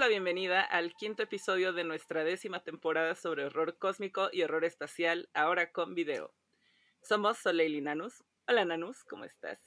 La 0.00 0.08
bienvenida 0.08 0.62
al 0.62 0.94
quinto 0.94 1.22
episodio 1.22 1.74
de 1.74 1.84
nuestra 1.84 2.24
décima 2.24 2.64
temporada 2.64 3.14
sobre 3.14 3.44
horror 3.44 3.76
cósmico 3.76 4.30
y 4.32 4.40
horror 4.40 4.64
espacial, 4.64 5.28
ahora 5.34 5.72
con 5.72 5.94
video. 5.94 6.32
Somos 7.02 7.36
Soleil 7.36 7.74
y 7.74 7.82
Nanus. 7.82 8.24
Hola 8.48 8.64
Nanus, 8.64 9.04
¿cómo 9.04 9.26
estás? 9.26 9.60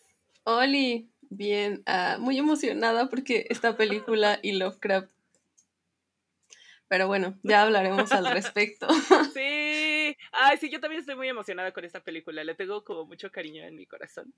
Oli, 0.44 1.12
bien, 1.22 1.84
ah, 1.86 2.18
muy 2.20 2.40
emocionada 2.40 3.12
porque 3.12 3.46
esta 3.52 3.78
película 3.78 4.40
y 4.42 4.54
Lovecraft. 4.54 5.12
Pero 6.88 7.06
bueno, 7.06 7.40
ya 7.44 7.62
hablaremos 7.62 8.12
al 8.12 8.26
respecto. 8.32 8.88
Sí, 9.36 10.18
ay, 10.32 10.58
sí, 10.60 10.72
yo 10.72 10.80
también 10.80 11.02
estoy 11.02 11.16
muy 11.16 11.30
emocionada 11.30 11.72
con 11.74 11.86
esta 11.86 12.04
película. 12.04 12.44
Le 12.44 12.56
tengo 12.56 12.84
como 12.84 13.06
mucho 13.06 13.32
cariño 13.32 13.64
en 13.66 13.76
mi 13.76 13.86
corazón. 13.86 14.34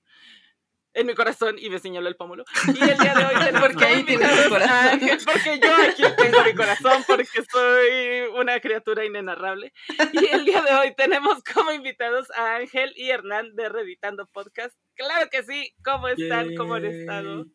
En 0.96 1.08
mi 1.08 1.14
corazón 1.14 1.58
y 1.60 1.70
me 1.70 1.78
señaló 1.78 2.08
el 2.08 2.16
pómulo. 2.16 2.46
Y 2.68 2.90
el 2.90 2.98
día 2.98 3.14
de 3.14 3.26
hoy 3.26 3.36
Porque 3.60 3.84
ahí 3.84 4.06
a 4.16 4.50
corazón. 4.50 4.62
Ángel, 4.62 5.20
porque 5.26 5.60
yo 5.62 5.74
aquí 5.76 6.04
tengo 6.18 6.44
mi 6.46 6.56
corazón, 6.56 7.04
porque 7.06 7.44
soy 7.52 8.40
una 8.40 8.62
criatura 8.62 9.04
inenarrable. 9.04 9.74
Y 10.14 10.26
el 10.26 10.46
día 10.46 10.62
de 10.62 10.74
hoy 10.74 10.96
tenemos 10.96 11.44
como 11.44 11.74
invitados 11.74 12.32
a 12.32 12.56
Ángel 12.56 12.94
y 12.96 13.10
Hernán 13.10 13.56
de 13.56 13.68
Reeditando 13.68 14.26
Podcast. 14.28 14.74
Claro 14.96 15.30
que 15.30 15.44
sí, 15.44 15.76
¿cómo 15.84 16.08
están? 16.08 16.56
¿Cómo 16.56 16.76
han 16.76 16.86
estado? 16.86 17.46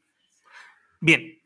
Bien. 1.01 1.41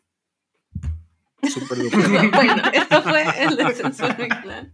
Súper 1.45 1.79
bueno, 2.33 2.63
esto 2.73 3.03
fue 3.03 3.25
el 3.39 3.57
descenso 3.57 4.09
de 4.09 4.15
mi 4.25 4.29
clan. 4.29 4.73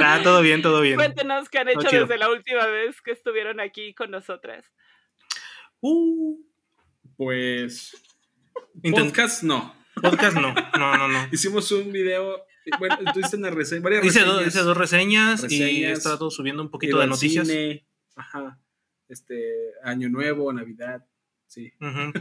Ah, 0.00 0.20
todo 0.22 0.42
bien, 0.42 0.62
todo 0.62 0.80
bien. 0.80 0.94
Cuéntenos 0.94 1.48
qué 1.48 1.58
han 1.58 1.70
hecho 1.70 1.88
desde 1.90 2.18
la 2.18 2.30
última 2.30 2.66
vez 2.66 3.00
que 3.00 3.10
estuvieron 3.10 3.58
aquí 3.58 3.94
con 3.94 4.12
nosotras. 4.12 4.70
Uh, 5.82 6.38
Pues. 7.16 7.92
intent- 8.82 9.06
Podcast 9.08 9.42
no. 9.42 9.74
podcast 10.00 10.36
no, 10.36 10.54
no, 10.54 10.96
no, 10.96 11.08
no. 11.08 11.28
Hicimos 11.32 11.70
un 11.72 11.92
video. 11.92 12.44
Bueno, 12.78 12.96
tuviste 13.12 13.36
una 13.36 13.50
reseña. 13.50 13.82
Varias 13.82 14.04
Hice, 14.04 14.20
do- 14.20 14.26
reseñas. 14.38 14.46
hice 14.54 14.64
dos 14.64 14.76
reseñas, 14.76 15.52
y 15.52 15.84
he 15.84 15.90
estado 15.92 16.30
subiendo 16.30 16.62
un 16.62 16.70
poquito 16.70 16.98
de 17.00 17.06
noticias. 17.08 17.46
cine, 17.48 17.86
Ajá. 18.14 18.60
Este. 19.08 19.72
Año 19.82 20.08
Nuevo, 20.08 20.52
Navidad. 20.52 21.04
Sí. 21.48 21.72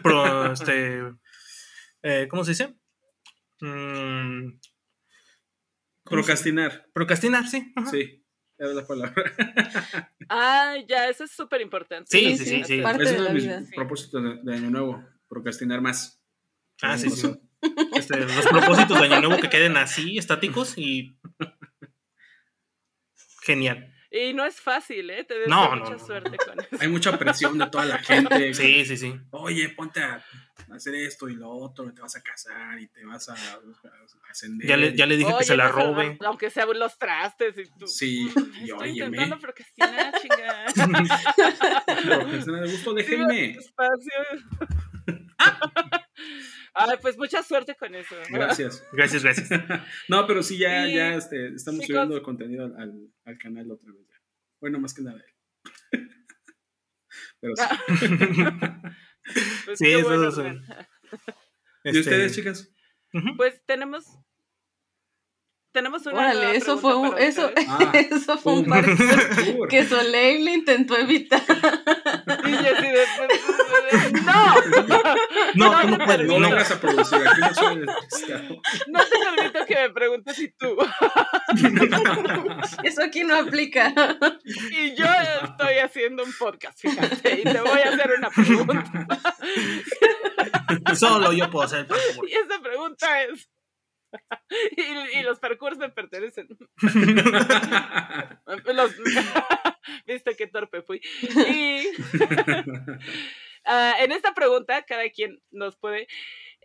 Pro, 0.04 0.52
este, 0.52 1.00
eh, 2.02 2.28
¿Cómo 2.30 2.44
se 2.44 2.52
dice? 2.52 2.76
Mm, 3.62 4.50
¿cómo 4.50 4.60
se- 4.60 4.72
Procrastinar. 6.04 6.88
Procrastinar, 6.94 7.48
sí. 7.48 7.72
ajá. 7.76 7.90
Sí. 7.92 8.21
Era 8.62 8.74
la 8.76 8.86
palabra. 8.86 9.14
Ah, 10.34 10.76
ya, 10.88 11.10
eso 11.10 11.26
es 11.26 11.32
súper 11.32 11.60
importante. 11.60 12.06
Sí, 12.10 12.38
sí, 12.38 12.46
sí, 12.46 12.64
sí. 12.64 12.82
Parte 12.82 13.04
es 13.04 13.10
de 13.10 13.16
uno 13.16 13.24
la 13.24 13.30
de 13.30 13.34
mis 13.34 13.44
vida. 13.44 13.66
sí. 13.66 13.76
propósitos 13.76 14.24
de, 14.24 14.40
de 14.44 14.58
Año 14.58 14.70
Nuevo. 14.70 15.04
Procrastinar 15.28 15.82
más. 15.82 16.22
Ah, 16.82 16.98
sí, 16.98 17.10
sí. 17.10 17.34
Este, 17.96 18.18
los 18.18 18.48
propósitos 18.48 18.98
de 18.98 19.08
Año 19.08 19.28
Nuevo 19.28 19.42
que 19.42 19.50
queden 19.50 19.76
así, 19.76 20.18
estáticos 20.18 20.78
y. 20.78 21.18
Genial. 23.44 23.94
Y 24.14 24.34
no 24.34 24.46
es 24.46 24.60
fácil, 24.60 25.10
¿eh? 25.10 25.24
Te 25.24 25.36
deseo 25.36 25.48
No, 25.50 25.74
no, 25.76 25.84
mucha 25.84 25.98
no. 25.98 26.06
suerte 26.06 26.38
con 26.38 26.60
eso. 26.60 26.78
Hay 26.82 26.88
mucha 26.90 27.18
presión 27.18 27.58
de 27.58 27.68
toda 27.70 27.86
la 27.86 27.98
gente. 28.04 28.54
Sí, 28.54 28.86
sí, 28.86 28.98
sí. 28.98 29.16
Oye, 29.32 29.70
ponte 29.70 30.04
a 30.04 30.22
hacer 30.74 30.96
esto 30.96 31.30
y 31.30 31.36
lo 31.36 31.50
otro, 31.50 31.94
te 31.94 32.02
vas 32.02 32.16
a 32.18 32.22
casar 32.22 32.78
y 32.80 32.88
te 32.88 33.06
vas 33.06 33.30
a, 33.30 33.34
a 33.34 33.60
ascender. 34.30 34.68
Ya 34.68 34.76
le, 34.78 34.96
ya 34.96 35.06
le 35.06 35.16
dije 35.16 35.30
que 35.30 35.36
Oye, 35.38 35.46
se 35.46 35.56
la 35.56 35.68
no 35.68 35.72
robe. 35.72 36.18
Aunque 36.26 36.50
sean 36.50 36.78
los 36.78 36.98
trastes 36.98 37.58
y 37.58 37.64
tú. 37.78 37.88
Sí, 37.88 38.28
Estoy 38.28 38.52
y 38.68 38.72
óyeme. 38.72 38.94
intentando 39.06 39.40
procrastinar, 39.40 40.14
chinga. 40.22 40.66
Profesional 42.04 42.64
de 42.66 42.72
gusto, 42.72 42.94
déjenme. 42.96 43.52
Espacio. 43.52 44.14
Ay, 46.74 46.98
pues 47.02 47.18
mucha 47.18 47.44
suerte 47.44 47.76
con 47.76 47.94
eso. 47.96 48.16
Gracias. 48.30 48.88
Gracias, 48.94 49.24
gracias. 49.24 49.50
No, 50.10 50.26
pero 50.28 50.42
sí, 50.44 50.58
ya, 50.58 50.88
Y, 50.88 50.96
ya 50.96 51.16
este, 51.16 51.48
estamos 51.54 51.82
chicos- 51.82 51.88
subiendo 52.04 52.24
contenido 52.24 52.66
al, 52.66 52.76
al, 52.80 52.94
al 53.26 53.38
canal 53.38 53.70
otra 53.72 53.92
vez. 53.92 54.08
Ya. 54.08 54.16
Bueno, 54.62 54.80
más 54.80 54.94
que 54.94 55.02
nada 55.02 55.18
él. 55.20 55.36
Pero 57.42 57.54
sí. 57.56 57.64
Pues 59.66 59.80
Sí, 59.80 59.92
eso 59.92 60.08
bueno, 60.08 60.30
es. 60.30 60.38
¿Y 60.38 61.90
Este, 61.90 62.00
ustedes, 62.00 62.36
chicas? 62.36 62.74
ujú. 63.14 63.36
Pues 63.36 63.62
tenemos. 63.66 64.06
Tenemos 65.72 66.06
una. 66.06 66.18
Órale, 66.18 66.40
nueva 66.42 66.54
eso 66.54 66.78
fue 66.78 66.96
un, 66.96 67.18
eso. 67.18 67.50
Ah. 67.68 67.92
eso 67.94 68.38
fue 68.38 68.54
un 68.54 68.66
parque 68.66 68.94
que 69.70 69.86
Soleil 69.86 70.44
le 70.44 70.54
intentó 70.56 70.98
evitar. 70.98 71.42
Y 72.44 72.52
yo 72.52 72.60
así 72.60 72.88
de, 72.88 73.06
pues, 73.18 74.24
¡No! 74.24 74.56
No, 75.56 75.80
te 75.80 75.88
no 75.88 75.98
puedes, 76.06 76.28
No 76.28 76.40
no. 76.40 76.50
vengas 76.50 76.72
a 76.72 76.80
producir, 76.80 77.20
aquí 77.28 77.42
no 77.42 77.54
soy 77.54 77.74
el. 77.76 77.86
No 78.88 79.00
te 79.06 79.18
permito 79.20 79.66
que 79.66 79.76
me 79.76 79.90
preguntes 79.92 80.36
si 80.36 80.50
tú. 80.50 80.76
Eso 82.84 83.04
aquí 83.04 83.24
no 83.24 83.36
aplica. 83.36 83.94
Y 84.72 84.96
yo 84.96 85.06
estoy 85.44 85.78
haciendo 85.84 86.24
un 86.24 86.34
podcast, 86.38 86.80
fíjate, 86.80 87.42
y 87.42 87.44
te 87.44 87.62
voy 87.62 87.80
a 87.80 87.90
hacer 87.90 88.12
una 88.18 88.30
pregunta. 88.30 89.08
Solo 90.96 91.32
yo 91.34 91.50
puedo 91.50 91.66
hacer. 91.66 91.88
Y 92.28 92.34
esa 92.34 92.62
pregunta 92.62 93.24
es. 93.24 93.50
Y, 94.78 95.20
y 95.20 95.24
los 95.24 95.40
parkours 95.40 95.78
me 95.78 95.90
pertenecen. 95.90 96.48
Los- 98.74 98.96
Viste 100.06 100.36
qué 100.36 100.48
torpe 100.48 100.82
fui. 100.82 101.02
Y 101.48 101.88
ah, 103.66 103.96
en 104.00 104.12
esta 104.12 104.34
pregunta, 104.34 104.84
cada 104.84 105.10
quien 105.10 105.42
nos 105.52 105.78
puede. 105.78 106.08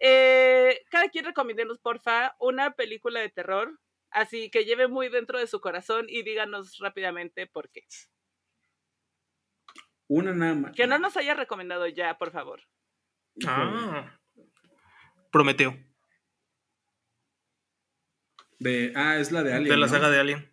eh, 0.01 0.83
cada 0.91 1.09
quien 1.09 1.25
recomiéndenos, 1.25 1.79
porfa, 1.79 2.35
una 2.41 2.73
película 2.73 3.21
de 3.21 3.29
terror. 3.31 3.79
Así 4.11 4.51
que 4.51 4.65
lleve 4.65 4.89
muy 4.89 5.09
dentro 5.09 5.39
de 5.39 5.47
su 5.47 5.61
corazón 5.61 6.07
y 6.09 6.23
díganos 6.23 6.79
rápidamente 6.79 7.47
por 7.47 7.71
qué. 7.71 7.83
Una 10.09 10.33
nada 10.33 10.55
más. 10.55 10.73
Que 10.75 10.87
no 10.87 10.99
nos 10.99 11.17
haya 11.17 11.35
recomendado 11.35 11.87
ya, 11.89 12.17
por 12.17 12.31
favor. 12.31 12.63
Ah. 13.47 14.19
Prometeo. 15.33 15.77
De, 18.59 18.93
ah, 18.97 19.19
es 19.19 19.33
la 19.33 19.43
de 19.43 19.53
Alien. 19.53 19.71
De 19.71 19.77
la 19.77 19.87
¿no? 19.87 19.93
saga 19.93 20.11
de 20.11 20.19
Alien. 20.19 20.53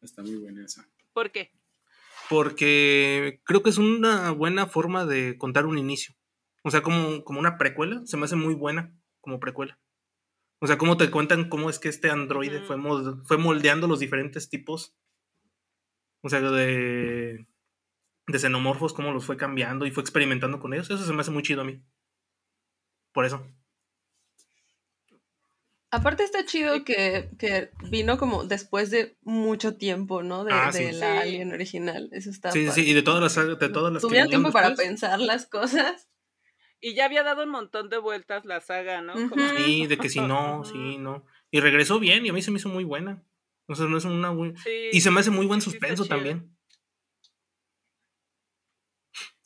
Está 0.00 0.22
muy 0.22 0.36
buena 0.36 0.64
esa. 0.64 0.88
¿Por 1.12 1.32
qué? 1.32 1.52
Porque 2.28 3.40
creo 3.44 3.62
que 3.62 3.70
es 3.70 3.78
una 3.78 4.30
buena 4.30 4.66
forma 4.66 5.06
de 5.06 5.36
contar 5.38 5.66
un 5.66 5.78
inicio. 5.78 6.14
O 6.62 6.70
sea, 6.70 6.82
como, 6.82 7.24
como 7.24 7.40
una 7.40 7.58
precuela. 7.58 8.02
Se 8.04 8.16
me 8.16 8.24
hace 8.24 8.36
muy 8.36 8.54
buena 8.54 8.94
como 9.20 9.40
precuela. 9.40 9.78
O 10.60 10.66
sea, 10.66 10.76
cómo 10.78 10.96
te 10.96 11.10
cuentan 11.10 11.48
cómo 11.48 11.70
es 11.70 11.78
que 11.78 11.88
este 11.88 12.10
androide 12.10 12.60
fue, 12.60 12.76
fue 13.24 13.38
moldeando 13.38 13.86
los 13.86 14.00
diferentes 14.00 14.48
tipos. 14.48 14.96
O 16.20 16.28
sea, 16.28 16.40
de, 16.40 17.46
de 18.26 18.38
xenomorfos, 18.38 18.92
cómo 18.92 19.12
los 19.12 19.24
fue 19.24 19.36
cambiando 19.36 19.86
y 19.86 19.90
fue 19.90 20.02
experimentando 20.02 20.58
con 20.58 20.74
ellos. 20.74 20.90
Eso 20.90 21.04
se 21.04 21.12
me 21.12 21.20
hace 21.20 21.30
muy 21.30 21.42
chido 21.42 21.62
a 21.62 21.64
mí. 21.64 21.82
Por 23.12 23.24
eso. 23.24 23.46
Aparte 25.90 26.22
está 26.22 26.44
chido 26.44 26.84
que, 26.84 27.30
que 27.38 27.70
vino 27.90 28.18
como 28.18 28.44
después 28.44 28.90
de 28.90 29.16
mucho 29.22 29.76
tiempo, 29.76 30.22
¿no? 30.22 30.44
De, 30.44 30.52
Ah, 30.52 30.70
de 30.70 30.92
la 30.92 31.22
Sí. 31.22 31.28
Alien 31.28 31.52
original. 31.52 32.10
Eso 32.12 32.28
está 32.30 32.52
Sí, 32.52 32.60
sí, 32.60 32.66
padre. 32.68 32.82
sí. 32.82 32.90
Y 32.90 32.94
de 32.94 33.02
todas 33.02 33.22
las, 33.22 33.32
sagas- 33.32 33.58
de 33.58 33.68
todas 33.70 33.92
las 33.92 34.02
que 34.02 34.08
Tuvieron 34.08 34.28
tiempo 34.28 34.52
para 34.52 34.74
pensar 34.74 35.18
las 35.20 35.46
cosas. 35.46 36.08
Y 36.80 36.94
ya 36.94 37.06
había 37.06 37.22
dado 37.22 37.42
un 37.42 37.50
montón 37.50 37.88
de 37.88 37.98
vueltas 37.98 38.44
la 38.44 38.60
saga, 38.60 39.00
¿no? 39.00 39.14
Como- 39.30 39.48
Sí, 39.56 39.86
de 39.86 39.96
que 39.98 40.08
si 40.10 40.20
no, 40.20 40.62
sí, 40.64 40.98
no. 40.98 41.24
Y 41.50 41.60
regresó 41.60 41.98
bien 41.98 42.24
y 42.26 42.28
a 42.28 42.32
mí 42.32 42.42
se 42.42 42.50
me 42.50 42.58
hizo 42.58 42.68
muy 42.68 42.84
buena. 42.84 43.24
O 43.66 43.74
sea, 43.74 43.86
no 43.86 43.96
es 43.98 44.04
una 44.04 44.30
muy... 44.32 44.54
Sí, 44.58 44.70
Y 44.92 45.00
se 45.00 45.10
me 45.10 45.20
hace 45.20 45.30
muy 45.30 45.46
buen 45.46 45.60
suspenso 45.60 46.04
también. 46.04 46.54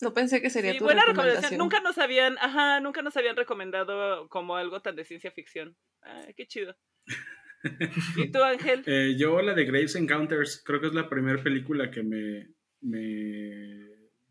No 0.02 0.12
pensé 0.12 0.42
que 0.42 0.50
sería 0.50 0.72
Sí, 0.72 0.78
tu 0.78 0.84
buena 0.84 1.02
recomendación. 1.02 1.42
recomendación. 1.42 1.58
Nunca 1.58 1.80
nos 1.80 1.98
habían, 1.98 2.36
ajá, 2.38 2.80
nunca 2.80 3.02
nos 3.02 3.16
habían 3.16 3.36
recomendado 3.36 4.28
como 4.28 4.56
algo 4.56 4.82
tan 4.82 4.96
de 4.96 5.04
ciencia 5.04 5.30
ficción. 5.30 5.76
Ah, 6.02 6.26
qué 6.36 6.46
chido. 6.46 6.76
¿Y 8.16 8.30
tú, 8.32 8.42
Ángel? 8.42 8.82
Eh, 8.86 9.14
yo 9.16 9.40
la 9.40 9.54
de 9.54 9.64
Graves 9.64 9.94
Encounters, 9.94 10.62
creo 10.64 10.80
que 10.80 10.88
es 10.88 10.94
la 10.94 11.08
primera 11.08 11.42
película 11.42 11.90
que 11.90 12.02
me, 12.02 12.48
me, 12.80 12.98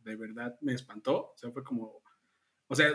de 0.03 0.15
verdad 0.17 0.57
me 0.61 0.73
espantó. 0.73 1.31
O 1.31 1.37
sea, 1.37 1.51
fue 1.51 1.63
como, 1.63 2.03
o 2.67 2.75
sea, 2.75 2.87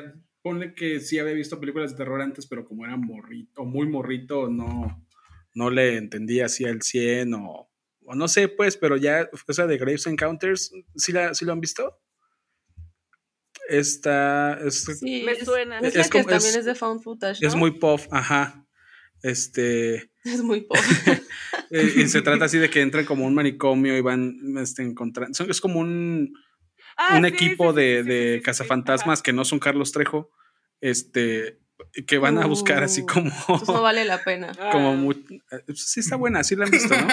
ponle 0.42 0.74
que 0.74 1.00
sí 1.00 1.18
había 1.18 1.32
visto 1.32 1.58
películas 1.58 1.92
de 1.92 1.96
terror 1.96 2.20
antes, 2.20 2.46
pero 2.46 2.64
como 2.64 2.84
era 2.84 2.96
morrito, 2.96 3.62
o 3.62 3.64
muy 3.64 3.88
morrito, 3.88 4.48
no, 4.48 5.06
no 5.54 5.70
le 5.70 5.96
entendía 5.96 6.46
así 6.46 6.64
al 6.66 6.82
100 6.82 7.34
o, 7.34 7.70
o 8.04 8.14
no 8.14 8.28
sé, 8.28 8.48
pues, 8.48 8.76
pero 8.76 8.96
ya, 8.96 9.28
esa 9.48 9.66
de 9.66 9.78
Graves 9.78 10.06
Encounters, 10.06 10.72
¿sí, 10.94 11.12
la, 11.12 11.32
sí 11.34 11.44
lo 11.46 11.52
han 11.52 11.60
visto? 11.60 11.98
Esta 13.68 14.54
es, 14.64 14.84
Sí, 14.84 15.22
Me 15.24 15.32
es- 15.32 15.44
suena. 15.44 15.78
Es, 15.80 15.88
Es 15.88 15.94
la 15.96 16.02
que 16.04 16.10
como- 16.10 16.24
también 16.24 16.50
es- 16.50 16.56
es 16.56 16.64
de 16.64 16.74
found 16.74 17.02
footage, 17.02 17.44
es 17.44 17.54
muy 17.54 17.72
puff, 17.72 18.06
ajá. 18.10 18.64
Este, 19.22 20.10
Es 20.24 20.42
muy 20.42 20.62
pobre. 20.62 20.80
Eh, 21.70 21.94
y 21.96 22.06
se 22.08 22.22
trata 22.22 22.44
así 22.44 22.58
de 22.58 22.70
que 22.70 22.80
entran 22.80 23.04
como 23.04 23.26
un 23.26 23.34
manicomio 23.34 23.96
y 23.96 24.00
van 24.00 24.36
este, 24.58 24.82
encontrando. 24.84 25.36
Es 25.48 25.60
como 25.60 25.80
un, 25.80 26.32
Ah, 26.96 27.16
un 27.18 27.22
sí, 27.24 27.28
equipo 27.28 27.72
sí, 27.72 27.76
sí, 27.76 27.82
de, 27.82 28.02
de 28.04 28.32
sí, 28.34 28.38
sí, 28.38 28.42
cazafantasmas 28.44 29.20
que 29.20 29.32
no 29.32 29.44
son 29.44 29.58
Carlos 29.58 29.90
Trejo. 29.90 30.30
Este 30.80 31.58
que 32.06 32.18
van 32.18 32.38
a 32.38 32.46
buscar 32.46 32.84
así 32.84 33.02
Uh, 33.02 33.06
como. 33.06 33.30
No 33.66 33.82
vale 33.82 34.04
la 34.04 34.22
pena. 34.22 34.52
como 34.72 34.90
Ah, 34.92 34.94
muy- 34.94 35.24
eh, 35.50 35.74
sí 35.74 35.98
está 36.00 36.14
buena, 36.14 36.44
sí 36.44 36.54
la 36.54 36.66
han 36.66 36.70
visto, 36.70 36.94
¿no? 36.96 37.08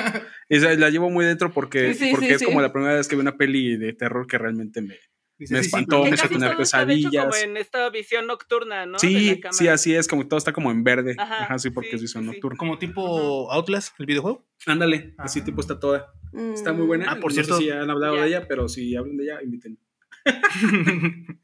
Y 0.50 0.60
la 0.60 0.90
llevo 0.92 1.10
muy 1.10 1.26
dentro 1.26 1.52
porque, 1.52 1.94
Sí, 1.96 2.06
sí, 2.06 2.12
porque 2.12 2.28
sí, 2.28 2.34
es 2.34 2.40
sí. 2.40 2.46
como 2.46 2.62
la 2.62 2.72
primera 2.72 2.94
vez 2.94 3.08
que 3.08 3.16
vi 3.16 3.22
una 3.22 3.36
peli 3.38 3.76
de 3.76 3.94
terror 3.94 4.28
que 4.28 4.38
realmente 4.38 4.82
me. 4.82 4.98
Dice, 5.44 5.54
Me 5.56 5.60
sí, 5.60 5.63
sí, 5.63 5.68
espantó, 5.75 6.04
que 6.04 6.10
me 6.10 6.16
hizo 6.16 6.28
tener 6.28 6.38
hecho 6.44 6.48
como 6.51 6.57
pesadillas. 6.57 7.44
en 7.44 7.57
esta 7.57 7.90
visión 7.90 8.28
nocturna, 8.28 8.86
¿no? 8.86 8.98
Sí, 9.00 9.42
sí, 9.51 9.68
así 9.68 9.94
es, 9.95 10.07
como 10.07 10.28
todo 10.28 10.38
está 10.38 10.54
como 10.54 10.72
en 10.72 10.84
verde. 10.84 11.16
Ajá, 11.18 11.44
Ajá, 11.44 11.60
sí, 11.60 11.69
porque 11.69 11.90
sí, 11.90 11.95
es 11.98 12.01
visión 12.04 12.24
sí, 12.24 12.30
sí. 12.30 12.36
nocturna. 12.36 12.57
Como 12.57 12.78
tipo 12.78 13.51
Outlast, 13.51 13.94
el 14.00 14.06
videojuego. 14.06 14.48
Ándale, 14.66 15.13
así 15.18 15.42
Ah. 15.42 15.44
tipo 15.45 15.62
está 15.62 15.80
toda. 15.80 16.13
Está 16.54 16.72
muy 16.74 16.86
buena. 16.86 17.06
Ah, 17.12 17.16
por 17.19 17.31
no 17.31 17.36
cierto- 17.36 17.57
sé 17.57 17.63
si 17.63 17.69
han 17.72 17.90
hablado 17.90 18.16
de 18.16 18.28
ella, 18.28 18.48
pero 18.48 18.68
si 18.69 18.95
hablan 18.95 19.18
de 19.18 19.24
ella, 19.25 19.42
inviten. 19.44 19.78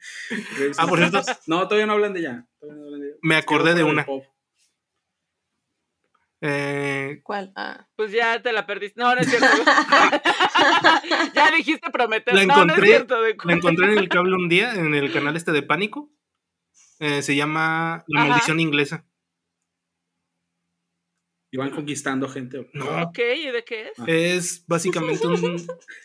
ah, 0.78 0.88
por 0.88 1.00
cierto, 1.00 1.22
No, 1.48 1.68
todavía 1.68 1.86
no 1.86 1.94
hablan 1.94 2.14
de 2.14 2.20
ella. 2.22 2.48
todavía 2.60 2.80
no 2.80 2.86
hablan 2.86 3.02
de 3.02 3.08
ella. 3.08 3.18
me 3.22 3.36
acordé 3.36 3.76
de 3.76 3.84
una. 3.84 4.06
pop. 4.06 4.24
Eh, 6.42 7.20
¿Cuál? 7.24 7.52
Ah. 7.56 7.88
Pues 7.96 8.12
ya 8.12 8.42
te 8.42 8.54
la 8.54 8.66
perdiste. 8.66 9.00
No, 9.02 9.14
no 9.14 9.20
es 9.22 9.30
cierto. 9.30 9.48
ya 11.36 11.52
dijiste 11.52 11.90
prometer. 11.92 12.34
La 12.34 12.46
no, 12.46 12.56
no 12.56 12.62
es 12.62 12.70
encontré, 12.70 12.88
cierto. 12.88 13.22
de 13.22 13.36
la 13.44 13.54
encontré 13.54 13.92
en 13.92 13.98
el 13.98 14.10
cable 14.10 14.36
un 14.36 14.48
día, 14.50 14.74
en 14.76 14.96
el 14.96 15.12
canal 15.12 15.36
este 15.36 15.52
de 15.52 15.64
Pánico. 15.64 16.12
Eh, 17.00 17.22
se 17.22 17.36
llama 17.36 18.04
La 18.08 18.22
Ajá. 18.22 18.30
Maldición 18.30 18.60
Inglesa. 18.60 19.06
Y 21.52 21.58
van 21.58 21.72
conquistando 21.72 22.30
gente. 22.30 22.70
No, 22.74 22.86
Ok, 23.04 23.18
¿y 23.20 23.48
de 23.52 23.64
qué 23.64 23.88
es? 23.88 24.00
Ah. 24.00 24.06
es 24.08 24.66
básicamente 24.68 25.26
un. 25.28 25.58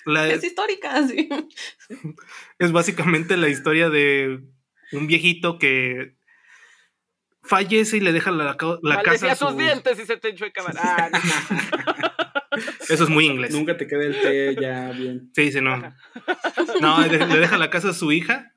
la- 0.06 0.28
Es 0.28 0.42
histórica, 0.42 1.02
sí. 1.06 1.28
es 2.58 2.72
básicamente 2.72 3.36
la 3.36 3.48
historia 3.48 3.90
de 3.90 4.40
un 4.92 5.06
viejito 5.06 5.58
que 5.58 6.16
fallece 7.44 7.98
y 7.98 8.00
le 8.00 8.12
deja 8.12 8.30
la, 8.30 8.44
la 8.44 8.56
casa. 8.56 8.80
Maldecía 8.82 9.32
a 9.32 9.36
sus 9.36 9.56
dientes 9.56 9.98
y 9.98 10.06
se 10.06 10.16
te 10.16 10.28
echó 10.30 10.46
cámara. 10.52 10.80
Ah, 10.82 11.10
no. 11.12 12.14
Eso 12.88 13.04
es 13.04 13.10
muy 13.10 13.26
inglés. 13.26 13.52
Nunca 13.52 13.76
te 13.76 13.86
queda 13.86 14.04
el 14.04 14.20
té 14.20 14.56
ya 14.60 14.90
bien. 14.92 15.30
Sí, 15.34 15.50
sí, 15.52 15.60
no. 15.60 15.74
Ajá. 15.74 15.96
No, 16.80 17.00
le 17.06 17.18
le 17.18 17.38
deja 17.38 17.58
la 17.58 17.70
casa 17.70 17.90
a 17.90 17.94
su 17.94 18.12
hija, 18.12 18.52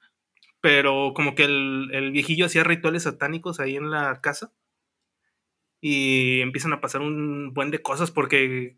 pero 0.61 1.13
como 1.15 1.35
que 1.35 1.45
el, 1.45 1.89
el 1.93 2.11
viejillo 2.11 2.45
hacía 2.45 2.63
rituales 2.63 3.03
satánicos 3.03 3.59
ahí 3.59 3.75
en 3.75 3.89
la 3.89 4.21
casa. 4.21 4.53
Y 5.81 6.41
empiezan 6.41 6.73
a 6.73 6.81
pasar 6.81 7.01
un 7.01 7.53
buen 7.53 7.71
de 7.71 7.81
cosas 7.81 8.11
porque 8.11 8.77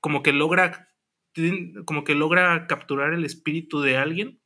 como 0.00 0.22
que 0.22 0.32
logra 0.32 0.88
como 1.84 2.04
que 2.04 2.14
logra 2.14 2.66
capturar 2.66 3.12
el 3.12 3.24
espíritu 3.24 3.82
de 3.82 3.98
alguien 3.98 4.40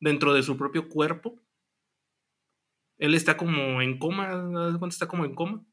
dentro 0.00 0.32
de 0.32 0.42
su 0.42 0.56
propio 0.56 0.88
cuerpo. 0.88 1.40
Él 3.00 3.14
está 3.14 3.36
como 3.36 3.80
en 3.80 3.98
coma, 3.98 4.28
¿haz 4.28 4.72
de 4.74 4.78
cuenta? 4.78 4.94
está 4.94 5.08
como 5.08 5.24
en 5.24 5.34
coma. 5.34 5.64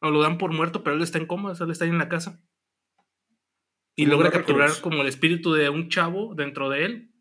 O 0.00 0.10
lo 0.10 0.22
dan 0.22 0.38
por 0.38 0.52
muerto, 0.52 0.82
pero 0.82 0.96
él 0.96 1.02
está 1.02 1.18
en 1.18 1.26
coma, 1.26 1.50
o 1.50 1.54
sea, 1.54 1.64
él 1.66 1.72
está 1.72 1.84
ahí 1.84 1.90
en 1.90 1.98
la 1.98 2.08
casa. 2.08 2.40
Y 3.96 4.04
Como 4.04 4.16
logra 4.16 4.30
capturar 4.30 4.68
Cruz. 4.68 4.80
como 4.80 5.02
el 5.02 5.08
espíritu 5.08 5.52
de 5.52 5.68
un 5.68 5.88
chavo 5.88 6.34
dentro 6.34 6.70
de 6.70 6.84
él. 6.84 7.14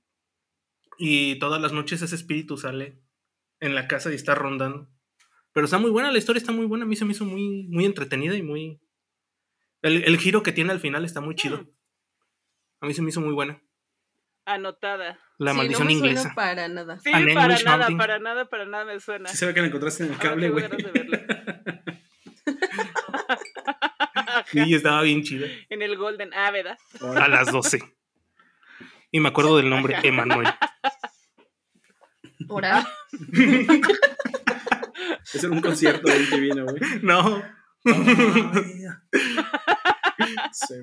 Y 0.97 1.39
todas 1.39 1.59
las 1.61 1.73
noches 1.73 2.01
ese 2.01 2.15
espíritu 2.15 2.55
sale 2.55 3.03
en 3.59 3.75
la 3.75 3.87
casa 3.87 4.11
y 4.11 4.15
está 4.15 4.35
rondando. 4.35 4.89
Pero 5.53 5.65
está 5.65 5.79
muy 5.79 5.89
buena, 5.91 6.11
la 6.11 6.17
historia 6.19 6.39
está 6.39 6.51
muy 6.51 6.67
buena. 6.67 6.85
A 6.85 6.87
mí 6.87 6.95
se 6.95 7.03
me 7.03 7.11
hizo 7.11 7.25
muy, 7.25 7.67
muy 7.67 7.85
entretenida 7.85 8.35
y 8.35 8.43
muy. 8.43 8.79
El, 9.81 10.03
el 10.03 10.17
giro 10.17 10.43
que 10.43 10.51
tiene 10.53 10.71
al 10.71 10.79
final 10.79 11.03
está 11.03 11.19
muy 11.19 11.35
chido. 11.35 11.67
A 12.79 12.85
mí 12.85 12.93
se 12.93 13.01
me 13.01 13.09
hizo 13.09 13.21
muy 13.21 13.33
buena. 13.33 13.61
Anotada. 14.53 15.19
La 15.37 15.51
Sí, 15.51 15.57
maldición 15.57 15.83
no 15.83 15.85
me 15.85 15.93
inglesa. 15.93 16.21
Suena 16.21 16.35
para 16.35 16.67
nada. 16.67 16.99
Sí, 16.99 17.11
An 17.13 17.25
para 17.33 17.45
English 17.45 17.65
nada, 17.65 17.87
para 17.97 18.19
nada, 18.19 18.45
para 18.45 18.65
nada 18.65 18.85
me 18.85 18.99
suena. 18.99 19.29
Sí 19.29 19.37
se 19.37 19.45
ve 19.45 19.53
que 19.53 19.61
la 19.61 19.67
encontraste 19.67 20.03
en 20.03 20.13
el 20.13 20.15
Ahora 20.15 20.17
cable, 20.17 20.49
güey. 20.49 20.65
Sí, 24.45 24.73
estaba 24.73 25.01
bien 25.03 25.23
chida. 25.23 25.47
En 25.69 25.81
el 25.81 25.97
Golden. 25.97 26.31
Ah, 26.33 26.51
¿verdad? 26.51 26.77
A 27.15 27.27
las 27.27 27.51
12. 27.51 27.79
Y 29.11 29.19
me 29.19 29.27
acuerdo 29.29 29.57
del 29.57 29.69
nombre, 29.69 29.97
Emanuel. 30.03 30.47
Ahora, 32.49 32.87
Es 35.33 35.43
en 35.43 35.51
un 35.51 35.61
concierto 35.61 36.09
de 36.11 36.19
MTV, 36.19 36.55
¿no, 36.55 36.65
güey? 36.65 36.81
No. 37.01 37.43
Sí. 40.51 40.75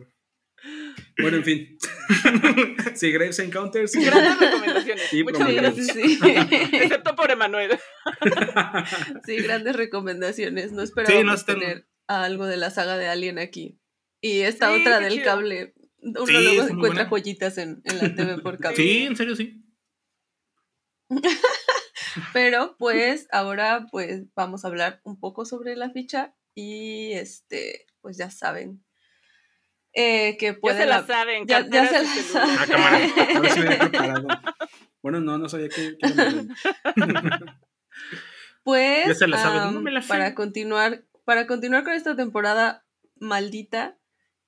Bueno, 1.21 1.39
en 1.39 1.45
fin. 1.45 1.79
Sí, 2.97 3.13
Graves 3.13 3.39
Encounters. 3.39 3.93
sí. 3.93 4.05
Grandes 4.05 4.39
recomendaciones. 4.41 5.13
Muchas 5.25 5.53
gracias. 5.55 5.87
sí. 5.95 6.19
Excepto 6.73 7.15
por 7.17 7.31
Emanuel. 7.31 7.79
Sí, 9.25 9.37
grandes 9.37 9.77
recomendaciones. 9.77 10.73
No 10.73 10.83
esperaba 10.83 11.17
Sí, 11.17 11.25
no 11.25 11.37
tener 11.37 11.89
algo 12.09 12.47
de 12.47 12.57
la 12.57 12.71
saga 12.71 12.97
de 12.97 13.07
Alien 13.09 13.39
aquí. 13.39 13.79
Y 14.21 14.41
esta 14.41 14.73
Sí, 14.75 14.81
otra 14.81 15.01
del 15.01 15.13
chido. 15.13 15.25
cable. 15.25 15.75
Uno 16.01 16.27
Sí, 16.27 16.33
luego 16.33 16.63
muy 16.63 16.73
encuentra 16.73 17.05
buena. 17.05 17.09
joyitas 17.11 17.59
en, 17.59 17.83
en 17.85 17.99
la 17.99 18.15
TV 18.15 18.39
por 18.39 18.59
cable. 18.61 18.77
Sí, 18.77 19.05
en 19.05 19.17
serio, 19.17 19.37
sí. 19.37 19.65
Pero 22.33 22.77
pues 22.79 23.29
ahora 23.31 23.87
pues 23.91 24.25
vamos 24.35 24.65
a 24.65 24.69
hablar 24.69 25.01
un 25.05 25.19
poco 25.21 25.45
sobre 25.45 25.77
la 25.77 25.91
ficha 25.91 26.35
y 26.55 27.13
este 27.13 27.87
pues 28.01 28.17
ya 28.17 28.31
saben 28.31 28.85
eh, 29.93 30.37
que 30.39 30.47
Ya 30.47 30.59
puede 30.61 30.79
se 30.79 30.87
la 30.87 31.01
la- 31.01 31.07
saben. 31.07 31.47
ya- 31.47 31.67
ya 31.69 31.87
se 31.89 32.03
la 32.03 32.09
celulares. 32.09 32.59
Ah, 32.59 32.67
cámara. 32.69 34.43
Bueno, 35.03 35.21
no, 35.21 35.39
no 35.39 35.49
sabía 35.49 35.69
que. 35.69 35.97
Pues 38.65 39.07
Ya 39.07 39.15
se 39.15 39.27
la 39.29 39.39
saben, 39.39 39.61
am, 39.63 39.75
no 39.75 39.81
me 39.81 39.91
la 39.91 40.03
sé. 40.03 40.09
para 40.09 40.35
continuar 40.35 41.05
para 41.25 41.47
continuar 41.47 41.85
con 41.85 41.93
esta 41.95 42.17
temporada 42.17 42.85
maldita 43.17 43.99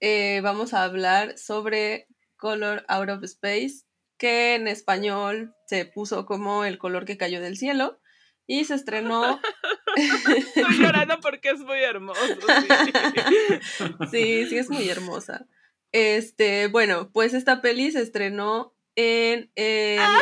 eh, 0.00 0.40
vamos 0.42 0.74
a 0.74 0.84
hablar 0.84 1.36
sobre 1.38 2.06
Color 2.36 2.84
Out 2.88 3.10
of 3.10 3.24
Space 3.24 3.84
que 4.18 4.54
en 4.54 4.66
español 4.68 5.54
se 5.66 5.84
puso 5.86 6.26
como 6.26 6.64
el 6.64 6.78
color 6.78 7.04
que 7.06 7.16
cayó 7.16 7.40
del 7.40 7.56
cielo 7.56 8.00
y 8.46 8.64
se 8.64 8.74
estrenó 8.74 9.40
Estoy 10.56 10.78
llorando 10.78 11.20
porque 11.20 11.50
es 11.50 11.60
muy 11.60 11.78
hermoso. 11.78 12.20
sí. 12.20 12.68
Sí, 14.10 14.46
sí, 14.46 14.58
es 14.58 14.70
muy 14.70 14.88
hermosa. 14.88 15.46
Este, 15.92 16.68
bueno, 16.68 17.10
pues 17.12 17.34
esta 17.34 17.60
peli 17.60 17.90
se 17.90 18.02
estrenó 18.02 18.74
en 18.96 19.50
el... 19.54 20.00
Ok, 20.00 20.14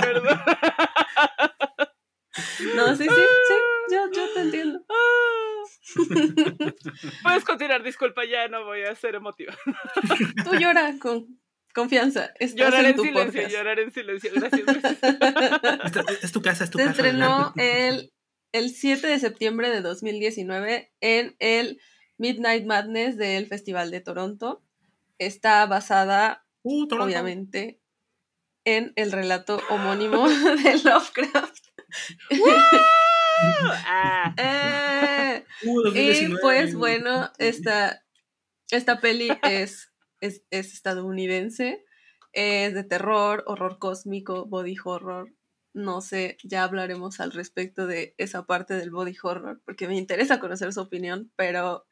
perdón. 0.00 0.40
No, 2.74 2.96
sí, 2.96 3.04
sí, 3.04 3.08
sí, 3.08 3.54
yo, 3.92 4.10
yo 4.12 4.34
te 4.34 4.40
entiendo. 4.40 4.84
Puedes 7.22 7.44
continuar, 7.44 7.82
disculpa, 7.82 8.24
ya 8.24 8.48
no 8.48 8.64
voy 8.64 8.82
a 8.82 8.94
ser 8.94 9.14
emotiva. 9.14 9.54
Tú 10.44 10.54
llora 10.56 10.94
con 10.98 11.38
confianza. 11.76 12.32
Estás 12.40 12.54
Llorar 12.66 12.80
en 12.80 12.86
en 12.90 12.96
tu 12.96 13.02
silencio, 13.04 13.32
podcast. 13.32 13.52
llorar 13.54 13.78
en 13.78 13.92
silencio. 13.92 14.30
Gracias. 14.34 14.64
es 16.24 16.32
tu 16.32 16.42
casa, 16.42 16.64
es 16.64 16.70
tu 16.70 16.78
Se 16.78 16.84
casa. 16.86 16.96
estrenó 16.96 17.52
el, 17.56 18.12
el 18.52 18.70
7 18.70 19.06
de 19.06 19.18
septiembre 19.20 19.70
de 19.70 19.82
2019 19.82 20.92
en 21.00 21.36
el 21.38 21.78
Midnight 22.18 22.64
Madness 22.66 23.16
del 23.16 23.46
Festival 23.46 23.90
de 23.92 24.00
Toronto. 24.00 24.64
Está 25.18 25.64
basada, 25.66 26.42
Uh, 26.62 26.88
Toronto. 26.88 27.04
obviamente, 27.06 27.80
en 28.64 28.92
el 28.96 29.12
relato 29.12 29.60
homónimo 29.70 30.28
de 30.64 30.80
Lovecraft. 30.82 31.64
Ah, 33.86 34.34
Eh, 34.38 35.44
Uh, 35.66 35.80
Y 35.80 35.84
2019. 35.84 36.40
pues 36.40 36.74
bueno, 36.74 37.30
esta, 37.38 38.02
esta 38.70 38.98
peli 39.00 39.28
es, 39.42 39.90
es, 40.26 40.44
es 40.50 40.72
estadounidense. 40.72 41.84
Es 42.32 42.74
de 42.74 42.84
terror, 42.84 43.44
horror 43.46 43.78
cósmico, 43.78 44.46
body 44.46 44.76
horror. 44.84 45.32
No 45.72 46.00
sé, 46.00 46.38
ya 46.42 46.64
hablaremos 46.64 47.20
al 47.20 47.32
respecto 47.32 47.86
de 47.86 48.14
esa 48.18 48.46
parte 48.46 48.74
del 48.74 48.90
body 48.90 49.16
horror, 49.22 49.60
porque 49.64 49.88
me 49.88 49.96
interesa 49.96 50.40
conocer 50.40 50.72
su 50.72 50.80
opinión, 50.80 51.32
pero 51.36 51.86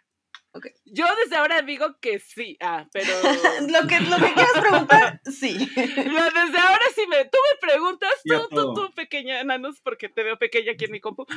yo 0.84 1.06
desde 1.22 1.36
ahora 1.36 1.62
digo 1.62 1.98
que 2.00 2.20
sí. 2.20 2.56
Ah, 2.60 2.86
pero. 2.92 3.08
lo, 3.68 3.88
que, 3.88 4.00
lo 4.00 4.16
que 4.16 4.32
quieras 4.32 4.60
preguntar, 4.60 5.20
sí. 5.24 5.54
desde 5.76 6.58
ahora 6.58 6.84
sí 6.94 7.06
me. 7.08 7.24
Tú 7.24 7.38
me 7.50 7.58
preguntas, 7.60 8.10
tú, 8.24 8.48
tú, 8.50 8.74
tú, 8.74 8.94
pequeña, 8.94 9.42
Nanos, 9.42 9.80
porque 9.80 10.08
te 10.08 10.22
veo 10.22 10.38
pequeña 10.38 10.72
aquí 10.72 10.84
en 10.84 10.92
mi 10.92 11.00
compu. 11.00 11.26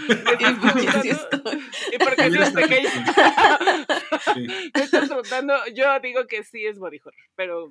y 1.92 1.98
porque 1.98 2.24
eres 2.24 2.52
pequeña. 2.52 2.92
me 4.76 4.84
estás 4.84 5.08
preguntando, 5.08 5.56
yo 5.74 6.00
digo 6.00 6.28
que 6.28 6.44
sí 6.44 6.66
es 6.66 6.78
body 6.78 7.00
horror, 7.00 7.16
pero 7.36 7.70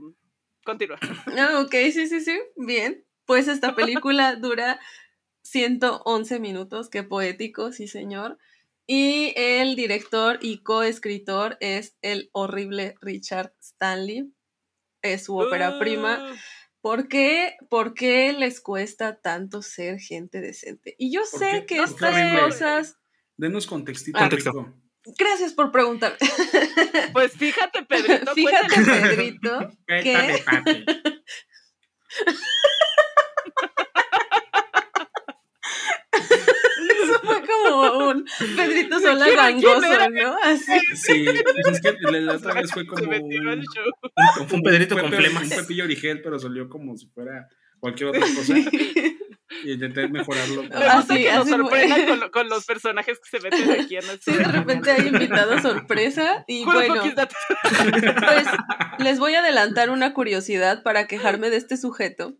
continúa. 0.64 0.99
Ah, 1.38 1.61
ok, 1.64 1.75
sí, 1.92 2.09
sí, 2.09 2.21
sí. 2.21 2.40
Bien. 2.56 3.04
Pues 3.25 3.49
esta 3.49 3.75
película 3.75 4.37
dura 4.37 4.80
111 5.42 6.38
minutos, 6.40 6.88
qué 6.88 7.02
poético, 7.02 7.73
sí, 7.73 7.88
señor. 7.88 8.38
Y 8.87 9.33
el 9.37 9.75
director 9.75 10.38
y 10.40 10.62
coescritor 10.62 11.57
es 11.61 11.97
el 12.02 12.31
horrible 12.33 12.95
Richard 13.00 13.52
Stanley. 13.61 14.33
Es 15.02 15.25
su 15.25 15.37
ópera 15.37 15.78
prima. 15.78 16.33
Uh. 16.33 16.37
¿Por 16.81 17.09
qué, 17.09 17.57
¿Por 17.69 17.95
qué 17.95 18.33
les 18.33 18.61
cuesta 18.61 19.21
tanto 19.21 19.61
ser 19.61 19.99
gente 19.99 20.40
decente? 20.40 20.95
Y 20.99 21.12
yo 21.12 21.25
sé 21.25 21.64
que 21.66 21.78
estas 21.78 22.40
cosas. 22.40 22.99
Denos 23.37 23.66
contextito. 23.66 24.19
Gracias 25.19 25.52
por 25.52 25.73
preguntar. 25.73 26.16
Pues 27.12 27.33
fíjate, 27.33 27.83
Pedrito. 27.85 28.33
Fíjate, 28.35 28.83
Pedrito. 28.85 29.73
que... 29.87 30.45
como 37.70 38.08
un 38.08 38.25
Pedrito 38.56 39.00
Sola 39.00 39.28
gangoso, 39.30 40.11
¿no? 40.11 40.37
Así. 40.42 40.73
Sí, 40.94 41.26
es 41.26 41.80
que 41.80 41.96
la 42.20 42.35
otra 42.35 42.54
vez 42.54 42.73
fue 42.73 42.87
como 42.87 43.02
un, 43.02 43.64
un, 44.52 44.62
Pedrito 44.62 44.99
con 44.99 45.12
flemas. 45.12 45.44
Un 45.44 45.49
Pepillo 45.50 45.85
Origel, 45.85 46.23
pero 46.23 46.38
salió 46.38 46.68
como 46.68 46.96
si 46.96 47.06
fuera 47.08 47.49
cualquier 47.80 48.11
otra 48.11 48.20
cosa. 48.20 48.54
Y 49.64 49.73
intenté 49.73 50.08
mejorarlo. 50.08 50.64
Así, 50.75 51.23
que 51.23 51.32
nos 51.32 51.49
sorprendan 51.49 52.06
con, 52.06 52.30
con, 52.30 52.49
los 52.49 52.64
personajes 52.64 53.18
que 53.18 53.38
se 53.38 53.42
meten 53.42 53.70
aquí 53.80 53.96
en 53.96 54.02
Sí, 54.20 54.32
de 54.32 54.44
repente 54.44 54.90
hay 54.90 55.06
invitado 55.06 55.61
sorpresa. 55.61 56.44
Y 56.49 56.64
bueno, 56.64 57.02
pues 57.02 58.46
les 58.99 59.18
voy 59.18 59.35
a 59.35 59.40
adelantar 59.40 59.90
una 59.90 60.14
curiosidad 60.14 60.82
para 60.82 61.06
quejarme 61.06 61.50
de 61.50 61.56
este 61.56 61.76
sujeto. 61.76 62.37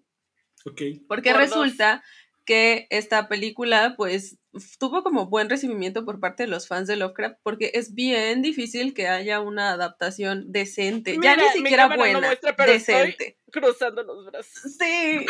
Ok. 0.65 0.83
Porque 1.09 1.33
resulta 1.33 2.03
que 2.45 2.87
esta 2.91 3.29
película 3.29 3.95
pues 3.97 4.39
tuvo 4.79 5.03
como 5.03 5.27
buen 5.27 5.49
recibimiento 5.49 6.05
por 6.05 6.21
parte 6.21 6.45
de 6.45 6.49
los 6.49 6.69
fans 6.69 6.89
de 6.89 6.97
Lovecraft 6.97 7.39
porque 7.43 7.71
es 7.75 7.95
bien 7.95 8.43
difícil 8.43 8.95
que 8.95 9.09
haya 9.09 9.41
una 9.41 9.73
adaptación 9.73 10.53
decente, 10.53 11.19
ya 11.23 11.37
ni 11.37 11.49
siquiera 11.49 11.95
buena, 11.95 12.37
decente. 12.67 13.39
cruzando 13.51 14.03
los 14.03 14.27
brazos. 14.27 14.77
Sí, 14.79 15.27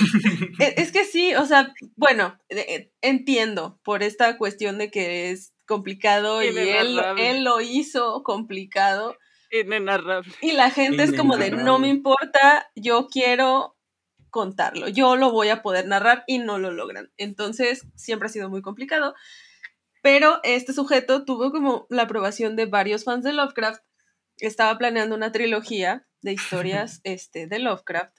e, 0.59 0.75
es 0.76 0.92
que 0.92 1.04
sí, 1.04 1.35
o 1.35 1.47
sea, 1.47 1.73
bueno, 1.97 2.38
e, 2.49 2.92
entiendo 3.02 3.78
por 3.83 4.02
esta 4.02 4.38
cuestión 4.38 4.78
de 4.78 4.90
que 4.90 5.30
es 5.30 5.54
complicado 5.66 6.42
y 6.42 6.49
él, 6.49 7.00
él 7.18 7.45
lo 7.45 7.61
hizo 7.61 8.23
complicado. 8.23 9.16
Inenarrable. 9.50 10.33
Y 10.40 10.52
la 10.52 10.71
gente 10.71 11.02
es 11.04 11.12
como 11.12 11.37
de 11.37 11.50
no 11.50 11.78
me 11.78 11.88
importa, 11.88 12.68
yo 12.75 13.09
quiero 13.09 13.75
contarlo. 14.36 14.88
Yo 14.88 15.16
lo 15.16 15.32
voy 15.32 15.48
a 15.48 15.62
poder 15.62 15.86
narrar 15.86 16.22
y 16.26 16.38
no 16.38 16.58
lo 16.58 16.70
logran. 16.70 17.10
Entonces, 17.16 17.86
siempre 17.94 18.26
ha 18.26 18.30
sido 18.30 18.50
muy 18.50 18.60
complicado. 18.60 19.14
Pero 20.02 20.40
este 20.42 20.74
sujeto 20.74 21.24
tuvo 21.24 21.50
como 21.50 21.86
la 21.88 22.02
aprobación 22.02 22.54
de 22.54 22.66
varios 22.66 23.04
fans 23.04 23.24
de 23.24 23.32
Lovecraft. 23.32 23.82
Estaba 24.36 24.76
planeando 24.76 25.16
una 25.16 25.32
trilogía 25.32 26.06
de 26.20 26.34
historias 26.34 27.00
este, 27.04 27.46
de 27.46 27.58
Lovecraft. 27.60 28.14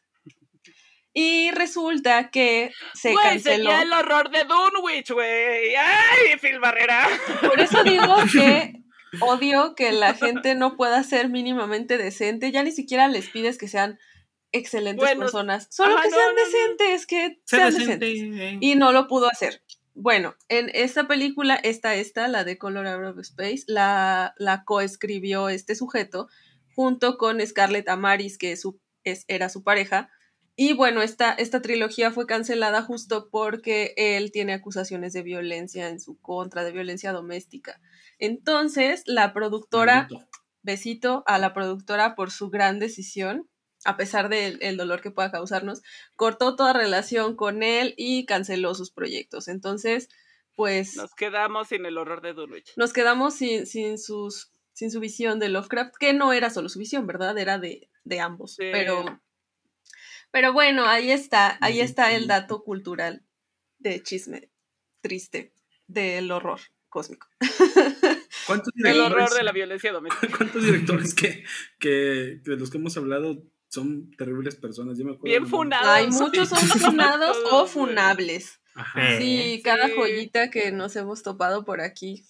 Y 1.13 1.51
resulta 1.51 2.31
que 2.31 2.71
se 2.95 3.13
canceló. 3.13 3.71
el 3.71 3.93
horror 3.93 4.31
de 4.31 4.43
Dunwich, 4.43 5.11
güey. 5.11 5.75
¡Ay, 5.75 6.37
Phil 6.41 6.59
Barrera! 6.59 7.07
Por 7.41 7.59
eso 7.59 7.83
digo 7.83 8.15
que 8.33 8.73
odio 9.21 9.75
que 9.75 9.91
la 9.91 10.15
gente 10.15 10.55
no 10.55 10.77
pueda 10.77 11.03
ser 11.03 11.29
mínimamente 11.29 11.99
decente. 11.99 12.51
Ya 12.51 12.63
ni 12.63 12.71
siquiera 12.71 13.07
les 13.07 13.29
pides 13.29 13.59
que 13.59 13.67
sean 13.67 13.99
excelentes 14.57 15.15
personas, 15.15 15.67
solo 15.69 15.95
que 16.01 16.09
sean 16.09 16.35
decentes, 16.35 17.05
que 17.07 17.41
sean 17.45 17.73
decentes. 17.73 18.09
Eh. 18.21 18.57
Y 18.61 18.75
no 18.75 18.91
lo 18.91 19.07
pudo 19.07 19.27
hacer. 19.27 19.61
Bueno, 19.93 20.35
en 20.47 20.69
esta 20.73 21.07
película, 21.07 21.55
esta, 21.55 21.95
esta, 21.95 22.27
la 22.27 22.43
de 22.43 22.59
Color 22.59 22.85
Out 22.85 23.17
of 23.17 23.19
Space, 23.19 23.63
la, 23.65 24.35
la 24.37 24.63
coescribió 24.63 25.49
este 25.49 25.73
sujeto 25.73 26.27
junto 26.75 27.17
con 27.17 27.45
Scarlett 27.45 27.89
Amaris, 27.89 28.37
que 28.37 28.55
su, 28.57 28.79
es, 29.03 29.25
era 29.27 29.49
su 29.49 29.63
pareja. 29.63 30.11
Y 30.55 30.73
bueno, 30.73 31.01
esta, 31.01 31.31
esta 31.33 31.63
trilogía 31.63 32.11
fue 32.11 32.27
cancelada 32.27 32.83
justo 32.83 33.29
porque 33.31 33.95
él 33.97 34.31
tiene 34.31 34.53
acusaciones 34.53 35.13
de 35.13 35.23
violencia 35.23 35.89
en 35.89 35.99
su 35.99 36.19
contra, 36.19 36.63
de 36.63 36.71
violencia 36.71 37.11
doméstica. 37.11 37.81
Entonces, 38.19 39.01
la 39.07 39.33
productora, 39.33 40.07
besito 40.61 41.23
a 41.25 41.39
la 41.39 41.55
productora 41.55 42.13
por 42.13 42.29
su 42.29 42.51
gran 42.51 42.77
decisión, 42.77 43.47
a 43.87 43.95
pesar 43.95 44.27
del 44.27 44.75
dolor 44.75 44.99
que 44.99 45.11
pueda 45.11 45.31
causarnos, 45.31 45.81
cortó 46.17 46.57
toda 46.57 46.73
relación 46.73 47.37
con 47.37 47.63
él 47.63 47.93
y 47.95 48.25
canceló 48.25 48.75
sus 48.75 48.91
proyectos. 48.91 49.47
Entonces, 49.47 50.09
pues... 50.55 50.97
Nos 50.97 51.15
quedamos 51.15 51.69
sin 51.69 51.85
el 51.85 51.97
horror 51.97 52.21
de 52.21 52.33
Dunwich. 52.33 52.73
Nos 52.75 52.91
quedamos 52.91 53.35
sin, 53.35 53.65
sin, 53.65 53.97
sus, 53.97 54.51
sin 54.73 54.91
su 54.91 54.99
visión 54.99 55.39
de 55.39 55.47
Lovecraft, 55.47 55.95
que 55.97 56.11
no 56.11 56.33
era 56.33 56.49
solo 56.49 56.67
su 56.67 56.79
visión, 56.79 57.07
¿verdad? 57.07 57.37
Era 57.37 57.59
de, 57.59 57.89
ambos. 58.19 58.57
Pero, 58.57 59.21
pero 60.31 60.51
bueno, 60.51 60.85
ahí 60.85 61.09
está, 61.09 61.57
ahí 61.61 61.79
está 61.79 62.13
el 62.13 62.27
dato 62.27 62.65
cultural 62.65 63.23
de 63.79 64.03
chisme 64.03 64.49
triste 64.99 65.53
del 65.87 66.29
horror 66.29 66.59
cósmico. 66.89 67.29
¿Cuántos 68.47 68.73
el 68.83 68.99
horror 68.99 69.33
de 69.33 69.43
la 69.43 69.53
violencia 69.53 69.93
doméstica. 69.93 70.35
¿Cuántos 70.35 70.65
directores 70.65 71.15
que, 71.15 71.45
que 71.79 72.41
de 72.43 72.57
los 72.57 72.69
que 72.69 72.79
hemos 72.79 72.97
hablado 72.97 73.45
son 73.77 74.11
terribles 74.17 74.55
personas. 74.55 74.97
Yo 74.97 75.05
me 75.05 75.11
acuerdo 75.11 75.25
Bien 75.25 75.47
funados. 75.47 75.87
Hay 75.87 76.07
muchos 76.07 76.49
son 76.49 76.59
funados 76.79 77.37
o 77.51 77.67
funables. 77.67 78.59
Sí, 79.17 79.61
cada 79.63 79.89
joyita 79.95 80.49
que 80.49 80.71
nos 80.71 80.95
hemos 80.95 81.23
topado 81.23 81.63
por 81.65 81.81
aquí. 81.81 82.23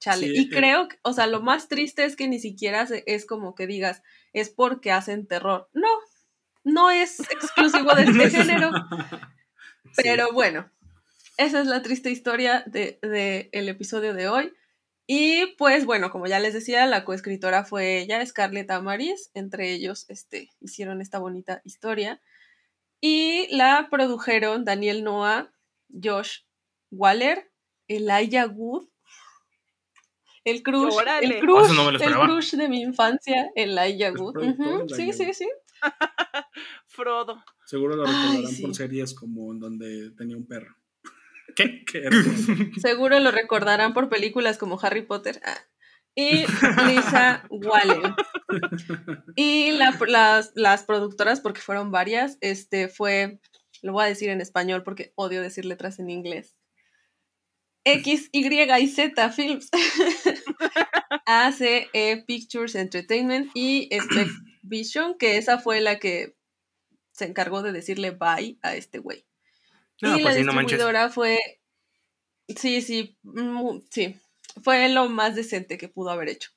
Chale. 0.00 0.26
y 0.26 0.48
creo, 0.48 0.88
o 1.02 1.12
sea, 1.12 1.28
lo 1.28 1.42
más 1.42 1.68
triste 1.68 2.04
es 2.04 2.16
que 2.16 2.26
ni 2.26 2.40
siquiera 2.40 2.88
es 3.06 3.24
como 3.24 3.54
que 3.54 3.68
digas, 3.68 4.02
es 4.32 4.50
porque 4.50 4.90
hacen 4.90 5.28
terror. 5.28 5.68
No, 5.74 5.88
no 6.64 6.90
es 6.90 7.20
exclusivo 7.20 7.94
de 7.94 8.02
este 8.02 8.30
género. 8.36 8.72
Pero 9.94 10.32
bueno, 10.32 10.68
esa 11.36 11.60
es 11.60 11.68
la 11.68 11.82
triste 11.82 12.10
historia 12.10 12.64
del 12.66 12.98
de, 13.00 13.48
el 13.52 13.68
episodio 13.68 14.12
de 14.12 14.28
hoy. 14.28 14.52
Y 15.14 15.44
pues 15.58 15.84
bueno, 15.84 16.10
como 16.10 16.26
ya 16.26 16.40
les 16.40 16.54
decía, 16.54 16.86
la 16.86 17.04
coescritora 17.04 17.64
fue 17.64 17.98
ella, 17.98 18.24
Scarlett 18.24 18.70
Amaris, 18.70 19.30
entre 19.34 19.70
ellos 19.70 20.06
este, 20.08 20.48
hicieron 20.62 21.02
esta 21.02 21.18
bonita 21.18 21.60
historia. 21.66 22.22
Y 22.98 23.46
la 23.54 23.88
produjeron 23.90 24.64
Daniel 24.64 25.04
Noah, 25.04 25.52
Josh 26.02 26.44
Waller, 26.90 27.52
Elijah 27.88 28.46
Wood, 28.46 28.88
el 30.44 30.62
crush, 30.62 30.94
el 31.20 31.40
crush, 31.40 32.00
el 32.00 32.14
crush 32.14 32.54
de 32.54 32.70
mi 32.70 32.80
infancia, 32.80 33.50
Elijah 33.54 34.12
Wood. 34.12 34.88
Sí, 34.96 35.12
sí, 35.12 35.34
sí. 35.34 35.48
Frodo. 36.86 37.44
Seguro 37.66 37.96
lo 37.96 38.06
recordarán 38.06 38.56
por 38.62 38.74
series 38.74 39.12
como 39.12 39.52
en 39.52 39.60
donde 39.60 40.10
tenía 40.12 40.38
un 40.38 40.46
perro. 40.46 40.74
¿Qué? 41.54 41.84
Seguro 42.80 43.18
lo 43.20 43.30
recordarán 43.30 43.94
por 43.94 44.08
películas 44.08 44.58
como 44.58 44.78
Harry 44.80 45.02
Potter. 45.02 45.40
Ah. 45.44 45.58
Y 46.14 46.44
Lisa 46.86 47.46
Wallen. 47.50 48.14
Y 49.34 49.72
las, 49.72 50.84
productoras, 50.84 51.40
porque 51.40 51.60
fueron 51.60 51.90
varias, 51.90 52.36
este 52.42 52.88
fue, 52.88 53.40
lo 53.80 53.92
voy 53.92 54.04
a 54.04 54.08
decir 54.08 54.28
en 54.28 54.42
español 54.42 54.82
porque 54.82 55.12
odio 55.14 55.40
decir 55.40 55.64
letras 55.64 55.98
en 55.98 56.10
inglés. 56.10 56.54
X, 57.84 58.28
Y 58.30 58.46
y 58.46 58.88
Z 58.88 59.30
Films. 59.30 59.70
ACE 61.26 61.88
Pictures 62.26 62.74
Entertainment 62.74 63.50
y 63.54 63.88
Spec 63.90 64.28
Vision, 64.62 65.16
que 65.18 65.38
esa 65.38 65.58
fue 65.58 65.80
la 65.80 65.98
que 65.98 66.36
se 67.12 67.24
encargó 67.24 67.62
de 67.62 67.72
decirle 67.72 68.10
bye 68.10 68.58
a 68.62 68.74
este 68.74 68.98
güey 68.98 69.26
y 70.02 70.22
pues 70.22 70.24
la 70.24 70.34
distribuidora 70.34 71.08
fue. 71.08 71.38
Sí, 72.48 72.82
sí, 72.82 73.16
sí. 73.90 74.16
Fue 74.62 74.88
lo 74.88 75.08
más 75.08 75.34
decente 75.34 75.78
que 75.78 75.88
pudo 75.88 76.10
haber 76.10 76.28
hecho. 76.28 76.50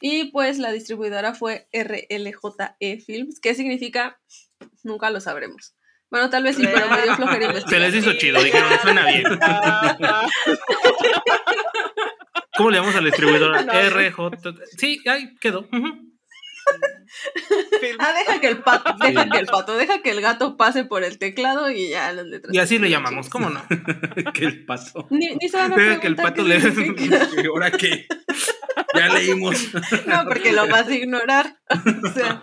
Y 0.00 0.30
pues 0.32 0.58
la 0.58 0.72
distribuidora 0.72 1.34
fue 1.34 1.68
RLJE 1.72 3.00
Films, 3.04 3.40
que 3.40 3.54
significa 3.54 4.20
nunca 4.82 5.10
lo 5.10 5.20
sabremos. 5.20 5.74
Bueno, 6.10 6.28
tal 6.28 6.42
vez 6.42 6.56
sí, 6.56 6.62
pero 6.70 6.88
me 6.90 7.02
dio 7.02 7.16
flojera 7.16 7.60
Se 7.68 7.78
les 7.78 7.94
hizo 7.94 8.12
chido, 8.14 8.42
dijeron, 8.42 8.68
suena 8.82 9.06
bien. 9.06 9.24
¿Cómo 12.56 12.70
le 12.70 12.76
llamamos 12.76 12.96
al 12.96 13.04
distribuidor? 13.04 13.64
No. 13.64 13.72
RJ. 13.72 14.18
Sí, 14.76 15.00
ahí 15.06 15.34
quedó. 15.36 15.64
Film. 15.64 16.11
Ah, 17.98 18.12
deja 18.12 18.40
que 18.40 18.48
el 18.48 18.62
pato, 18.62 18.94
deja 18.98 19.28
que 19.28 19.38
el 19.38 19.46
pato, 19.46 19.76
deja 19.76 20.02
que 20.02 20.10
el 20.10 20.20
gato 20.20 20.56
pase 20.56 20.84
por 20.84 21.04
el 21.04 21.18
teclado 21.18 21.70
y 21.70 21.90
ya 21.90 22.12
las 22.12 22.26
letras. 22.26 22.54
Y 22.54 22.58
así 22.58 22.78
le 22.78 22.88
llamamos, 22.88 23.28
¿cómo 23.28 23.50
no? 23.50 23.62
que 24.34 24.44
el 24.46 24.64
pato. 24.64 25.06
Ni, 25.10 25.34
ni 25.36 25.48
se 25.48 25.56
van 25.58 25.72
a 25.72 25.76
Deja 25.76 26.00
que 26.00 26.06
el 26.06 26.16
pato 26.16 26.42
le- 26.42 26.60
significa. 26.60 27.28
¿Y 27.42 27.46
ahora 27.46 27.70
qué? 27.70 28.06
Ya 28.94 29.08
leímos. 29.08 29.68
No, 30.06 30.24
porque 30.24 30.52
lo 30.52 30.66
vas 30.68 30.88
a 30.88 30.94
ignorar. 30.94 31.60
O 31.68 32.08
sea, 32.12 32.42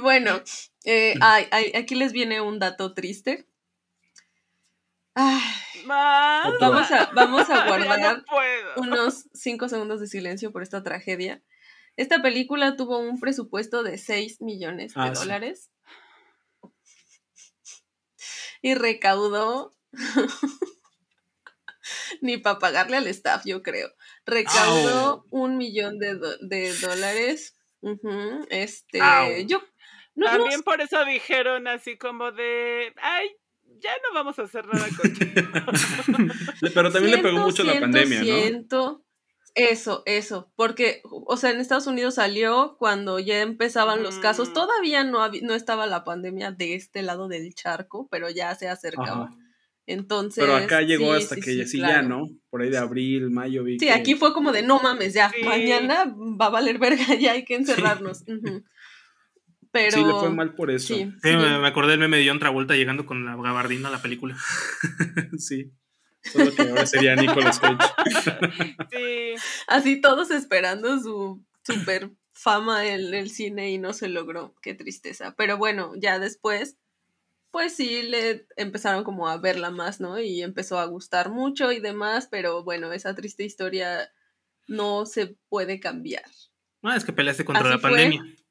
bueno, 0.00 0.42
eh, 0.84 1.14
ay, 1.20 1.46
ay, 1.50 1.72
aquí 1.74 1.94
les 1.94 2.12
viene 2.12 2.40
un 2.40 2.58
dato 2.58 2.94
triste. 2.94 3.46
Ay, 5.14 5.42
vamos 5.86 6.90
a, 6.90 7.10
vamos 7.14 7.50
a 7.50 7.66
guardar 7.66 8.24
no 8.76 8.82
unos 8.82 9.28
5 9.34 9.68
segundos 9.68 10.00
de 10.00 10.06
silencio 10.06 10.52
por 10.52 10.62
esta 10.62 10.82
tragedia. 10.82 11.42
Esta 11.96 12.22
película 12.22 12.76
tuvo 12.76 12.98
un 12.98 13.20
presupuesto 13.20 13.82
de 13.82 13.98
6 13.98 14.40
millones 14.40 14.94
de 14.94 15.00
Ah, 15.00 15.14
sí. 15.14 15.20
dólares 15.22 15.70
y 18.62 18.74
recaudó 18.74 19.74
ni 22.20 22.38
para 22.38 22.58
pagarle 22.58 22.96
al 22.96 23.06
staff, 23.08 23.42
yo 23.44 23.62
creo. 23.62 23.88
Recaudó 24.24 25.10
Au. 25.10 25.26
un 25.30 25.56
millón 25.56 25.98
de, 25.98 26.14
de 26.40 26.72
dólares. 26.78 27.56
Este, 28.50 29.00
yo 29.46 29.60
no, 30.14 30.26
no 30.26 30.38
También 30.38 30.62
por 30.62 30.80
eso 30.80 31.04
dijeron 31.04 31.66
así 31.66 31.98
como 31.98 32.30
de, 32.30 32.94
ay, 33.02 33.28
ya 33.80 33.90
no 34.04 34.14
vamos 34.14 34.38
a 34.38 34.42
hacer 34.42 34.66
nada 34.66 34.86
con 34.96 35.12
Pero 36.74 36.92
también 36.92 37.16
le 37.16 37.22
pegó 37.22 37.38
Siento, 37.38 37.46
mucho 37.46 37.64
la 37.64 37.72
siento, 37.72 37.84
pandemia, 37.86 38.20
¿no? 38.20 39.01
Eso, 39.54 40.02
eso, 40.06 40.50
porque, 40.56 41.02
o 41.04 41.36
sea, 41.36 41.50
en 41.50 41.60
Estados 41.60 41.86
Unidos 41.86 42.14
salió 42.14 42.76
cuando 42.78 43.18
ya 43.18 43.42
empezaban 43.42 44.02
los 44.02 44.14
casos, 44.18 44.48
Mm. 44.48 44.52
todavía 44.54 45.04
no, 45.04 45.20
había- 45.22 45.42
no 45.42 45.52
estaba 45.54 45.86
la 45.86 46.04
pandemia 46.04 46.52
de 46.52 46.74
este 46.74 47.02
lado 47.02 47.28
del 47.28 47.54
charco, 47.54 48.08
pero 48.10 48.30
ya 48.30 48.54
se 48.54 48.68
acercaba. 48.68 49.26
Ajá. 49.26 49.36
Entonces... 49.84 50.42
Pero 50.44 50.56
acá 50.56 50.80
llegó 50.80 51.14
sí, 51.16 51.22
hasta 51.22 51.34
sí, 51.34 51.40
que 51.42 51.50
sí, 51.50 51.56
ya 51.58 51.66
sí, 51.66 51.78
claro. 51.80 51.94
ya, 51.94 52.02
¿no? 52.08 52.28
Por 52.48 52.62
ahí 52.62 52.70
de 52.70 52.78
abril, 52.78 53.30
mayo, 53.30 53.62
vi 53.64 53.78
Sí, 53.78 53.86
que- 53.86 53.92
aquí 53.92 54.14
fue 54.14 54.32
como 54.32 54.52
de, 54.52 54.62
no 54.62 54.78
mames, 54.80 55.12
ya, 55.12 55.28
Sí. 55.30 55.42
mañana 55.44 56.04
va 56.40 56.46
a 56.46 56.50
valer 56.50 56.78
verga, 56.78 57.14
ya 57.20 57.32
hay 57.32 57.44
que 57.44 57.56
encerrarnos. 57.56 58.24
Pero... 59.70 59.90
Sí, 59.90 60.04
le 60.04 60.12
fue 60.12 60.30
mal 60.30 60.54
por 60.54 60.70
eso. 60.70 60.94
Sí, 60.94 61.04
Sí, 61.22 61.30
sí. 61.30 61.36
me, 61.36 61.58
me 61.58 61.66
acordé 61.66 61.92
del 61.92 62.00
meme 62.00 62.18
de 62.18 62.28
John 62.28 62.38
Travolta 62.38 62.74
llegando 62.74 63.06
con 63.06 63.24
la 63.24 63.36
gabardina 63.36 63.88
a 63.88 63.92
la 63.92 64.00
película. 64.00 64.36
Sí. 65.38 65.72
Solo 66.22 66.54
que 66.54 66.62
ahora 66.62 66.86
sería 66.86 67.16
Nicolas 67.16 67.58
Cage. 67.58 67.78
Sí, 68.90 69.34
Así 69.66 70.00
todos 70.00 70.30
esperando 70.30 70.98
su 71.00 71.42
super 71.64 72.10
fama 72.32 72.86
en 72.86 73.14
el 73.14 73.30
cine 73.30 73.70
y 73.70 73.78
no 73.78 73.92
se 73.92 74.08
logró. 74.08 74.54
Qué 74.62 74.74
tristeza. 74.74 75.34
Pero 75.36 75.58
bueno, 75.58 75.92
ya 75.96 76.18
después, 76.18 76.76
pues 77.50 77.74
sí 77.74 78.02
le 78.02 78.46
empezaron 78.56 79.04
como 79.04 79.28
a 79.28 79.38
verla 79.38 79.70
más, 79.70 80.00
¿no? 80.00 80.18
Y 80.18 80.42
empezó 80.42 80.78
a 80.78 80.86
gustar 80.86 81.30
mucho 81.30 81.72
y 81.72 81.80
demás, 81.80 82.28
pero 82.30 82.64
bueno, 82.64 82.92
esa 82.92 83.14
triste 83.14 83.44
historia 83.44 84.12
no 84.66 85.06
se 85.06 85.36
puede 85.48 85.80
cambiar. 85.80 86.24
Ah, 86.82 86.96
es 86.96 87.04
que 87.04 87.12
peleaste 87.12 87.44
contra 87.44 87.62
Así 87.64 87.70
la 87.70 87.78
fue. 87.78 88.41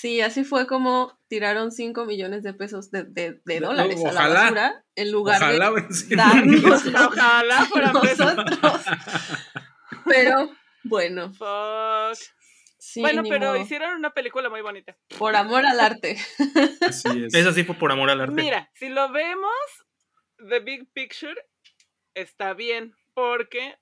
Sí, 0.00 0.20
así 0.20 0.44
fue 0.44 0.66
como 0.68 1.18
tiraron 1.28 1.72
5 1.72 2.04
millones 2.04 2.44
de 2.44 2.54
pesos 2.54 2.90
de, 2.92 3.02
de- 3.04 3.60
dólares 3.60 4.04
a 4.04 4.12
la 4.12 4.28
basura 4.28 4.84
en 4.94 5.10
lugar 5.10 5.36
Ojalá 5.42 5.70
de 5.72 6.16
darnos 6.16 6.84
ojalá 6.94 7.64
fueran 7.64 8.00
pesos. 8.00 8.36
nosotros. 8.36 8.82
Pero 10.04 10.50
bueno, 10.84 11.32
Fuck. 11.34 12.18
sí, 12.78 13.00
bueno, 13.00 13.22
pero 13.28 13.46
modo. 13.48 13.56
hicieron 13.56 13.94
una 13.96 14.10
película 14.14 14.48
muy 14.48 14.60
bonita. 14.60 14.96
por 15.18 15.34
amor 15.34 15.66
al 15.66 15.80
arte. 15.80 16.16
Así 16.80 17.24
es. 17.24 17.34
Eso 17.34 17.52
sí 17.52 17.64
fue 17.64 17.74
por 17.74 17.90
amor 17.92 18.10
al 18.10 18.20
arte. 18.20 18.34
Mira, 18.34 18.70
si 18.74 18.88
lo 18.88 19.10
vemos, 19.10 19.50
The 20.48 20.60
Big 20.60 20.92
Picture 20.92 21.34
está 22.14 22.54
bien, 22.54 22.94
porque 23.14 23.76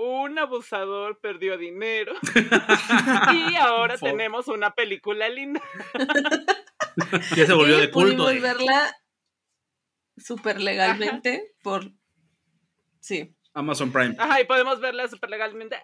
un 0.00 0.38
abusador 0.38 1.18
perdió 1.20 1.58
dinero 1.58 2.14
y 3.34 3.56
ahora 3.56 3.98
tenemos 3.98 4.46
una 4.48 4.74
película 4.74 5.28
linda. 5.28 5.60
Ya 7.36 7.46
se 7.46 7.52
volvió 7.52 7.78
y 7.78 7.82
de 7.82 7.90
culto. 7.92 8.24
pudimos 8.24 8.32
eh. 8.32 8.40
verla 8.40 8.96
súper 10.16 10.60
legalmente 10.60 11.54
por... 11.62 11.92
Sí. 13.00 13.36
Amazon 13.54 13.92
Prime. 13.92 14.16
Ajá, 14.18 14.40
y 14.40 14.44
podemos 14.46 14.80
verla 14.80 15.06
súper 15.06 15.30
legalmente 15.30 15.80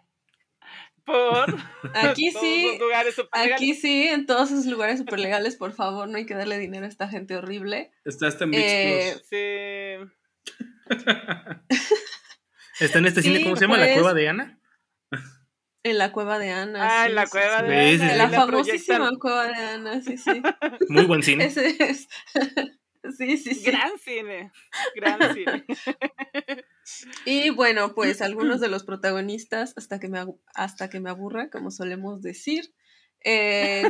por 1.05 1.55
Aquí 1.95 2.33
todos 2.33 2.45
sí, 2.45 2.67
los 2.67 2.81
lugares 2.81 3.15
súper 3.15 3.31
legales. 3.43 3.55
aquí 3.63 3.75
sí, 3.75 4.09
en 4.09 4.27
todos 4.27 4.51
esos 4.51 4.67
lugares 4.67 4.99
súper 4.99 5.21
legales, 5.21 5.55
por 5.57 5.73
favor, 5.73 6.09
no 6.09 6.17
hay 6.19 6.27
que 6.27 6.35
darle 6.35 6.59
dinero 6.59 6.85
a 6.85 6.89
esta 6.89 7.09
gente 7.09 7.37
horrible. 7.37 7.93
Está 8.05 8.27
hasta 8.27 8.45
en 8.45 8.51
VIX 8.51 8.63
Eh, 8.65 9.13
Plus. 9.13 9.27
Sí. 9.29 10.97
Está 12.81 12.99
en 12.99 13.07
este 13.07 13.23
cine, 13.23 13.43
¿cómo 13.43 13.57
se 13.57 13.63
llama? 13.63 13.79
¿La 13.79 13.87
pues. 13.87 13.95
cueva 13.95 14.15
de 14.15 14.29
Ana? 14.29 14.61
En 15.83 15.99
la 15.99 16.13
cueva 16.13 16.39
de 16.39 16.51
Ana. 16.51 17.03
Ah, 17.03 17.05
sí, 17.05 17.11
en 17.11 17.15
la 17.15 17.27
sí, 17.27 17.31
cueva 17.31 17.61
sí. 17.61 17.67
de 17.67 17.93
Sí, 17.93 17.99
sí, 17.99 18.05
Ana, 18.05 18.09
sí. 18.11 18.15
y 18.15 18.19
La 18.19 18.29
la 18.29 18.31
famosísima 18.31 18.97
proyectan. 18.99 19.19
cueva 19.19 19.47
de 19.49 19.55
Ana, 19.55 20.03
sí, 20.03 20.17
sí. 20.17 20.43
Muy 20.89 21.05
buen 21.07 21.23
cine. 21.23 21.45
Ese 21.47 21.77
es. 21.83 22.09
Sí, 23.19 23.37
sí, 23.37 23.55
sí. 23.55 23.71
Gran 23.71 23.99
cine, 23.99 24.51
gran 24.95 25.35
cine. 25.35 25.67
Y 27.27 27.51
bueno, 27.51 27.95
pues 27.95 28.23
algunos 28.23 28.61
de 28.61 28.69
los 28.69 28.85
protagonistas, 28.85 29.75
hasta 29.77 30.01
que 30.01 30.09
me, 30.09 30.25
hasta 30.55 30.89
que 30.89 31.01
me 31.01 31.11
aburra, 31.11 31.51
como 31.51 31.71
solemos 31.71 32.23
decir. 32.23 32.73
eh, 33.21 33.83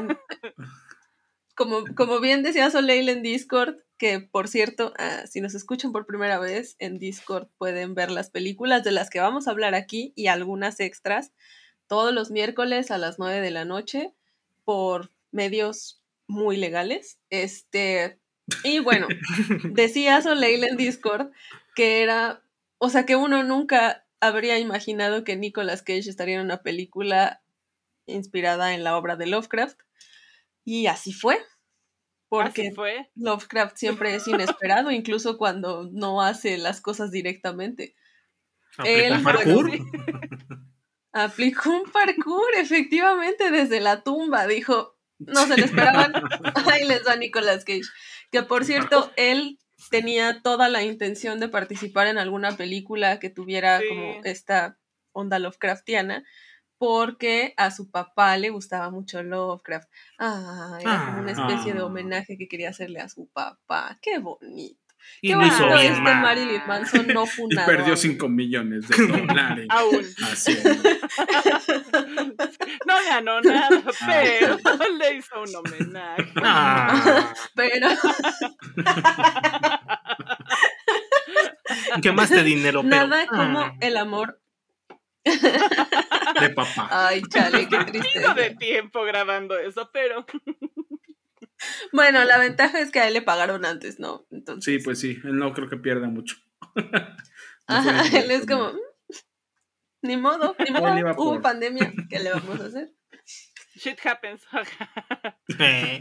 como, 1.55 1.85
como 1.95 2.21
bien 2.21 2.43
decía 2.43 2.71
Soleil 2.71 3.09
en 3.09 3.23
Discord, 3.23 3.77
que 3.99 4.21
por 4.21 4.49
cierto, 4.49 4.93
ah, 4.99 5.27
si 5.27 5.41
nos 5.41 5.55
escuchan 5.55 5.93
por 5.93 6.07
primera 6.07 6.39
vez, 6.39 6.77
en 6.79 6.99
Discord 6.99 7.49
pueden 7.59 7.95
ver 7.95 8.11
las 8.11 8.31
películas 8.31 8.85
de 8.85 8.93
las 8.93 9.11
que 9.11 9.21
vamos 9.21 9.47
a 9.47 9.51
hablar 9.51 9.75
aquí 9.75 10.13
y 10.17 10.27
algunas 10.27 10.81
extras 10.81 11.33
todos 11.87 12.13
los 12.13 12.31
miércoles 12.31 12.91
a 12.91 12.99
las 12.99 13.19
9 13.19 13.41
de 13.41 13.51
la 13.51 13.65
noche 13.65 14.13
por 14.65 15.13
medios 15.31 16.03
muy 16.27 16.57
legales. 16.57 17.19
Este, 17.31 18.19
y 18.63 18.81
bueno, 18.81 19.07
decía 19.71 20.21
Soleil 20.23 20.65
en 20.65 20.77
Discord 20.77 21.31
que 21.75 22.03
era, 22.03 22.43
o 22.79 22.89
sea, 22.89 23.05
que 23.05 23.17
uno 23.17 23.43
nunca 23.43 24.07
habría 24.21 24.59
imaginado 24.59 25.25
que 25.25 25.37
Nicolas 25.37 25.83
Cage 25.83 26.09
estaría 26.09 26.37
en 26.37 26.45
una 26.45 26.63
película 26.63 27.43
inspirada 28.07 28.75
en 28.75 28.85
la 28.85 28.97
obra 28.97 29.17
de 29.17 29.27
Lovecraft. 29.27 29.81
Y 30.65 30.87
así 30.87 31.13
fue, 31.13 31.39
porque 32.29 32.69
Así 32.69 32.75
fue. 32.75 33.11
Lovecraft 33.15 33.77
siempre 33.77 34.15
es 34.15 34.27
inesperado, 34.27 34.91
incluso 34.91 35.37
cuando 35.39 35.89
no 35.93 36.23
hace 36.23 36.57
las 36.59 36.81
cosas 36.81 37.11
directamente. 37.11 37.95
Aplicó 38.77 38.99
Él- 39.15 39.23
parkour. 39.23 39.71
Aplicó 41.13 41.71
un 41.71 41.91
parkour, 41.93 42.49
efectivamente, 42.57 43.51
desde 43.53 43.81
la 43.81 44.03
tumba. 44.03 44.47
Dijo, 44.49 44.97
no 45.19 45.47
se 45.47 45.57
lo 45.57 45.65
esperaban. 45.65 46.13
Ahí 46.73 46.85
les 46.89 47.07
va 47.07 47.15
Nicolas 47.17 47.65
Cage. 47.65 47.83
Que 48.33 48.43
por 48.43 48.65
cierto, 48.65 49.13
él 49.17 49.59
tenía 49.91 50.41
toda 50.43 50.69
la 50.69 50.83
intención 50.83 51.39
de 51.39 51.49
participar 51.49 52.09
en 52.09 52.19
alguna 52.19 52.57
película 52.57 53.21
que 53.21 53.31
tuviera 53.31 53.79
Sí. 53.79 53.87
como 53.89 54.25
esta 54.25 54.79
onda 55.13 55.39
Lovecraftiana, 55.39 56.25
porque 56.85 57.55
a 57.57 57.71
su 57.71 57.91
papá 57.91 58.37
le 58.37 58.51
gustaba 58.51 58.91
mucho 58.91 59.23
Lovecraft. 59.23 59.89
Ah, 60.19 60.77
era 60.83 61.07
como 61.07 61.21
una 61.23 61.33
especie 61.33 61.73
de 61.73 61.81
Ah. 61.81 61.87
homenaje 61.87 62.37
que 62.37 62.47
quería 62.47 62.69
hacerle 62.69 63.01
a 63.01 63.09
su 63.09 63.27
papá. 63.33 63.99
Qué 64.03 64.19
bonito. 64.19 64.79
Y 65.23 65.29
Qué 65.29 65.35
lo 65.37 65.47
hizo 65.47 65.67
bien 65.67 65.93
este 65.93 66.01
mal. 66.03 66.21
Marilyn 66.23 66.63
Manson 66.67 67.07
no 67.09 67.25
Y 67.25 67.27
funado. 67.27 67.67
perdió 67.67 67.97
5 67.97 68.29
millones 68.29 68.87
de 68.89 68.97
dólares. 69.07 69.67
Aún. 69.71 70.05
Así. 70.31 70.59
No 72.87 72.95
ganó 73.09 73.41
nada, 73.41 73.83
Ah. 74.03 74.07
pero 74.07 74.59
le 74.99 75.17
hizo 75.17 75.41
un 75.43 75.57
homenaje. 75.57 76.27
Ah, 76.43 77.33
Pero 77.55 77.89
quemaste 82.03 82.43
dinero, 82.43 82.83
pero. 82.83 83.07
nada 83.07 83.27
como 83.27 83.61
Ah. 83.61 83.75
el 83.81 83.97
amor. 83.97 84.41
De 86.41 86.51
papá. 86.51 86.89
Ay, 87.09 87.23
chale, 87.31 87.69
qué 87.69 87.79
Pico 87.85 87.87
triste. 87.93 88.35
de 88.35 88.51
tiempo 88.57 89.03
grabando 89.05 89.59
eso, 89.59 89.91
pero 89.93 90.27
Bueno, 91.93 92.25
la 92.25 92.39
ventaja 92.39 92.81
es 92.81 92.91
que 92.91 93.01
a 93.01 93.09
él 93.09 93.15
le 93.15 93.23
pagaron 93.23 93.65
antes, 93.65 93.99
¿no? 93.99 94.27
Entonces, 94.31 94.65
Sí, 94.65 94.85
pues 94.85 94.99
sí. 95.01 95.19
Él 95.25 95.37
no 95.37 95.53
creo 95.55 95.69
que 95.69 95.77
pierda 95.79 96.09
mucho. 96.09 96.37
No 96.75 96.83
ajá, 97.69 98.05
fue 98.05 98.19
él 98.21 98.31
es 98.33 98.45
como, 98.47 98.73
"Mm, 98.73 98.79
ni 100.03 100.17
modo, 100.19 100.55
ni 100.59 100.71
modo, 100.73 100.95
hubo 101.17 101.33
por- 101.35 101.43
pandemia, 101.43 101.93
¿qué 102.11 102.19
le 102.19 102.31
vamos 102.33 102.61
a 102.61 102.67
hacer? 102.67 102.93
Shit 103.77 103.99
happens. 104.05 104.43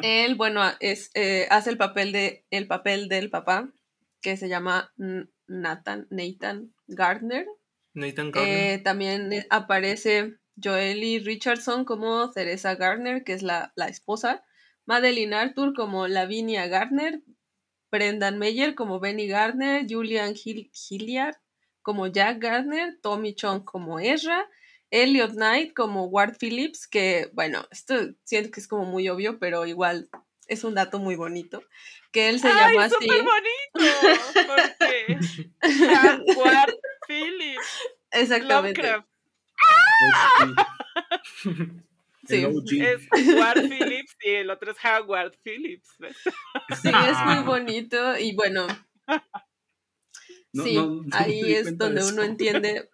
Él, 0.03 0.35
bueno, 0.35 0.61
es, 0.79 1.09
eh, 1.15 1.47
hace 1.49 1.69
el 1.69 1.77
papel, 1.77 2.11
de, 2.11 2.45
el 2.51 2.67
papel 2.67 3.07
del 3.07 3.29
papá, 3.29 3.69
que 4.21 4.35
se 4.37 4.49
llama 4.49 4.91
Nathan, 5.47 6.07
Nathan 6.09 6.73
Gardner. 6.87 7.45
Nathan. 7.93 8.31
Eh, 8.35 8.81
también 8.83 9.31
eh, 9.33 9.47
aparece 9.49 10.35
Joely 10.61 11.19
Richardson 11.19 11.85
como 11.85 12.31
Teresa 12.31 12.75
Gardner, 12.75 13.23
que 13.23 13.33
es 13.33 13.43
la, 13.43 13.71
la 13.75 13.87
esposa. 13.87 14.43
Madeline 14.85 15.33
Arthur 15.33 15.73
como 15.75 16.07
Lavinia 16.07 16.67
Gardner. 16.67 17.21
Brendan 17.91 18.39
Meyer 18.39 18.75
como 18.75 18.99
Benny 18.99 19.27
Gardner. 19.27 19.85
Julian 19.87 20.33
Hill- 20.33 20.71
Hilliard 20.89 21.35
como 21.81 22.07
Jack 22.07 22.39
Gardner. 22.39 22.97
Tommy 23.01 23.35
Chong 23.35 23.63
como 23.63 23.99
Ezra. 23.99 24.49
Elliot 24.89 25.31
Knight 25.31 25.73
como 25.73 26.05
Ward 26.05 26.37
Phillips, 26.39 26.87
que 26.87 27.31
bueno, 27.33 27.65
esto 27.71 27.95
siento 28.25 28.51
que 28.51 28.59
es 28.59 28.67
como 28.67 28.85
muy 28.85 29.09
obvio, 29.09 29.39
pero 29.39 29.65
igual 29.65 30.07
es 30.47 30.63
un 30.63 30.75
dato 30.75 30.99
muy 30.99 31.15
bonito. 31.15 31.63
Que 32.11 32.29
él 32.29 32.39
se 32.39 32.47
¡Ay, 32.47 32.73
llama 32.75 32.85
así. 32.85 32.95
súper 32.99 33.23
bonito! 33.23 33.91
Porque 34.47 35.17
Phillips, 37.07 37.67
Exactamente. 38.11 38.81
Lovecraft, 38.81 39.07
Sí. 42.25 42.45
Es 42.79 43.07
Howard 43.11 43.67
Phillips 43.67 44.15
y 44.23 44.29
el 44.29 44.49
otro 44.49 44.71
es 44.71 44.77
Howard 44.83 45.33
Phillips. 45.43 45.89
Sí, 46.81 46.89
es 47.09 47.17
muy 47.25 47.43
bonito 47.43 48.17
y 48.17 48.33
bueno, 48.35 48.65
No, 50.53 50.63
sí, 50.63 50.75
no, 50.75 50.85
no 50.85 51.03
me 51.03 51.09
ahí 51.17 51.53
es 51.53 51.77
donde 51.77 51.99
eso. 52.01 52.13
uno 52.13 52.23
entiende. 52.23 52.89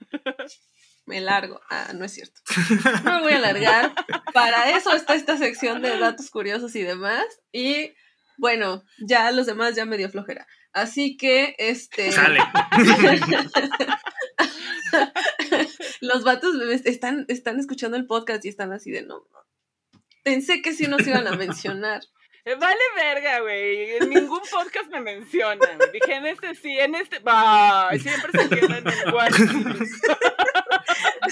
Me 1.10 1.20
largo. 1.20 1.60
Ah, 1.68 1.92
no 1.94 2.04
es 2.04 2.12
cierto. 2.12 2.40
No 3.04 3.16
me 3.16 3.20
voy 3.22 3.32
a 3.32 3.36
alargar. 3.36 3.92
Para 4.32 4.76
eso 4.76 4.94
está 4.94 5.14
esta 5.14 5.36
sección 5.36 5.82
de 5.82 5.98
datos 5.98 6.30
curiosos 6.30 6.74
y 6.76 6.82
demás. 6.82 7.24
Y 7.52 7.92
bueno, 8.38 8.84
ya 9.06 9.30
los 9.32 9.46
demás 9.46 9.74
ya 9.74 9.84
me 9.84 9.96
dio 9.96 10.08
flojera. 10.08 10.46
Así 10.72 11.16
que, 11.16 11.56
este. 11.58 12.12
Sale. 12.12 12.40
los 16.00 16.24
vatos 16.24 16.54
están, 16.84 17.24
están 17.28 17.58
escuchando 17.58 17.96
el 17.96 18.06
podcast 18.06 18.44
y 18.44 18.48
están 18.48 18.72
así 18.72 18.90
de 18.90 19.02
no. 19.02 19.16
no. 19.16 20.00
Pensé 20.22 20.62
que 20.62 20.72
sí 20.72 20.86
nos 20.86 21.06
iban 21.06 21.26
a 21.26 21.32
mencionar. 21.32 22.02
Vale 22.44 22.80
verga, 22.96 23.40
güey. 23.40 23.96
En 23.96 24.10
ningún 24.10 24.40
podcast 24.50 24.90
me 24.90 25.00
mencionan. 25.00 25.78
Dije, 25.92 26.14
en 26.14 26.26
este 26.26 26.54
sí, 26.54 26.78
en 26.78 26.94
este. 26.94 27.18
Bah, 27.20 27.90
siempre 28.00 28.32
se 28.32 28.48
quedan 28.48 28.84
Phillips. 28.84 30.00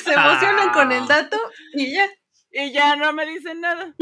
Se 0.05 0.13
emocionan 0.13 0.71
con 0.73 0.93
el 0.93 1.07
dato 1.07 1.39
y 1.75 1.93
ya. 1.93 2.09
Y 2.51 2.73
ya 2.73 2.97
no 2.97 3.13
me 3.13 3.27
dicen 3.27 3.61
nada. 3.61 3.95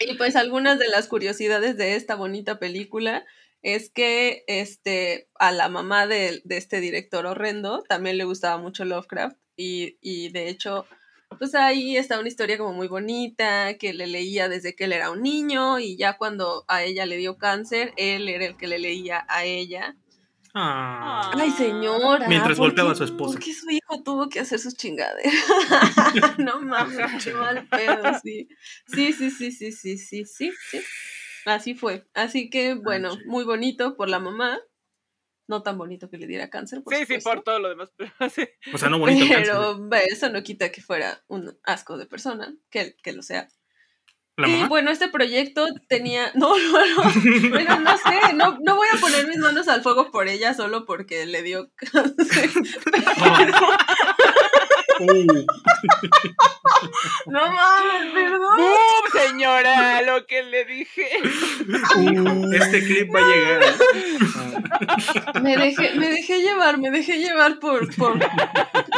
Y 0.00 0.14
pues 0.16 0.34
algunas 0.34 0.78
de 0.78 0.88
las 0.88 1.06
curiosidades 1.06 1.76
de 1.76 1.94
esta 1.94 2.16
bonita 2.16 2.58
película 2.58 3.24
es 3.62 3.90
que 3.90 4.44
este, 4.48 5.28
a 5.38 5.52
la 5.52 5.68
mamá 5.68 6.06
de, 6.06 6.42
de 6.44 6.56
este 6.56 6.80
director 6.80 7.26
horrendo 7.26 7.82
también 7.88 8.18
le 8.18 8.24
gustaba 8.24 8.58
mucho 8.58 8.84
Lovecraft 8.84 9.36
y, 9.56 9.98
y 10.00 10.30
de 10.30 10.48
hecho, 10.48 10.86
pues 11.38 11.54
ahí 11.54 11.96
está 11.96 12.18
una 12.18 12.28
historia 12.28 12.58
como 12.58 12.72
muy 12.72 12.88
bonita 12.88 13.76
que 13.78 13.92
le 13.92 14.06
leía 14.06 14.48
desde 14.48 14.74
que 14.74 14.84
él 14.84 14.92
era 14.92 15.10
un 15.10 15.22
niño 15.22 15.78
y 15.78 15.96
ya 15.96 16.16
cuando 16.16 16.64
a 16.68 16.82
ella 16.82 17.06
le 17.06 17.16
dio 17.16 17.36
cáncer, 17.36 17.92
él 17.96 18.28
era 18.28 18.46
el 18.46 18.56
que 18.56 18.66
le 18.66 18.78
leía 18.78 19.26
a 19.28 19.44
ella. 19.44 19.96
Ah. 20.54 21.32
Ay, 21.34 21.50
señora. 21.50 22.26
Mientras 22.28 22.56
¿por 22.56 22.68
golpeaba 22.68 22.92
a 22.92 22.94
su 22.94 23.04
esposa. 23.04 23.34
¿Por 23.34 23.44
qué 23.44 23.52
su 23.52 23.70
hijo 23.70 24.02
tuvo 24.02 24.30
que 24.30 24.40
hacer 24.40 24.58
sus 24.58 24.74
chingaderas? 24.74 25.34
no 26.38 26.62
mames, 26.62 27.22
qué 27.22 27.34
mal 27.34 27.66
pedo, 27.68 28.02
sí. 28.22 28.48
Sí, 28.86 29.12
sí, 29.12 29.30
sí, 29.30 29.52
sí, 29.52 29.72
sí, 29.72 29.98
sí, 29.98 30.24
sí, 30.24 30.52
sí. 30.70 30.80
Así 31.44 31.74
fue. 31.74 32.06
Así 32.14 32.48
que, 32.48 32.74
bueno, 32.74 33.16
sí. 33.16 33.22
muy 33.26 33.44
bonito 33.44 33.96
por 33.96 34.08
la 34.08 34.18
mamá. 34.18 34.58
No 35.48 35.62
tan 35.62 35.78
bonito 35.78 36.10
que 36.10 36.18
le 36.18 36.26
diera 36.26 36.50
cáncer, 36.50 36.82
por 36.82 36.92
Sí, 36.94 37.00
sí, 37.00 37.04
supuesto. 37.20 37.30
por 37.30 37.42
todo 37.42 37.58
lo 37.60 37.68
demás. 37.68 37.90
Pero 37.96 38.10
sí. 38.30 38.48
O 38.72 38.78
sea, 38.78 38.88
no 38.88 38.98
bonito 38.98 39.24
cáncer. 39.26 39.44
Pero 39.44 39.88
ve, 39.88 40.04
eso 40.10 40.28
no 40.30 40.42
quita 40.42 40.70
que 40.72 40.82
fuera 40.82 41.22
un 41.28 41.56
asco 41.64 41.96
de 41.98 42.06
persona, 42.06 42.54
que, 42.70 42.96
que 43.02 43.12
lo 43.12 43.22
sea. 43.22 43.48
¿La 44.38 44.48
y 44.48 44.52
mamá? 44.52 44.68
bueno, 44.68 44.90
este 44.90 45.08
proyecto 45.08 45.66
tenía. 45.88 46.30
No, 46.34 46.56
no, 46.58 46.86
no. 46.86 47.50
Bueno, 47.50 47.80
no 47.80 47.96
sé, 47.96 48.34
no, 48.34 48.58
no 48.60 48.76
voy 48.76 48.88
a 48.92 49.00
poner 49.00 49.26
mis 49.28 49.38
manos 49.38 49.66
al 49.68 49.82
fuego 49.82 50.10
por 50.10 50.28
ella 50.28 50.52
solo 50.52 50.84
porque 50.84 51.24
le 51.26 51.42
dio 51.42 51.70
cáncer. 51.76 52.50
Uh, 54.98 55.44
No 57.26 57.50
mames, 57.50 58.12
perdón. 58.12 58.56
¡Bum, 58.56 59.20
señora! 59.20 60.02
Lo 60.02 60.26
que 60.26 60.42
le 60.42 60.64
dije. 60.64 61.08
uh, 61.96 62.52
este 62.54 62.84
clip 62.84 63.14
va 63.14 63.20
a 63.20 63.28
llegar. 63.28 63.62
Me 65.42 65.56
dejé, 65.56 65.94
me 65.94 66.08
dejé 66.08 66.40
llevar, 66.40 66.78
me 66.78 66.90
dejé 66.90 67.18
llevar 67.18 67.58
por, 67.58 67.94
por, 67.96 68.18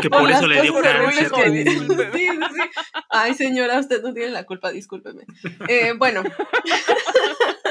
que 0.01 0.11
por 0.11 0.21
por 0.21 0.31
las 0.31 0.39
eso 0.39 0.47
le 0.49 0.63
dio 0.63 0.75
cáncer. 0.81 1.31
que 1.31 1.65
sí, 1.65 1.81
sí. 2.13 2.29
Ay, 3.11 3.35
señora, 3.35 3.79
usted 3.81 4.03
no 4.03 4.13
tiene 4.15 4.31
la 4.31 4.45
culpa, 4.45 4.71
discúlpeme. 4.71 5.25
Eh, 5.69 5.95
bueno. 5.97 6.23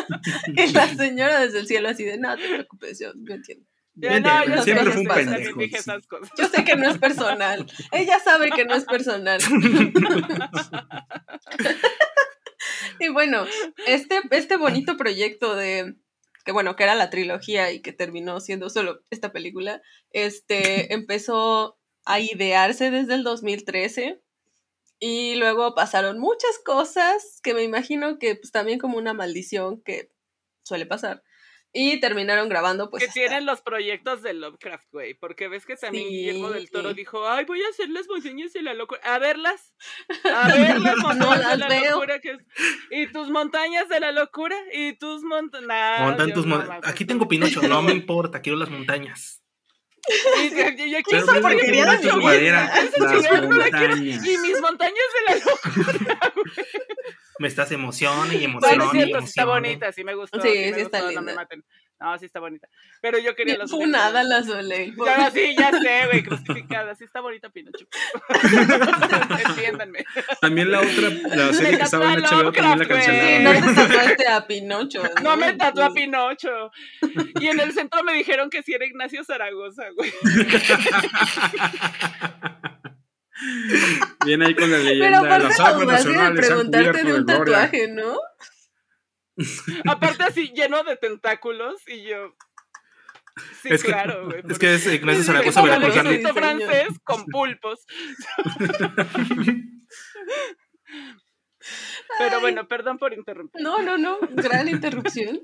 y 0.56 0.72
la 0.72 0.88
señora 0.88 1.40
desde 1.42 1.60
el 1.60 1.68
cielo 1.68 1.90
así 1.90 2.04
de, 2.04 2.18
no 2.18 2.36
te 2.36 2.48
preocupes, 2.48 3.00
yo, 3.00 3.12
yo 3.16 3.34
entiendo. 3.34 3.66
No, 3.98 4.46
yo 4.46 4.62
siempre 4.62 4.86
sé, 4.86 4.92
fue 4.92 5.02
un 5.02 5.04
yo 5.04 5.10
también 5.10 5.30
pendejo, 5.30 5.60
dije 5.60 5.78
sí. 5.78 5.80
esas 5.80 6.06
cosas. 6.06 6.30
Yo 6.38 6.48
sé 6.48 6.64
que 6.64 6.76
no 6.76 6.88
es 6.88 7.00
personal. 7.00 7.66
Ella 7.92 8.20
sabe 8.20 8.52
que 8.52 8.66
no 8.66 8.76
es 8.76 8.86
personal. 8.86 9.42
y 13.00 13.08
bueno, 13.10 13.48
este, 13.88 14.22
este 14.32 14.58
bonito 14.58 14.98
proyecto 14.98 15.56
de 15.56 15.96
que 16.46 16.52
bueno, 16.54 16.78
que 16.78 16.84
era 16.84 16.96
la 16.96 17.10
trilogía 17.10 17.74
y 17.74 17.82
que 17.82 17.92
terminó 17.92 18.40
siendo 18.40 18.70
solo 18.70 19.02
esta 19.10 19.34
película, 19.34 19.82
este 20.12 20.94
empezó 20.94 21.78
a 22.06 22.22
idearse 22.22 22.90
desde 22.90 23.16
el 23.16 23.24
2013 23.24 24.22
y 24.98 25.36
luego 25.36 25.76
pasaron 25.76 26.20
muchas 26.20 26.58
cosas 26.64 27.42
que 27.44 27.54
me 27.54 27.64
imagino 27.64 28.18
que 28.18 28.36
pues 28.36 28.54
también 28.54 28.80
como 28.80 28.98
una 28.98 29.14
maldición 29.14 29.82
que 29.82 30.10
suele 30.64 30.86
pasar 30.86 31.22
y 31.80 32.00
terminaron 32.00 32.50
grabando 32.50 32.90
pues 32.90 33.04
que 33.04 33.08
hasta- 33.10 33.20
tienen 33.20 33.46
los 33.46 33.62
proyectos 33.62 34.22
de 34.24 34.34
Lovecraft, 34.34 34.88
güey. 34.92 35.14
Porque 35.14 35.48
ves 35.48 35.66
que 35.66 35.76
también 35.76 36.08
Sí. 36.08 36.10
Guillermo 36.16 36.50
del 36.50 36.70
Toro 36.72 36.94
dijo, 36.94 37.28
ay, 37.30 37.46
voy 37.46 37.62
a 37.62 37.68
hacer 37.70 37.90
las 37.90 38.08
montañas 38.08 38.52
de 38.54 38.62
la 38.64 38.74
locura. 38.74 39.00
A 39.04 39.20
verlas. 39.20 39.74
A 40.24 40.48
ver 40.56 40.80
las 40.80 40.98
montañas 40.98 41.40
de 41.52 41.58
las 41.58 41.60
la 41.60 41.68
veo. 41.68 41.92
locura. 41.96 42.20
Que 42.20 42.32
es... 42.32 42.38
Y 42.92 43.08
tus 43.12 43.30
montañas 43.30 43.88
de 43.90 44.00
la 44.00 44.12
locura. 44.12 44.56
Y 44.74 44.94
tus 44.98 45.24
montañas. 45.24 46.02
Montan 46.02 46.34
tus 46.34 46.46
mon- 46.46 46.68
Aquí 46.84 47.06
tengo 47.06 47.28
Pinocho, 47.28 47.62
no 47.62 47.82
me 47.82 47.92
importa, 47.92 48.42
quiero 48.42 48.58
las 48.58 48.70
montañas. 48.70 49.44
Y, 50.10 50.50
Pero 50.52 51.42
porquería 51.42 51.86
de 51.98 52.14
mi 52.14 52.24
madera, 52.24 52.72
mis 54.42 54.62
montañas 54.62 54.96
de 55.14 55.22
la 55.26 55.36
locura. 55.46 56.34
Me 57.40 57.48
estás 57.48 57.72
emociona 57.72 58.34
y 58.34 58.48
Bueno, 58.48 58.60
emociona 58.60 58.86
es 58.86 58.94
y 58.94 58.98
cierto, 58.98 59.20
sí 59.22 59.26
está 59.28 59.46
bonita, 59.46 59.92
sí 59.92 60.04
me 60.04 60.16
gustó. 60.16 60.42
Sí, 60.42 60.48
me 60.50 60.74
sí 60.74 60.80
está 60.82 61.02
gustó, 61.02 61.14
No 61.16 61.22
me 61.22 61.32
linda. 61.32 61.36
maten. 61.36 61.64
No, 62.00 62.16
sí 62.20 62.26
está 62.26 62.40
bonita. 62.40 62.68
Pero 63.02 63.18
yo 63.18 63.36
quería 63.36 63.58
los 63.58 63.72
Funada 63.72 64.22
la 64.24 64.44
Soleil. 64.44 64.96
Ya, 65.04 65.32
sí, 65.32 65.56
ya 65.58 65.72
sé, 65.72 66.06
güey, 66.06 66.22
crucificada. 66.24 66.94
Sí 66.94 67.06
está 67.06 67.22
bonita 67.22 67.50
Pinocho. 67.50 67.88
Entiéndanme. 69.50 70.06
También 70.40 70.72
la 70.72 70.82
otra, 70.82 71.10
la 71.36 71.54
serie 71.54 71.78
que 71.78 71.84
estaba 71.84 72.14
en 72.14 72.22
HBO 72.22 72.52
también 72.52 72.66
la 72.66 72.76
Lovecraft, 72.76 73.04
Sí, 73.04 73.12
no 73.42 73.52
cancelaron. 73.52 73.76
te 73.76 73.82
tatuaste 73.82 74.28
a 74.28 74.48
Pinocho. 74.48 75.04
No 75.24 75.38
me 75.38 75.54
tatuó 75.54 75.86
a 75.86 75.94
Pinocho. 75.94 76.72
Y 77.40 77.48
en 77.48 77.60
el 77.60 77.74
centro 77.74 78.04
me 78.04 78.14
dijeron 78.14 78.52
que 78.52 78.62
sí 78.62 78.74
era 78.76 78.86
Ignacio 78.86 79.24
Zaragoza, 79.24 79.86
güey. 79.96 80.14
Viene 84.26 84.46
ahí 84.48 84.56
con 84.56 84.70
la 84.72 84.78
Pero 84.78 84.90
leyenda 84.90 85.22
de 85.22 85.28
aparte 85.28 85.44
las 85.46 85.58
de 85.58 85.86
nacionales 85.86 86.20
han 86.20 86.36
preguntarte 86.36 86.98
de 86.98 87.04
de 87.04 87.20
un 87.20 87.26
tatuaje, 87.26 87.88
¿no? 87.90 88.18
Aparte 89.86 90.24
así 90.24 90.52
lleno 90.56 90.84
de 90.84 90.98
tentáculos 90.98 91.76
y 91.88 92.04
yo. 92.04 92.36
Sí, 93.62 93.70
Es 93.70 93.84
que- 93.84 93.90
claro, 93.90 94.26
güey. 94.30 94.42
Es 94.50 94.58
que 94.58 94.74
es 94.74 94.88
Ignacio 94.88 95.24
Zaragoza 95.24 95.62
veracruzano. 95.62 96.34
francés 96.34 96.88
con 97.04 97.26
pulpos. 97.26 97.86
Pero 102.18 102.40
bueno, 102.40 102.68
perdón 102.68 102.98
por 102.98 103.14
interrumpir. 103.14 103.62
No, 103.62 103.82
no, 103.82 103.98
no, 103.98 104.18
gran 104.32 104.70
interrupción. 104.70 105.42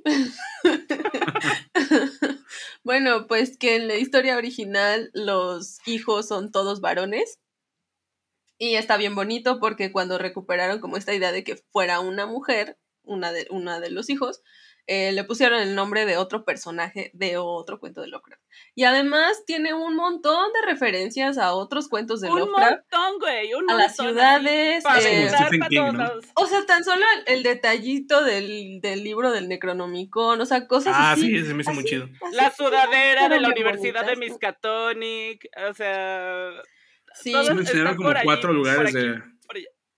bueno, 2.83 3.27
pues 3.27 3.57
que 3.57 3.75
en 3.75 3.87
la 3.87 3.95
historia 3.95 4.37
original 4.37 5.11
los 5.13 5.85
hijos 5.85 6.27
son 6.27 6.51
todos 6.51 6.79
varones. 6.81 7.39
Y 8.63 8.75
está 8.77 8.95
bien 8.95 9.13
bonito 9.13 9.59
porque 9.59 9.91
cuando 9.91 10.17
recuperaron 10.17 10.79
como 10.79 10.95
esta 10.95 11.13
idea 11.13 11.33
de 11.33 11.43
que 11.43 11.57
fuera 11.57 11.99
una 11.99 12.25
mujer, 12.25 12.77
una 13.03 13.33
de, 13.33 13.45
una 13.49 13.81
de 13.81 13.89
los 13.91 14.09
hijos, 14.09 14.41
eh, 14.87 15.11
le 15.11 15.23
pusieron 15.25 15.61
el 15.61 15.75
nombre 15.75 16.05
de 16.05 16.15
otro 16.15 16.45
personaje 16.45 17.11
de 17.13 17.35
otro 17.37 17.79
cuento 17.79 17.99
de 18.01 18.07
Lovecraft. 18.07 18.41
Y 18.73 18.85
además 18.85 19.43
tiene 19.45 19.73
un 19.73 19.95
montón 19.97 20.51
de 20.53 20.61
referencias 20.71 21.37
a 21.37 21.53
otros 21.53 21.89
cuentos 21.89 22.21
de 22.21 22.29
un 22.29 22.39
Lovecraft. 22.39 22.71
montón, 22.91 23.19
güey. 23.19 23.53
Un 23.53 23.69
A 23.69 23.73
las 23.75 23.97
montón, 23.99 24.15
ciudades, 24.15 24.85
así, 24.85 25.07
eh, 25.09 25.27
para 25.29 25.49
para 25.49 25.67
King, 25.69 25.77
todos 25.77 25.93
¿no? 25.93 26.11
O 26.35 26.45
sea, 26.47 26.65
tan 26.65 26.83
solo 26.85 27.03
el, 27.27 27.33
el 27.35 27.43
detallito 27.43 28.23
del, 28.23 28.79
del 28.81 29.03
libro 29.03 29.31
del 29.31 29.49
Necronomicon, 29.49 30.39
o 30.39 30.45
sea, 30.45 30.67
cosas 30.67 30.93
Ah, 30.97 31.11
así. 31.13 31.37
sí, 31.37 31.45
se 31.45 31.53
me 31.53 31.61
hizo 31.63 31.73
muy 31.73 31.83
chido. 31.83 32.05
así, 32.21 32.35
La 32.35 32.49
sudadera 32.51 33.27
de 33.27 33.41
la 33.41 33.49
Universidad 33.49 34.05
de. 34.05 34.15
Miskatonic, 34.15 35.49
o 35.69 35.73
sea... 35.73 36.49
Sí. 37.13 37.31
todos 37.31 37.47
Sí 37.47 37.53
mencionaron 37.55 37.95
como 37.95 38.09
allí, 38.09 38.23
cuatro 38.23 38.53
lugares 38.53 38.95
aquí, 38.95 39.05
de, 39.05 39.21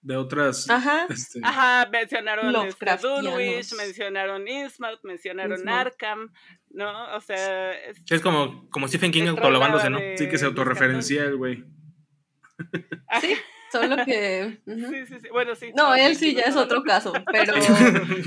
de 0.02 0.18
otras. 0.18 0.70
Ajá. 0.70 1.08
este, 1.10 1.40
Ajá, 1.44 1.90
mencionaron 1.92 2.68
este. 2.68 2.98
Dunwich, 2.98 3.74
mencionaron 3.74 4.48
Innsmouth, 4.48 5.00
mencionaron 5.04 5.60
Innsmouth. 5.60 5.76
Arkham, 5.76 6.32
¿no? 6.70 7.16
O 7.16 7.22
sea... 7.22 7.74
Es, 7.74 7.98
Es 8.10 8.22
como, 8.22 8.70
como 8.70 8.88
Stephen 8.88 9.12
King 9.12 9.24
es 9.24 9.30
autolabándose, 9.30 9.90
¿no? 9.90 10.00
sí, 10.18 10.30
que 10.30 10.38
se 10.38 10.46
autorreferencia 10.46 11.24
el 11.24 11.38
güey. 11.38 11.64
Sí, 13.22 13.36
solo 13.82 14.06
que. 14.06 14.58
ujú. 14.66 14.80
Sí, 14.92 15.06
sí, 15.08 15.16
sí. 15.22 15.28
Bueno, 15.32 15.56
sí. 15.56 15.72
No, 15.76 15.94
él 15.96 16.16
sí, 16.16 16.30
sí 16.32 16.36
ya 16.36 16.44
es 16.44 16.56
otro 16.56 16.78
no. 16.80 16.84
caso, 16.84 17.14
pero, 17.32 17.54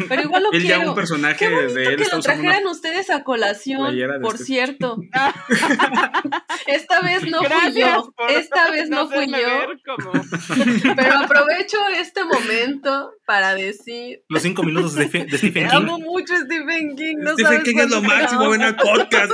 pero 0.08 0.22
igual 0.22 0.42
lo 0.44 0.52
Él 0.52 0.62
ya 0.62 0.76
quiero. 0.76 0.90
un 0.90 0.94
personaje 0.96 1.36
Qué 1.46 1.54
bonito 1.54 1.74
de 1.74 1.84
él 1.86 1.96
que 1.96 2.02
está 2.02 2.16
lo 2.16 2.22
trajeran 2.22 2.62
una. 2.62 2.70
ustedes 2.72 3.10
a 3.10 3.24
colación, 3.24 3.96
por 4.22 4.34
este- 4.34 4.44
cierto. 4.44 4.96
Esta 6.66 7.00
vez 7.00 7.22
no 7.30 7.38
fui 7.38 7.48
Gracias 7.48 7.94
yo, 7.94 8.12
por 8.16 8.30
esta 8.30 8.70
vez 8.70 8.90
no 8.90 9.08
fui 9.08 9.26
yo, 9.30 9.96
como- 9.96 10.12
pero 10.96 11.18
aprovecho 11.18 11.78
este 11.96 12.24
momento 12.24 13.12
para 13.26 13.54
decir, 13.54 14.22
Los 14.28 14.42
cinco 14.42 14.62
minutos 14.62 14.94
de, 14.94 15.08
Fe- 15.08 15.24
de 15.24 15.38
Stephen 15.38 15.68
King. 15.68 15.76
amo 15.76 15.98
mucho 15.98 16.34
a 16.34 16.38
Stephen 16.38 16.94
King, 16.96 17.16
no 17.18 17.32
Stephen 17.32 17.52
sabes 17.52 17.64
King 17.64 17.78
es 17.80 17.90
lo 17.90 18.02
máximo, 18.02 18.50
ven 18.50 18.62
al 18.62 18.76
podcast. 18.76 19.32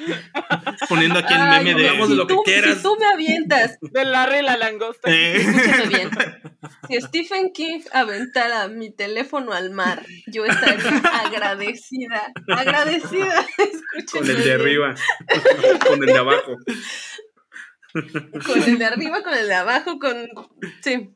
Poniendo 0.88 1.18
aquí 1.18 1.34
el 1.34 1.40
Ay, 1.40 1.64
meme 1.64 1.72
güey, 1.96 2.08
de. 2.08 2.14
Lo 2.14 2.26
que 2.26 2.36
quieras. 2.44 2.76
Si 2.76 2.82
tú 2.82 2.96
me 2.98 3.06
avientas, 3.06 3.78
De 3.80 4.04
Larry 4.04 4.42
la 4.42 4.56
langosta. 4.56 5.10
Eh, 5.10 5.36
escúchame 5.36 5.86
bien, 5.86 6.10
si 6.88 7.00
Stephen 7.00 7.52
King 7.52 7.80
aventara 7.92 8.68
mi 8.68 8.90
teléfono 8.90 9.52
al 9.52 9.70
mar, 9.70 10.04
yo 10.26 10.44
estaría 10.44 10.98
agradecida, 11.24 12.32
agradecida, 12.48 13.46
escúchame 13.58 14.06
Con 14.12 14.30
el 14.30 14.36
de 14.36 14.42
bien. 14.44 14.60
arriba. 14.60 14.94
Con 15.86 16.02
el 16.02 16.06
de 16.06 16.18
abajo. 16.18 16.56
Con 18.46 18.62
el 18.62 18.78
de 18.78 18.84
arriba, 18.84 19.22
con 19.22 19.34
el 19.34 19.46
de 19.48 19.54
abajo, 19.54 19.98
con. 19.98 20.28
Sí. 20.82 21.10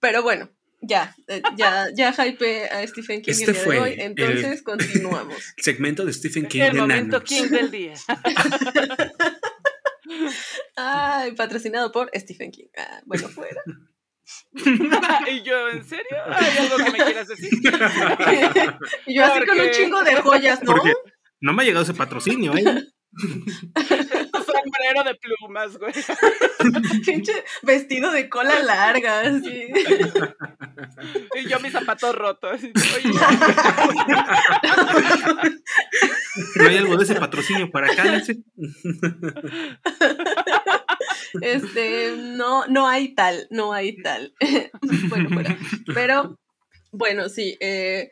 Pero 0.00 0.22
bueno, 0.22 0.50
ya. 0.80 1.14
eh, 1.28 1.42
Ya, 1.56 1.88
ya 1.94 2.12
hype 2.12 2.68
a 2.70 2.86
Stephen 2.86 3.22
King 3.22 3.32
Este 3.32 3.44
el 3.46 3.52
día 3.54 3.62
fue 3.64 3.74
de 3.76 3.80
hoy. 3.80 3.92
el- 3.92 4.00
Entonces 4.00 4.62
continuamos. 4.62 5.36
Segmento 5.58 6.04
de 6.04 6.12
Stephen 6.12 6.46
King 6.46 6.60
El 6.62 6.72
de 6.74 6.80
momento 6.80 7.18
nanos. 7.18 7.28
King 7.28 7.48
del 7.48 7.70
día. 7.70 7.94
Ay, 10.76 11.32
patrocinado 11.32 11.92
por 11.92 12.10
Stephen 12.14 12.50
King. 12.50 12.66
Ah, 12.76 13.00
bueno, 13.04 13.28
fuera. 13.28 13.62
y 15.30 15.42
yo, 15.42 15.68
¿en 15.70 15.84
serio? 15.84 16.16
¿Hay 16.26 16.58
algo 16.58 16.76
que 16.78 16.90
me 16.90 16.98
quieras 17.04 17.28
decir? 17.28 17.50
y 19.06 19.14
yo 19.16 19.24
así 19.24 19.46
con 19.46 19.60
un 19.60 19.70
chingo 19.70 20.02
de 20.02 20.16
joyas, 20.16 20.62
¿no? 20.62 20.72
Porque 20.72 20.92
no 21.40 21.52
me 21.52 21.62
ha 21.62 21.66
llegado 21.66 21.82
ese 21.84 21.94
patrocinio, 21.94 22.56
¿eh? 22.56 22.64
Sombrero 24.62 25.04
de 25.04 25.14
plumas, 25.16 25.78
güey. 25.78 25.92
Pinche 27.04 27.32
vestido 27.62 28.10
de 28.12 28.28
cola 28.28 28.62
larga, 28.62 29.20
así. 29.20 29.68
Y 31.34 31.48
yo 31.48 31.60
mis 31.60 31.72
zapatos 31.72 32.14
rotos. 32.14 32.60
Oye, 32.62 33.14
No 36.56 36.68
hay 36.68 36.76
algo 36.76 36.96
de 36.96 37.04
ese 37.04 37.14
patrocinio 37.14 37.70
para 37.70 37.92
acá. 37.92 38.22
Este, 41.40 42.14
no, 42.16 42.66
no 42.66 42.86
hay 42.88 43.14
tal, 43.14 43.46
no 43.50 43.72
hay 43.72 43.96
tal. 44.02 44.34
bueno, 45.08 45.30
fuera. 45.30 45.56
Pero, 45.94 46.38
bueno, 46.92 47.28
sí. 47.28 47.56
eh, 47.60 48.10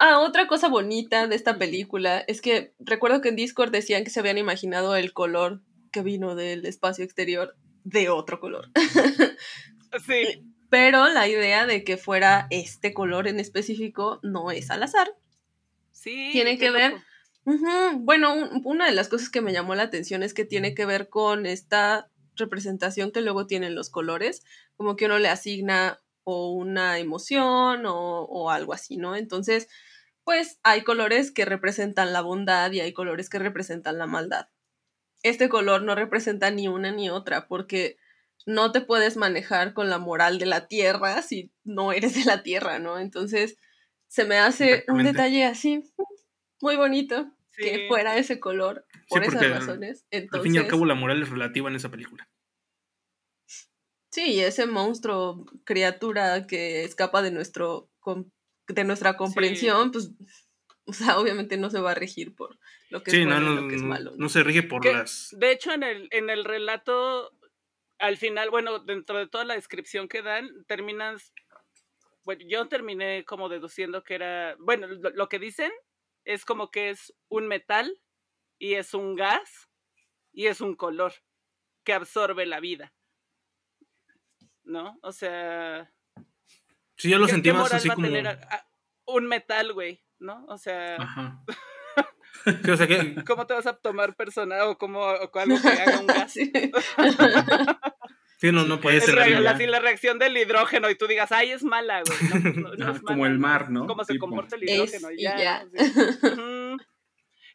Ah, 0.00 0.20
otra 0.20 0.46
cosa 0.46 0.68
bonita 0.68 1.26
de 1.26 1.34
esta 1.34 1.58
película 1.58 2.22
es 2.28 2.40
que 2.40 2.72
recuerdo 2.78 3.20
que 3.20 3.30
en 3.30 3.36
Discord 3.36 3.72
decían 3.72 4.04
que 4.04 4.10
se 4.10 4.20
habían 4.20 4.38
imaginado 4.38 4.94
el 4.94 5.12
color 5.12 5.60
que 5.90 6.02
vino 6.02 6.34
del 6.34 6.66
espacio 6.66 7.04
exterior 7.04 7.56
de 7.84 8.08
otro 8.10 8.40
color. 8.40 8.70
Sí, 10.06 10.44
Pero 10.70 11.08
la 11.08 11.26
idea 11.28 11.66
de 11.66 11.82
que 11.82 11.96
fuera 11.96 12.46
este 12.50 12.92
color 12.92 13.26
en 13.26 13.40
específico 13.40 14.20
no 14.22 14.50
es 14.50 14.70
al 14.70 14.82
azar. 14.82 15.08
sí. 15.92 16.28
Tiene 16.32 16.58
que 16.58 16.70
ver 16.70 16.94
Bueno, 18.00 18.34
un- 18.34 18.60
una 18.64 18.86
de 18.86 18.92
las 18.92 19.08
cosas 19.08 19.30
que 19.30 19.40
me 19.40 19.52
llamó 19.52 19.74
la 19.74 19.84
atención 19.84 20.22
es 20.22 20.34
que 20.34 20.44
tiene 20.44 20.74
que 20.74 20.84
ver 20.84 21.08
con 21.08 21.46
esta 21.46 22.10
representación 22.36 23.10
que 23.10 23.22
luego 23.22 23.46
tienen 23.46 23.74
los 23.74 23.88
colores, 23.90 24.44
como 24.76 24.96
que 24.96 25.06
uno 25.06 25.18
le 25.18 25.28
asigna 25.28 25.98
o 26.24 26.52
una 26.52 26.98
emoción 26.98 27.86
o, 27.86 28.22
o 28.24 28.50
algo 28.50 28.74
así, 28.74 28.98
¿no? 28.98 29.16
Entonces, 29.16 29.68
pues 30.24 30.60
hay 30.62 30.82
colores 30.84 31.30
que 31.30 31.46
representan 31.46 32.12
la 32.12 32.20
bondad 32.20 32.70
y 32.72 32.80
hay 32.80 32.92
colores 32.92 33.30
que 33.30 33.38
representan 33.38 33.96
la 33.98 34.06
maldad. 34.06 34.48
Este 35.22 35.48
color 35.48 35.82
no 35.82 35.94
representa 35.94 36.50
ni 36.50 36.68
una 36.68 36.92
ni 36.92 37.10
otra 37.10 37.48
porque 37.48 37.96
no 38.46 38.72
te 38.72 38.80
puedes 38.80 39.16
manejar 39.16 39.74
con 39.74 39.90
la 39.90 39.98
moral 39.98 40.38
de 40.38 40.46
la 40.46 40.68
tierra 40.68 41.22
si 41.22 41.52
no 41.64 41.92
eres 41.92 42.14
de 42.14 42.24
la 42.24 42.42
tierra, 42.42 42.78
¿no? 42.78 42.98
Entonces, 42.98 43.58
se 44.06 44.24
me 44.24 44.38
hace 44.38 44.84
un 44.88 45.02
detalle 45.04 45.44
así 45.44 45.84
muy 46.60 46.76
bonito 46.76 47.30
Sí. 47.50 47.64
que 47.64 47.88
fuera 47.88 48.16
ese 48.16 48.38
color 48.38 48.86
por 49.08 49.24
esas 49.24 49.50
razones. 49.50 50.06
Al 50.12 50.42
fin 50.42 50.54
y 50.54 50.58
al 50.58 50.68
cabo, 50.68 50.84
la 50.86 50.94
moral 50.94 51.20
es 51.22 51.28
relativa 51.28 51.68
en 51.68 51.74
esa 51.74 51.90
película. 51.90 52.28
sí, 54.10 54.40
ese 54.40 54.66
monstruo, 54.66 55.44
criatura 55.64 56.46
que 56.46 56.84
escapa 56.84 57.20
de 57.20 57.30
nuestro 57.32 57.90
de 58.68 58.84
nuestra 58.84 59.16
comprensión, 59.16 59.90
pues, 59.90 60.12
o 60.84 60.92
sea, 60.92 61.18
obviamente 61.18 61.56
no 61.56 61.68
se 61.68 61.80
va 61.80 61.90
a 61.92 61.94
regir 61.94 62.34
por 62.34 62.58
lo 62.90 63.02
que 63.02 63.10
Sí, 63.10 63.20
es 63.20 63.26
no, 63.26 63.34
bueno 63.34 63.52
y 63.52 63.54
no, 63.56 63.60
lo 63.62 63.68
que 63.68 63.74
es 63.76 63.82
no- 63.82 63.88
malo. 63.88 64.12
no 64.16 64.28
se 64.28 64.42
rige 64.42 64.62
por 64.62 64.80
Que, 64.82 64.92
las. 64.92 65.34
De 65.38 65.52
hecho, 65.52 65.72
en 65.72 65.82
el, 65.82 66.08
en 66.10 66.30
el 66.30 66.44
relato, 66.44 67.32
al 67.98 68.16
final, 68.16 68.50
bueno, 68.50 68.78
dentro 68.78 69.18
de 69.18 69.26
toda 69.28 69.44
la 69.44 69.54
descripción 69.54 70.08
que 70.08 70.22
dan, 70.22 70.64
terminas. 70.66 71.32
Bueno, 72.24 72.44
yo 72.46 72.68
terminé 72.68 73.24
como 73.24 73.48
deduciendo 73.48 74.04
que 74.04 74.14
era. 74.14 74.54
Bueno, 74.58 74.86
lo, 74.86 75.10
lo 75.10 75.28
que 75.28 75.38
dicen 75.38 75.72
es 76.24 76.44
como 76.44 76.70
que 76.70 76.90
es 76.90 77.14
un 77.28 77.46
metal 77.48 78.00
y 78.58 78.74
es 78.74 78.92
un 78.94 79.14
gas 79.16 79.68
y 80.32 80.46
es 80.46 80.60
un 80.60 80.74
color 80.76 81.12
que 81.84 81.92
absorbe 81.94 82.44
la 82.46 82.60
vida. 82.60 82.92
¿No? 84.64 84.98
O 85.02 85.12
sea. 85.12 85.90
Sí, 86.96 87.08
yo 87.10 87.18
lo 87.18 87.26
¿qué- 87.26 87.32
sentí 87.32 87.52
más 87.52 87.72
así 87.72 87.88
como. 87.88 88.06
tener 88.06 88.26
a- 88.28 88.32
a- 88.50 88.68
un 89.06 89.26
metal, 89.26 89.72
güey, 89.72 90.02
¿no? 90.18 90.44
O 90.46 90.58
sea. 90.58 90.96
Ajá. 90.96 91.42
Sí, 92.44 92.70
o 92.70 92.76
sea 92.76 92.86
que. 92.86 93.14
¿Cómo 93.26 93.46
te 93.46 93.54
vas 93.54 93.66
a 93.66 93.76
tomar 93.76 94.14
persona 94.16 94.64
o 94.66 94.78
como 94.78 95.00
o 95.00 95.38
algo 95.38 95.60
que 95.60 95.68
haga 95.68 96.00
un 96.00 96.06
gas? 96.06 96.32
Sí. 96.32 96.50
Sí, 98.40 98.52
no, 98.52 98.64
no 98.64 98.80
puede 98.80 98.98
Es 98.98 99.04
ser. 99.04 99.16
ya. 99.28 99.40
la, 99.40 99.56
si 99.56 99.66
la 99.66 99.80
reacción 99.80 100.18
del 100.20 100.36
hidrógeno 100.36 100.88
y 100.90 100.94
tú 100.94 101.08
digas, 101.08 101.32
ay, 101.32 101.50
es 101.50 101.64
mala, 101.64 102.02
güey. 102.06 102.42
No, 102.44 102.50
no- 102.70 102.74
no 102.76 102.84
Ajá, 102.84 102.92
es 102.96 103.02
como 103.02 103.18
mala, 103.22 103.32
el 103.32 103.38
mar, 103.40 103.70
¿no? 103.70 103.86
Cómo 103.86 104.04
se 104.04 104.16
comporta 104.18 104.54
el 104.56 104.62
hidrógeno. 104.68 105.10
y 105.10 105.14
y 105.16 105.22
ya. 105.22 105.36
ya. 105.38 105.66
Sí. 105.76 106.26
Ujú. 106.26 106.76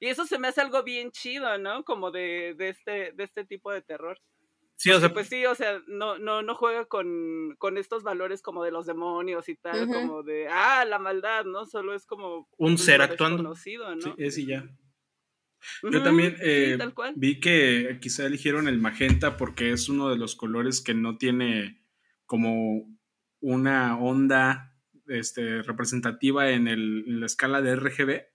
Y 0.01 0.07
eso 0.09 0.25
se 0.25 0.37
me 0.37 0.49
hace 0.49 0.59
algo 0.59 0.83
bien 0.83 1.11
chido, 1.11 1.57
¿no? 1.57 1.85
Como 1.85 2.11
de, 2.11 2.55
de, 2.57 2.67
este, 2.69 3.13
de 3.13 3.23
este 3.23 3.45
tipo 3.45 3.71
de 3.71 3.81
terror. 3.81 4.19
Sí, 4.83 4.91
o 4.91 4.99
sea, 4.99 5.13
Pues 5.13 5.29
sí, 5.29 5.45
o 5.45 5.55
sea, 5.55 5.81
no, 5.87 6.19
no, 6.19 6.41
no 6.41 6.55
juega 6.55 6.83
con, 6.83 7.55
con 7.57 7.77
estos 7.77 8.03
valores 8.03 8.41
como 8.41 8.65
de 8.65 8.71
los 8.71 8.85
demonios 8.85 9.47
y 9.47 9.55
tal, 9.55 9.87
como 9.87 10.23
de, 10.23 10.49
ah, 10.49 10.83
la 10.83 10.99
maldad, 10.99 11.45
¿no? 11.45 11.65
Solo 11.65 11.93
es 11.93 12.05
como 12.05 12.49
Un 12.57 12.73
pues, 12.73 12.83
ser 12.83 13.01
actuando. 13.01 13.43
¿no? 13.43 13.55
Sí, 13.55 13.77
es 14.17 14.37
y 14.37 14.45
ya. 14.45 14.69
Yo 15.89 16.03
también 16.03 16.35
eh, 16.41 16.77
vi 17.15 17.39
que 17.39 17.97
quizá 18.01 18.25
eligieron 18.25 18.67
el 18.67 18.77
magenta 18.81 19.37
porque 19.37 19.71
es 19.71 19.87
uno 19.87 20.09
de 20.09 20.17
los 20.17 20.35
colores 20.35 20.81
que 20.81 20.93
no 20.93 21.17
tiene 21.17 21.81
como 22.25 22.85
una 23.39 23.97
onda 23.97 24.75
este, 25.07 25.61
representativa 25.61 26.49
en, 26.49 26.67
el- 26.67 27.05
en 27.07 27.21
la 27.21 27.25
escala 27.25 27.61
de 27.61 27.71
RGB, 27.77 28.25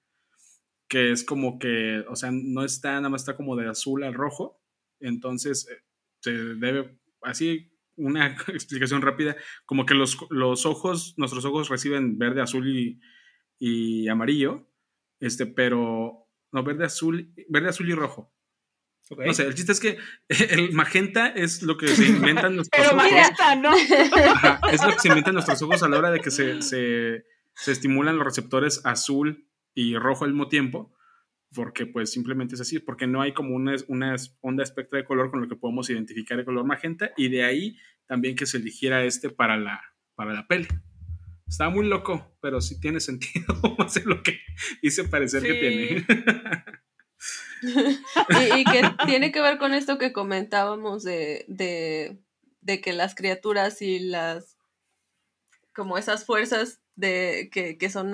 que 0.88 1.10
es 1.12 1.24
como 1.24 1.58
que, 1.58 2.06
o 2.08 2.16
sea, 2.16 2.30
no 2.32 2.64
está, 2.64 2.92
nada 2.92 3.10
más 3.10 3.20
está 3.20 3.36
como 3.36 3.54
de 3.54 3.68
azul 3.68 4.02
al 4.02 4.14
rojo, 4.14 4.62
entonces 4.98 5.68
eh, 5.70 5.84
se 6.20 6.32
debe, 6.32 6.98
así 7.22 7.72
una 7.96 8.26
explicación 8.48 9.02
rápida, 9.02 9.36
como 9.66 9.86
que 9.86 9.94
los, 9.94 10.18
los 10.30 10.66
ojos, 10.66 11.14
nuestros 11.16 11.44
ojos 11.44 11.68
reciben 11.68 12.18
verde, 12.18 12.42
azul 12.42 12.68
y, 12.68 13.00
y 13.58 14.08
amarillo, 14.08 14.68
este, 15.20 15.46
pero 15.46 16.28
no, 16.52 16.62
verde, 16.62 16.84
azul, 16.84 17.32
verde, 17.48 17.68
azul 17.68 17.88
y 17.90 17.94
rojo. 17.94 18.32
No 19.10 19.32
sé, 19.32 19.46
el 19.46 19.54
chiste 19.54 19.72
es 19.72 19.80
que 19.80 19.98
el 20.50 20.72
magenta 20.72 21.28
es 21.28 21.62
lo 21.62 21.76
que 21.78 21.88
se 21.88 22.06
inventan 22.06 22.56
nuestros 22.56 22.86
Pero 22.86 22.96
ojos. 22.96 23.10
magenta, 23.10 23.56
¿no? 23.56 23.70
Ajá, 23.70 24.60
es 24.70 24.84
lo 24.84 24.92
que 24.92 24.98
se 24.98 25.08
inventan 25.08 25.34
nuestros 25.34 25.62
ojos 25.62 25.82
a 25.82 25.88
la 25.88 25.98
hora 25.98 26.10
de 26.10 26.20
que 26.20 26.30
se, 26.30 26.60
se, 26.62 27.24
se 27.54 27.72
estimulan 27.72 28.16
los 28.16 28.26
receptores 28.26 28.84
azul 28.84 29.48
y 29.74 29.96
rojo 29.96 30.24
al 30.24 30.32
mismo 30.32 30.48
tiempo, 30.48 30.94
porque 31.54 31.86
pues 31.86 32.10
simplemente 32.10 32.54
es 32.54 32.60
así, 32.60 32.78
porque 32.78 33.06
no 33.06 33.22
hay 33.22 33.32
como 33.32 33.54
una, 33.54 33.74
una 33.88 34.16
onda 34.40 34.62
espectro 34.62 34.98
de 34.98 35.04
color 35.04 35.30
con 35.30 35.40
lo 35.40 35.48
que 35.48 35.56
podemos 35.56 35.88
identificar 35.90 36.38
el 36.38 36.44
color 36.44 36.64
magenta, 36.64 37.12
y 37.16 37.28
de 37.28 37.44
ahí 37.44 37.76
también 38.06 38.36
que 38.36 38.46
se 38.46 38.58
eligiera 38.58 39.04
este 39.04 39.30
para 39.30 39.56
la, 39.56 39.80
para 40.14 40.32
la 40.32 40.46
peli. 40.46 40.68
Está 41.46 41.70
muy 41.70 41.86
loco, 41.86 42.36
pero 42.40 42.60
sí 42.60 42.78
tiene 42.80 43.00
sentido 43.00 43.46
hacer 43.78 44.06
lo 44.06 44.22
que 44.22 44.40
dice 44.82 45.04
parecer 45.04 45.42
que 45.42 45.54
tiene. 45.54 46.06
y, 48.58 48.64
que 48.64 48.82
tiene 49.06 49.32
que 49.32 49.40
ver 49.40 49.58
con 49.58 49.74
esto 49.74 49.98
que 49.98 50.12
comentábamos 50.12 51.02
de, 51.02 51.44
de, 51.48 52.18
de, 52.60 52.80
que 52.80 52.92
las 52.92 53.14
criaturas 53.14 53.82
y 53.82 53.98
las 53.98 54.56
como 55.74 55.98
esas 55.98 56.24
fuerzas 56.24 56.80
de 56.96 57.50
que, 57.52 57.78
que 57.78 57.90
son 57.90 58.12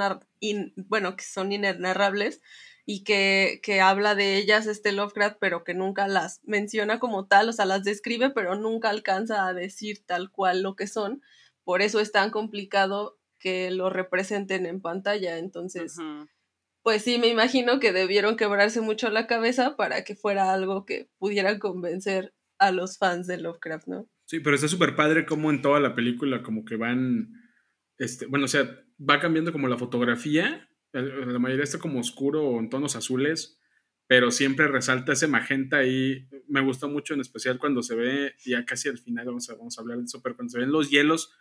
bueno 0.77 1.17
que 1.17 1.25
son 1.25 1.53
inenarrables 1.53 2.41
y 2.87 3.03
que, 3.05 3.61
que, 3.63 3.81
habla 3.81 4.15
de 4.15 4.37
ellas 4.37 4.67
este 4.67 4.93
Lovecraft, 4.93 5.39
pero 5.41 5.65
que 5.65 5.75
nunca 5.75 6.07
las 6.07 6.41
menciona 6.45 6.99
como 6.99 7.27
tal, 7.27 7.49
o 7.49 7.53
sea, 7.53 7.65
las 7.65 7.85
describe, 7.85 8.31
pero 8.31 8.57
nunca 8.57 8.91
alcanza 8.91 9.47
a 9.47 9.55
decir 9.55 10.05
tal 10.05 10.31
cual 10.31 10.63
lo 10.63 10.77
que 10.77 10.87
son. 10.87 11.23
Por 11.65 11.81
eso 11.81 11.99
es 12.01 12.13
tan 12.13 12.31
complicado 12.31 13.19
que 13.39 13.71
lo 13.71 13.91
representen 13.91 14.67
en 14.67 14.81
pantalla. 14.81 15.39
Entonces, 15.39 15.97
pues 16.83 17.03
sí, 17.03 17.19
me 17.19 17.29
imagino 17.29 17.81
que 17.81 17.93
debieron 17.93 18.37
quebrarse 18.37 18.81
mucho 18.83 19.09
la 19.09 19.27
cabeza 19.27 19.77
para 19.77 20.05
que 20.05 20.15
fuera 20.15 20.53
algo 20.53 20.85
que 20.85 21.09
pudiera 21.19 21.59
convencer 21.59 22.35
a 22.59 22.71
los 22.71 22.99
fans 22.99 23.27
de 23.27 23.39
Lovecraft, 23.39 23.87
¿no? 23.87 24.09
Sí, 24.27 24.41
pero 24.41 24.57
está 24.57 24.69
súper 24.69 24.95
padre 24.95 25.27
como 25.27 25.51
en 25.51 25.63
toda 25.63 25.81
la 25.81 25.95
película 25.95 26.43
como 26.43 26.65
que 26.65 26.77
van, 26.77 27.33
este, 27.99 28.27
bueno, 28.27 28.47
o 28.47 28.49
sea, 28.49 28.69
va 28.99 29.21
cambiando 29.21 29.53
como 29.53 29.69
la 29.69 29.77
fotografía, 29.77 30.69
la 31.01 31.39
mayoría 31.39 31.65
está 31.65 31.79
como 31.79 32.01
oscuro 32.01 32.45
o 32.45 32.61
en 32.61 32.71
tonos 32.71 32.97
azules, 32.97 33.61
pero 34.07 34.31
siempre 34.31 34.69
resalta 34.69 35.13
ese 35.13 35.27
magenta 35.27 35.85
y 35.85 36.29
me 36.49 36.61
gusta 36.61 36.87
mucho 36.87 37.15
en 37.15 37.21
especial 37.21 37.59
cuando 37.59 37.83
se 37.83 37.95
ve, 37.95 38.35
ya 38.45 38.65
casi 38.65 38.89
al 38.89 38.99
final 38.99 39.27
vamos 39.27 39.51
a, 39.51 39.55
vamos 39.55 39.79
a 39.79 39.81
hablar 39.81 39.99
de 39.99 40.05
eso, 40.05 40.23
pero 40.23 40.37
cuando 40.37 40.53
se 40.53 40.59
ven 40.59 40.73
los 40.73 40.91
hielos 40.91 41.33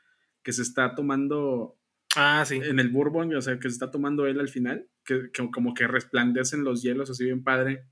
que 0.42 0.54
se 0.54 0.62
está 0.62 0.96
tomando 0.96 1.78
Ah, 2.16 2.44
sí. 2.46 2.62
En 2.64 2.80
el 2.80 2.90
Bourbon, 2.90 3.34
o 3.36 3.42
sea, 3.42 3.60
que 3.60 3.70
se 3.70 3.74
está 3.74 3.90
tomando 3.90 4.28
él 4.28 4.40
al 4.40 4.50
final, 4.50 4.88
que, 5.04 5.32
como 5.52 5.74
que 5.74 5.88
resplandecen 5.88 6.64
los 6.64 6.84
hielos 6.84 7.10
así 7.10 7.26
bien 7.26 7.44
padre. 7.44 7.86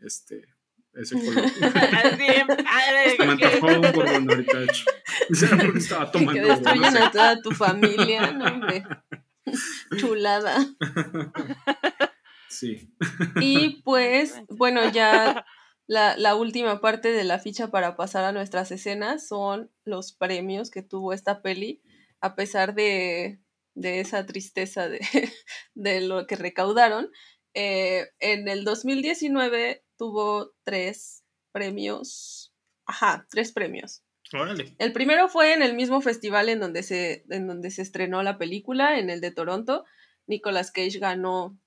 Este, 0.00 0.46
ese 0.94 1.16
color. 1.16 1.44
Hasta 1.60 3.24
me 3.24 3.32
antojó 3.32 3.66
un 3.66 3.92
Bourbon 3.92 4.30
ahorita, 4.30 4.62
hecho. 4.62 4.86
estaba 5.76 6.10
tomando. 6.10 6.32
Que 6.32 6.40
destruyen 6.40 6.96
a 6.96 7.10
toda 7.10 7.40
tu 7.42 7.50
familia, 7.50 8.32
no, 8.32 8.46
hombre. 8.46 8.84
Chulada. 9.98 10.66
Sí. 12.48 12.94
Y 13.40 13.82
pues, 13.82 14.42
bueno, 14.48 14.90
ya 14.90 15.46
la, 15.86 16.16
la, 16.16 16.34
última 16.34 16.80
parte 16.80 17.12
de 17.12 17.24
la 17.24 17.38
ficha 17.38 17.70
para 17.70 17.96
pasar 17.96 18.24
a 18.24 18.32
nuestras 18.32 18.70
escenas 18.70 19.26
son 19.26 19.70
los 19.84 20.12
premios 20.12 20.70
que 20.70 20.82
tuvo 20.82 21.12
esta 21.12 21.42
peli 21.42 21.82
a 22.22 22.36
pesar 22.36 22.74
de, 22.74 23.40
esa 23.74 24.24
tristeza 24.24 24.88
de, 25.74 26.00
lo 26.00 26.26
que 26.26 26.36
recaudaron, 26.36 27.10
eh, 27.52 28.08
en 28.20 28.48
el 28.48 28.64
2019 28.64 29.84
tuvo 29.98 30.52
tres 30.64 31.24
premios. 31.52 32.54
Ajá, 32.86 33.26
tres 33.28 33.52
premios. 33.52 34.02
El 34.78 34.92
primero 34.92 35.28
fue 35.28 35.52
en 35.52 35.62
el 35.62 35.74
mismo 35.74 36.00
festival 36.00 36.48
en 36.48 36.60
donde, 36.60 36.82
se, 36.82 37.24
en 37.30 37.46
donde 37.46 37.70
se 37.70 37.82
estrenó 37.82 38.22
la 38.22 38.38
película, 38.38 38.98
en 38.98 39.10
el 39.10 39.20
de 39.20 39.30
Toronto. 39.30 39.84
Nicolas 40.26 40.70
Cage 40.70 40.98
ganó 40.98 41.58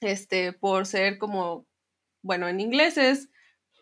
este, 0.00 0.52
por 0.52 0.86
ser 0.86 1.18
como, 1.18 1.66
bueno, 2.22 2.48
en 2.48 2.60
inglés 2.60 2.98
es 2.98 3.30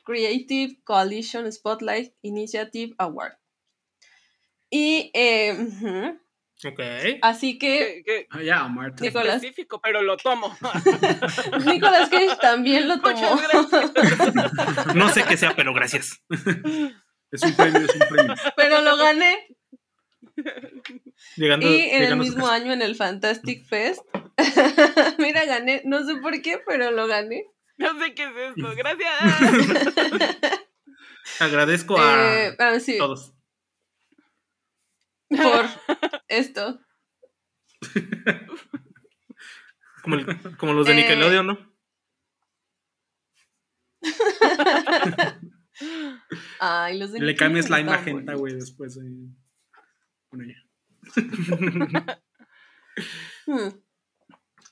Creative 0.05 0.81
Coalition 0.85 1.51
Spotlight 1.51 2.15
Initiative 2.23 2.95
Award. 2.99 3.35
Y, 4.71 5.11
eh. 5.15 6.19
Así 7.23 7.59
que. 7.59 8.27
Ah, 8.31 8.43
ya, 8.43 8.67
Marta. 8.69 9.05
Nicolás. 9.05 9.37
específico, 9.37 9.81
pero 9.83 10.03
lo 10.03 10.17
tomo. 10.17 10.57
Nicolás 11.67 12.09
Cage 12.09 12.37
también 12.41 12.89
lo 12.89 13.01
tomó. 13.01 13.37
no 14.95 15.09
sé 15.11 15.25
qué 15.25 15.37
sea, 15.37 15.55
pero 15.55 15.75
gracias. 15.75 16.23
Es 17.35 17.43
un 17.43 17.55
premio, 17.55 17.81
es 17.81 17.95
un 17.95 18.09
premio. 18.09 18.35
Pero 18.57 18.81
lo 18.81 18.97
gané. 18.97 19.49
Llegando, 21.37 21.67
y 21.67 21.81
en 21.81 22.03
el 22.05 22.17
mismo 22.17 22.47
año 22.47 22.73
en 22.73 22.81
el 22.81 22.95
Fantastic 22.95 23.67
Fest. 23.67 24.03
Mira, 25.19 25.45
gané. 25.45 25.83
No 25.85 26.05
sé 26.05 26.17
por 26.17 26.41
qué, 26.43 26.61
pero 26.67 26.91
lo 26.91 27.07
gané. 27.07 27.45
No 27.77 27.99
sé 28.01 28.15
qué 28.15 28.25
es 28.25 28.31
esto. 28.57 28.75
Gracias. 28.77 29.13
Agradezco 31.41 31.99
a 31.99 32.47
eh, 32.47 32.57
ah, 32.59 32.77
todos 32.99 33.33
por 35.29 35.67
esto. 36.29 36.81
Como, 40.03 40.19
como 40.59 40.73
los 40.73 40.87
de 40.87 40.93
eh, 40.93 40.97
Nickelodeon, 40.97 41.47
¿no? 41.47 41.75
Ay, 46.61 46.99
los 46.99 47.13
de 47.13 47.21
Le 47.21 47.35
cambias 47.35 47.71
la 47.71 47.83
magenta, 47.83 48.35
güey, 48.35 48.55
después. 48.55 48.99
Bueno, 50.31 50.53
ya. 50.53 52.21
Hmm. 53.47 53.75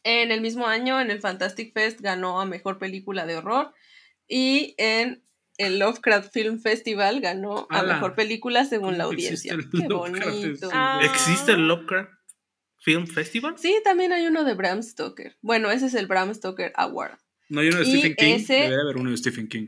En 0.05 0.31
el 0.31 0.41
mismo 0.41 0.67
año, 0.67 1.01
en 1.01 1.11
el 1.11 1.21
Fantastic 1.21 1.73
Fest, 1.75 2.01
ganó 2.01 2.41
a 2.41 2.47
Mejor 2.47 2.79
Película 2.79 3.27
de 3.27 3.37
Horror. 3.37 3.75
Y 4.29 4.75
en 4.79 5.23
el 5.59 5.79
Lovecraft 5.79 6.33
Film 6.33 6.61
Festival 6.61 7.21
ganó 7.21 7.67
a 7.71 7.83
mejor 7.83 8.15
película 8.15 8.65
según 8.65 8.99
la 8.99 9.05
audiencia. 9.05 9.57
Qué 9.71 9.87
bonito. 9.89 10.71
¿Existe 11.03 11.53
el 11.53 11.69
Lovecraft 11.69 12.11
Film 12.79 13.07
Festival? 13.07 13.55
Sí, 13.59 13.81
también 13.85 14.13
hay 14.13 14.27
uno 14.27 14.45
de 14.45 14.55
Bram 14.55 14.83
Stoker. 14.83 15.37
Bueno, 15.43 15.71
ese 15.71 15.87
es 15.87 15.95
el 15.95 16.07
Bram 16.07 16.35
Stoker 16.35 16.73
Award. 16.77 17.19
No 17.49 17.61
hay 17.61 17.69
uno 17.69 17.79
de 17.79 17.85
Stephen 17.85 18.15
King. 18.15 18.45
Debería 18.47 18.81
haber 18.81 18.97
uno 18.97 19.11
de 19.11 19.17
Stephen 19.17 19.49
King. 19.49 19.67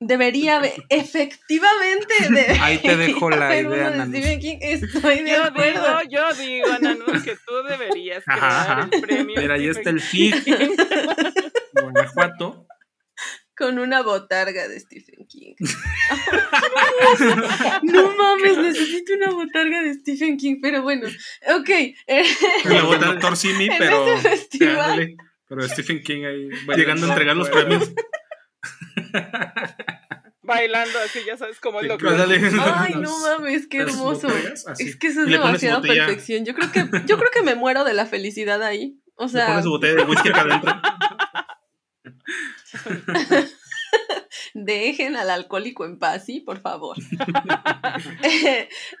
Debería 0.00 0.56
haber, 0.56 0.74
efectivamente. 0.88 2.14
Ahí 2.60 2.78
te 2.78 2.96
dejo 2.96 3.30
la 3.30 3.56
idea, 3.60 3.90
Nanus. 3.90 4.16
Stephen 4.16 4.40
King. 4.40 4.58
Estoy 4.60 5.22
de 5.22 5.30
yo 5.30 5.44
acuerdo. 5.44 6.00
Digo, 6.00 6.10
yo 6.10 6.34
digo, 6.34 6.78
Nanus, 6.80 7.22
que 7.22 7.36
tú 7.36 7.54
deberías 7.68 8.24
crear 8.24 8.88
el 8.90 9.00
premio. 9.00 9.34
Mira, 9.40 9.54
ahí 9.54 9.68
está 9.68 9.90
el 9.90 10.00
FIG. 10.00 10.34
Guanajuato 11.72 12.64
con 13.56 13.80
una 13.80 14.02
botarga 14.02 14.68
de 14.68 14.78
Stephen 14.78 15.26
King. 15.26 15.56
no 17.82 18.14
mames, 18.16 18.56
necesito 18.56 19.14
una 19.14 19.30
botarga 19.30 19.82
de 19.82 19.94
Stephen 19.94 20.36
King, 20.36 20.60
pero 20.62 20.82
bueno, 20.82 21.08
ok. 21.08 21.68
La 22.66 22.84
botarga 22.84 23.14
de 23.14 23.20
Torsini, 23.20 23.68
pero. 23.76 24.06
pero 25.48 25.68
Stephen 25.68 26.04
King 26.04 26.24
ahí. 26.24 26.50
Llegando 26.76 27.06
a 27.06 27.08
entregar 27.08 27.36
los 27.36 27.48
premios. 27.48 27.90
Bailando 30.42 30.98
así, 31.00 31.20
ya 31.26 31.36
sabes, 31.36 31.60
como 31.60 31.80
el 31.80 31.88
doctor. 31.88 32.16
Ay, 32.74 32.94
no 32.94 33.18
mames, 33.18 33.66
qué 33.66 33.78
hermoso. 33.78 34.28
Es 34.78 34.96
que 34.96 35.08
eso 35.08 35.24
es 35.24 35.28
demasiada 35.28 35.82
perfección. 35.82 36.46
Yo 36.46 36.54
creo 36.54 36.72
que, 36.72 36.88
yo 37.06 37.18
creo 37.18 37.30
que 37.30 37.42
me 37.42 37.54
muero 37.54 37.84
de 37.84 37.92
la 37.92 38.06
felicidad 38.06 38.62
ahí. 38.62 38.98
O 39.16 39.28
sea. 39.28 39.44
Le 39.44 39.48
pones 39.48 39.64
su 39.64 39.70
botella 39.70 39.94
de 39.96 40.04
whisky 40.04 40.28
acá 40.30 40.40
adentro. 40.40 40.72
Dejen 44.54 45.16
al 45.16 45.30
alcohólico 45.30 45.84
en 45.84 45.98
paz, 45.98 46.24
¿sí? 46.24 46.40
Por 46.40 46.60
favor. 46.60 46.96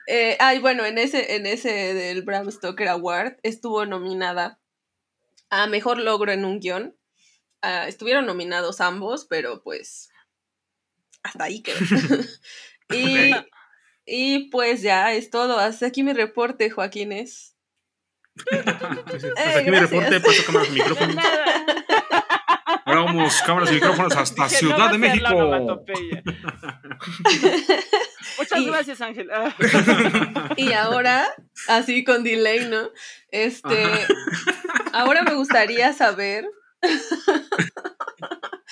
Eh, 0.06 0.36
ay, 0.40 0.58
bueno, 0.58 0.84
en 0.84 0.98
ese, 0.98 1.36
en 1.36 1.46
ese 1.46 1.94
del 1.94 2.22
Bram 2.22 2.50
Stoker 2.50 2.88
Award 2.88 3.36
estuvo 3.42 3.86
nominada 3.86 4.58
a 5.50 5.66
Mejor 5.66 5.98
Logro 5.98 6.32
en 6.32 6.44
un 6.44 6.58
guion. 6.58 6.97
Ah, 7.62 7.88
estuvieron 7.88 8.26
nominados 8.26 8.80
ambos, 8.80 9.26
pero 9.28 9.62
pues 9.62 10.10
hasta 11.22 11.44
ahí 11.44 11.62
quedó. 11.62 11.78
y, 12.94 13.32
y 14.06 14.50
pues 14.50 14.82
ya 14.82 15.12
es 15.12 15.30
todo. 15.30 15.58
Hasta 15.58 15.86
aquí 15.86 16.02
mi 16.02 16.12
reporte, 16.12 16.70
Joaquines. 16.70 17.56
Hasta 19.36 19.58
aquí 19.58 19.70
mi 19.70 19.78
reporte, 19.78 20.20
paso 20.20 20.44
cámaras 20.46 20.70
micrófonos. 20.70 21.24
Ahora 22.84 23.00
vamos 23.02 23.42
cámaras 23.42 23.70
y 23.70 23.74
micrófonos 23.74 24.16
hasta 24.16 24.48
Ciudad 24.48 24.90
de 24.90 24.98
México. 24.98 25.84
Muchas 28.38 28.66
gracias, 28.66 29.00
Ángel. 29.00 29.28
y 30.56 30.72
ahora, 30.72 31.26
así 31.68 32.04
con 32.04 32.24
delay, 32.24 32.66
¿no? 32.66 32.90
Este, 33.30 33.84
ahora 34.92 35.22
me 35.22 35.34
gustaría 35.34 35.92
saber, 35.92 36.46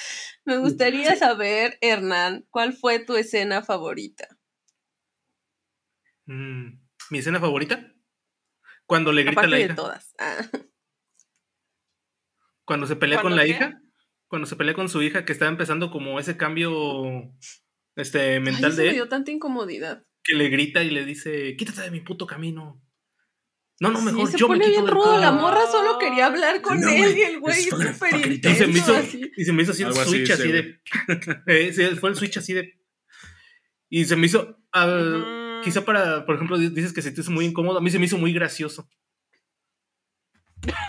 me 0.44 0.58
gustaría 0.58 1.16
saber, 1.16 1.78
Hernán, 1.80 2.46
¿cuál 2.50 2.74
fue 2.74 2.98
tu 3.00 3.16
escena 3.16 3.62
favorita? 3.62 4.28
Mm, 6.26 6.78
¿Mi 7.10 7.18
escena 7.18 7.40
favorita? 7.40 7.92
Cuando 8.86 9.12
le 9.12 9.24
grita 9.24 9.46
a 9.46 9.48
la 9.48 9.58
de 9.58 9.58
hija. 9.58 9.74
todas. 9.74 10.14
Ah. 10.18 10.48
Cuando 12.64 12.86
se 12.86 12.96
pelea 12.96 13.20
con 13.20 13.20
¿Cuándo 13.20 13.34
la 13.34 13.44
qué? 13.44 13.50
hija. 13.50 13.80
Cuando 14.28 14.46
se 14.46 14.56
pelea 14.56 14.74
con 14.74 14.88
su 14.88 15.02
hija, 15.02 15.24
que 15.24 15.32
está 15.32 15.46
empezando 15.46 15.90
como 15.90 16.18
ese 16.18 16.36
cambio 16.36 17.32
este, 17.96 18.38
Ay, 18.40 18.40
mental 18.40 18.72
eso 18.72 18.76
de 18.76 18.84
me 18.84 18.88
él, 18.88 18.92
dio 18.92 19.08
tanta 19.08 19.30
incomodidad. 19.30 20.04
que 20.22 20.34
le 20.34 20.48
grita 20.48 20.82
y 20.82 20.90
le 20.90 21.04
dice, 21.04 21.56
quítate 21.56 21.82
de 21.82 21.90
mi 21.90 22.00
puto 22.00 22.26
camino. 22.26 22.82
No, 23.78 23.90
no, 23.90 23.98
Sí, 23.98 24.04
mejor 24.06 24.30
se 24.30 24.38
yo 24.38 24.48
me 24.48 24.56
pone 24.56 24.66
quito 24.70 24.82
bien 24.82 24.94
rudo. 24.94 25.16
La 25.20 25.26
carro". 25.28 25.40
morra 25.40 25.60
solo 25.70 25.98
quería 25.98 26.26
hablar 26.26 26.62
con 26.62 26.80
No, 26.80 26.88
él 26.88 27.16
y 27.16 27.22
el 27.22 27.40
güey 27.40 27.56
fucking- 27.66 27.70
súper 27.94 28.50
Y 28.52 28.54
se, 28.54 28.66
me 28.66 28.78
hizo, 28.78 28.96
así. 28.96 29.30
y 29.36 29.44
se 29.44 29.52
me 29.52 29.62
hizo 29.62 29.72
así 29.72 29.82
el 29.82 29.92
switch 29.94 30.30
así 30.30 30.50
de... 30.52 30.80
Eh, 31.46 31.72
sí, 31.74 31.84
fue 32.00 32.08
el 32.10 32.16
switch 32.16 32.38
así 32.38 32.54
de... 32.54 32.78
Y 33.90 34.04
se 34.06 34.16
me 34.16 34.26
hizo... 34.26 34.58
al-. 34.72 35.60
Quizá 35.62 35.84
para, 35.84 36.24
por 36.24 36.36
ejemplo, 36.36 36.56
di- 36.58 36.68
dices 36.70 36.92
que 36.92 37.02
se 37.02 37.10
te 37.10 37.20
hizo 37.20 37.30
muy 37.30 37.44
incómodo. 37.44 37.78
A 37.78 37.82
mí 37.82 37.90
se 37.90 37.98
me 37.98 38.04
hizo 38.06 38.16
muy 38.18 38.32
gracioso. 38.32 38.88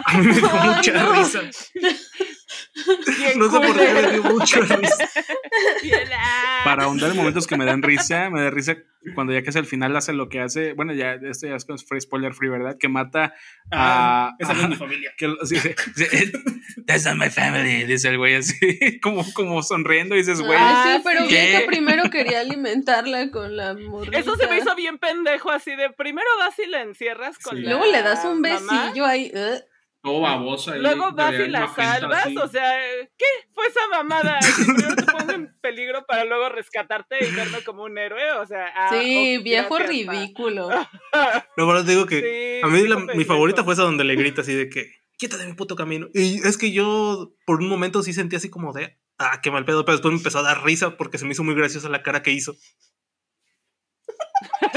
A 0.06 0.18
mí 0.20 0.28
me 0.28 0.34
dio 0.34 0.42
mucha 0.64 1.14
risa. 1.14 1.42
No 3.38 3.50
sé 3.52 3.60
por 3.60 3.78
qué 3.78 3.94
me 3.94 4.12
dio 4.12 4.40
risa. 4.78 5.10
Viola. 5.84 6.62
Para 6.64 6.84
ahondar 6.84 7.12
en 7.12 7.18
momentos 7.18 7.48
que 7.48 7.58
me 7.58 7.66
dan 7.66 7.82
risa, 7.82 8.30
me 8.30 8.42
da 8.42 8.50
risa 8.50 8.78
cuando 9.16 9.32
ya 9.34 9.42
casi 9.44 9.58
al 9.58 9.66
final 9.66 9.96
hace 9.96 10.12
lo 10.14 10.28
que 10.30 10.42
hace. 10.42 10.74
Bueno, 10.74 10.94
ya 10.94 11.14
esto 11.14 11.48
ya 11.48 11.56
es 11.56 11.66
con- 11.66 11.80
free 11.80 12.02
spoiler 12.02 12.34
free, 12.34 12.50
¿verdad? 12.50 12.78
Que 12.80 12.90
mata 12.90 13.34
Ah, 13.72 14.30
a. 14.32 14.36
esa 14.44 14.54
no 14.54 14.60
es 14.60 14.66
a- 14.66 14.70
mi 14.70 14.76
familia. 14.76 15.12
que 15.18 15.28
lo- 15.30 15.46
sí, 15.46 15.56
sí, 15.58 15.70
sí, 15.96 16.06
That's 16.88 17.06
not 17.06 17.16
my 17.18 17.30
family, 17.30 17.84
dice 17.86 18.10
el 18.10 18.18
güey 18.18 18.36
así, 18.36 19.00
como, 19.02 19.26
como 19.34 19.62
sonriendo 19.64 20.16
y 20.16 20.20
dices, 20.20 20.42
güey. 20.42 20.58
Ah, 20.60 20.96
sí, 20.98 21.02
pero 21.04 21.28
que 21.28 21.64
primero 21.68 22.10
quería 22.10 22.40
alimentarla 22.42 23.30
con 23.32 23.56
la 23.58 23.74
morrita. 23.74 24.18
Eso 24.20 24.36
se 24.36 24.48
me 24.48 24.58
hizo 24.58 24.74
bien 24.76 24.98
pendejo, 24.98 25.52
así 25.52 25.76
de 25.76 25.90
primero 25.90 26.28
vas 26.40 26.58
y 26.60 26.66
la 26.68 26.82
encierras 26.82 27.38
con 27.40 27.58
Sí. 27.58 27.64
la 27.64 27.72
Luego 27.72 27.86
le 27.92 28.02
das 28.02 28.24
un 28.26 28.42
mamá, 28.42 28.84
besillo 28.86 29.06
ahí. 29.06 29.32
Todo 30.04 30.22
babosa. 30.22 30.78
y 30.78 30.82
Luego 30.82 31.12
vas 31.14 31.34
y 31.34 31.48
la 31.50 31.68
salvas, 31.74 32.26
así. 32.26 32.38
o 32.38 32.48
sea, 32.48 32.78
¿qué 33.18 33.26
fue 33.54 33.66
esa 33.68 33.88
mamada? 33.90 34.40
Que 34.58 34.64
primero 34.66 34.96
te 34.96 35.04
pongo 35.04 35.32
en 35.34 35.56
peligro 35.60 36.06
para 36.06 36.24
luego 36.26 36.50
rescatarte 36.50 37.18
y 37.28 37.32
verme 37.36 37.64
como 37.64 37.84
un 37.84 37.98
héroe, 37.98 38.32
o 38.34 38.46
sea, 38.46 38.68
ah, 38.76 38.90
sí, 38.92 39.40
viejo 39.40 39.78
ridículo. 39.80 40.70
No, 41.58 41.68
pero 41.68 41.84
te 41.84 41.92
digo 41.92 42.06
que 42.06 42.20
Sí, 42.62 42.66
a 42.66 42.68
mí 42.68 42.88
la- 42.88 42.98
mi 43.16 43.26
favorita 43.26 43.64
fue 43.64 43.74
esa 43.74 43.84
donde 43.84 44.04
le 44.04 44.16
grita 44.16 44.42
así 44.42 44.54
de 44.54 44.70
que 44.70 44.92
quítate 45.18 45.44
de 45.44 45.50
mi 45.50 45.56
puto 45.56 45.76
camino. 45.76 46.08
Y 46.14 46.46
es 46.48 46.58
que 46.58 46.72
yo 46.72 47.34
por 47.46 47.60
un 47.60 47.68
momento 47.68 48.04
sí 48.04 48.14
sentí 48.14 48.36
así 48.36 48.50
como 48.50 48.72
de 48.74 49.00
ah, 49.18 49.40
qué 49.42 49.50
mal 49.50 49.66
pedo, 49.66 49.84
pero 49.84 49.98
después 49.98 50.12
me 50.14 50.20
empezó 50.20 50.40
a 50.40 50.44
dar 50.44 50.64
risa 50.64 50.96
porque 50.96 51.18
se 51.18 51.26
me 51.26 51.32
hizo 51.32 51.44
muy 51.44 51.56
graciosa 51.56 51.90
la 51.90 52.04
cara 52.04 52.22
que 52.22 52.32
hizo. 52.32 52.56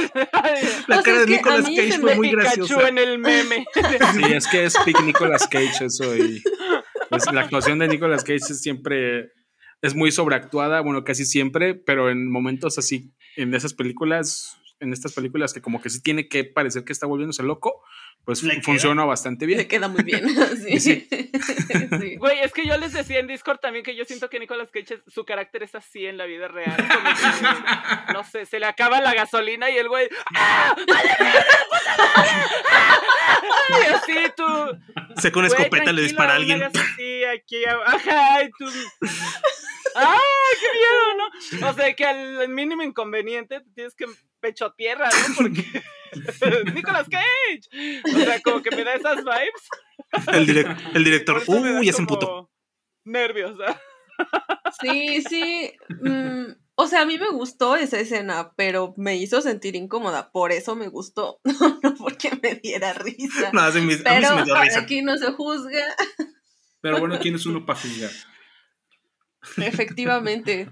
La 0.86 1.02
cara 1.02 1.20
es 1.20 1.26
de 1.26 1.36
Nicolas 1.36 1.64
Cage 1.64 1.92
se 1.92 1.98
fue 1.98 2.10
me- 2.10 2.16
muy 2.16 2.30
graciosa. 2.30 2.88
en 2.88 2.98
el 2.98 3.18
meme. 3.18 3.64
Sí, 4.14 4.22
es 4.32 4.46
que 4.48 4.64
es 4.64 4.74
Pick 4.84 5.02
Nicolas 5.02 5.46
Cage 5.48 5.84
eso 5.86 6.16
y 6.16 6.42
pues, 7.08 7.24
la 7.32 7.42
actuación 7.42 7.78
de 7.78 7.88
Nicolas 7.88 8.22
Cage 8.22 8.36
es 8.50 8.60
siempre 8.60 9.32
es 9.82 9.94
muy 9.94 10.12
sobreactuada, 10.12 10.80
bueno, 10.82 11.04
casi 11.04 11.24
siempre, 11.24 11.74
pero 11.74 12.10
en 12.10 12.30
momentos 12.30 12.76
así, 12.76 13.12
en 13.36 13.54
esas 13.54 13.72
películas, 13.72 14.58
en 14.78 14.92
estas 14.92 15.12
películas 15.14 15.54
que 15.54 15.62
como 15.62 15.80
que 15.80 15.88
sí 15.88 16.02
tiene 16.02 16.28
que 16.28 16.44
parecer 16.44 16.84
que 16.84 16.92
está 16.92 17.06
volviéndose 17.06 17.42
loco, 17.42 17.82
pues 18.24 18.42
Le 18.42 18.54
queda. 18.54 18.62
funciona 18.62 19.04
bastante 19.04 19.46
Le 19.46 19.54
bien. 19.54 19.68
queda 19.68 19.88
muy 19.88 20.02
bien. 20.02 20.22
Sí. 20.56 20.78
Sí. 20.80 21.08
Sí. 21.10 22.16
Güey, 22.16 22.40
es 22.40 22.52
que 22.52 22.66
yo 22.66 22.76
les 22.78 22.92
decía 22.92 23.18
en 23.18 23.26
Discord 23.26 23.58
también 23.58 23.84
que 23.84 23.96
yo 23.96 24.04
siento 24.04 24.28
que 24.30 24.38
Nicolas 24.38 24.70
Cage, 24.70 25.02
su 25.06 25.24
carácter 25.24 25.62
es 25.62 25.74
así 25.74 26.06
en 26.06 26.16
la 26.16 26.26
vida 26.26 26.48
real. 26.48 26.76
como 26.76 26.88
que, 27.14 28.12
no 28.12 28.24
sé, 28.24 28.46
se 28.46 28.58
le 28.60 28.66
acaba 28.66 29.00
la 29.00 29.14
gasolina 29.14 29.70
y 29.70 29.76
el 29.78 29.88
güey. 29.88 30.08
¡Ah! 30.36 30.74
¡Ah! 30.92 31.44
¡Ah! 32.70 33.00
Y 33.70 33.92
así 33.94 34.14
tú. 34.36 34.44
Se 35.20 35.32
con 35.32 35.44
escopeta 35.44 35.92
le 35.92 36.02
dispara 36.02 36.32
a 36.34 36.36
alguien. 36.36 36.62
así, 36.62 37.24
aquí, 37.24 37.64
ajá, 37.64 38.44
y 38.44 38.50
tú. 38.58 38.66
¡Ay, 39.94 40.18
qué 40.60 40.68
miedo, 40.78 41.60
¿no? 41.62 41.70
O 41.70 41.74
sea, 41.74 41.94
que 41.94 42.04
al 42.04 42.48
mínimo 42.48 42.82
inconveniente 42.82 43.60
te 43.60 43.70
tienes 43.74 43.94
que 43.94 44.06
pecho 44.40 44.72
tierra, 44.76 45.08
¿no? 45.28 45.34
Porque. 45.36 45.64
Nicolas 46.74 47.06
Cage. 47.08 48.02
O 48.04 48.18
sea, 48.18 48.40
como 48.42 48.62
que 48.62 48.74
me 48.74 48.82
da 48.84 48.94
esas 48.94 49.18
vibes. 49.18 50.26
El, 50.32 50.46
direc- 50.46 50.90
el 50.94 51.04
director, 51.04 51.42
uy, 51.46 51.86
ya 51.86 51.92
se 51.92 52.04
como 52.04 52.14
emputó. 52.14 52.50
Nervios. 53.04 53.56
Sí, 54.80 55.22
sí. 55.22 55.72
mm, 55.88 56.46
o 56.74 56.86
sea, 56.88 57.02
a 57.02 57.06
mí 57.06 57.16
me 57.16 57.30
gustó 57.30 57.76
esa 57.76 58.00
escena, 58.00 58.52
pero 58.56 58.92
me 58.96 59.16
hizo 59.16 59.40
sentir 59.40 59.76
incómoda. 59.76 60.32
Por 60.32 60.50
eso 60.52 60.74
me 60.74 60.88
gustó. 60.88 61.38
no 61.82 61.94
porque 61.96 62.30
me 62.42 62.56
diera 62.56 62.92
risa. 62.92 63.50
No, 63.52 63.70
sí 63.70 63.80
me- 63.80 63.84
a 63.84 63.86
mí 63.86 63.94
sí 63.94 64.02
Pero 64.04 64.36
me 64.36 64.44
dio 64.44 64.60
risa. 64.60 64.80
aquí 64.80 65.02
no 65.02 65.16
se 65.16 65.30
juzga. 65.32 65.84
Pero 66.80 66.98
bueno, 66.98 67.18
¿quién 67.20 67.36
es 67.36 67.46
uno 67.46 67.64
para 67.64 67.78
juzgar? 67.78 68.10
Efectivamente. 69.58 70.70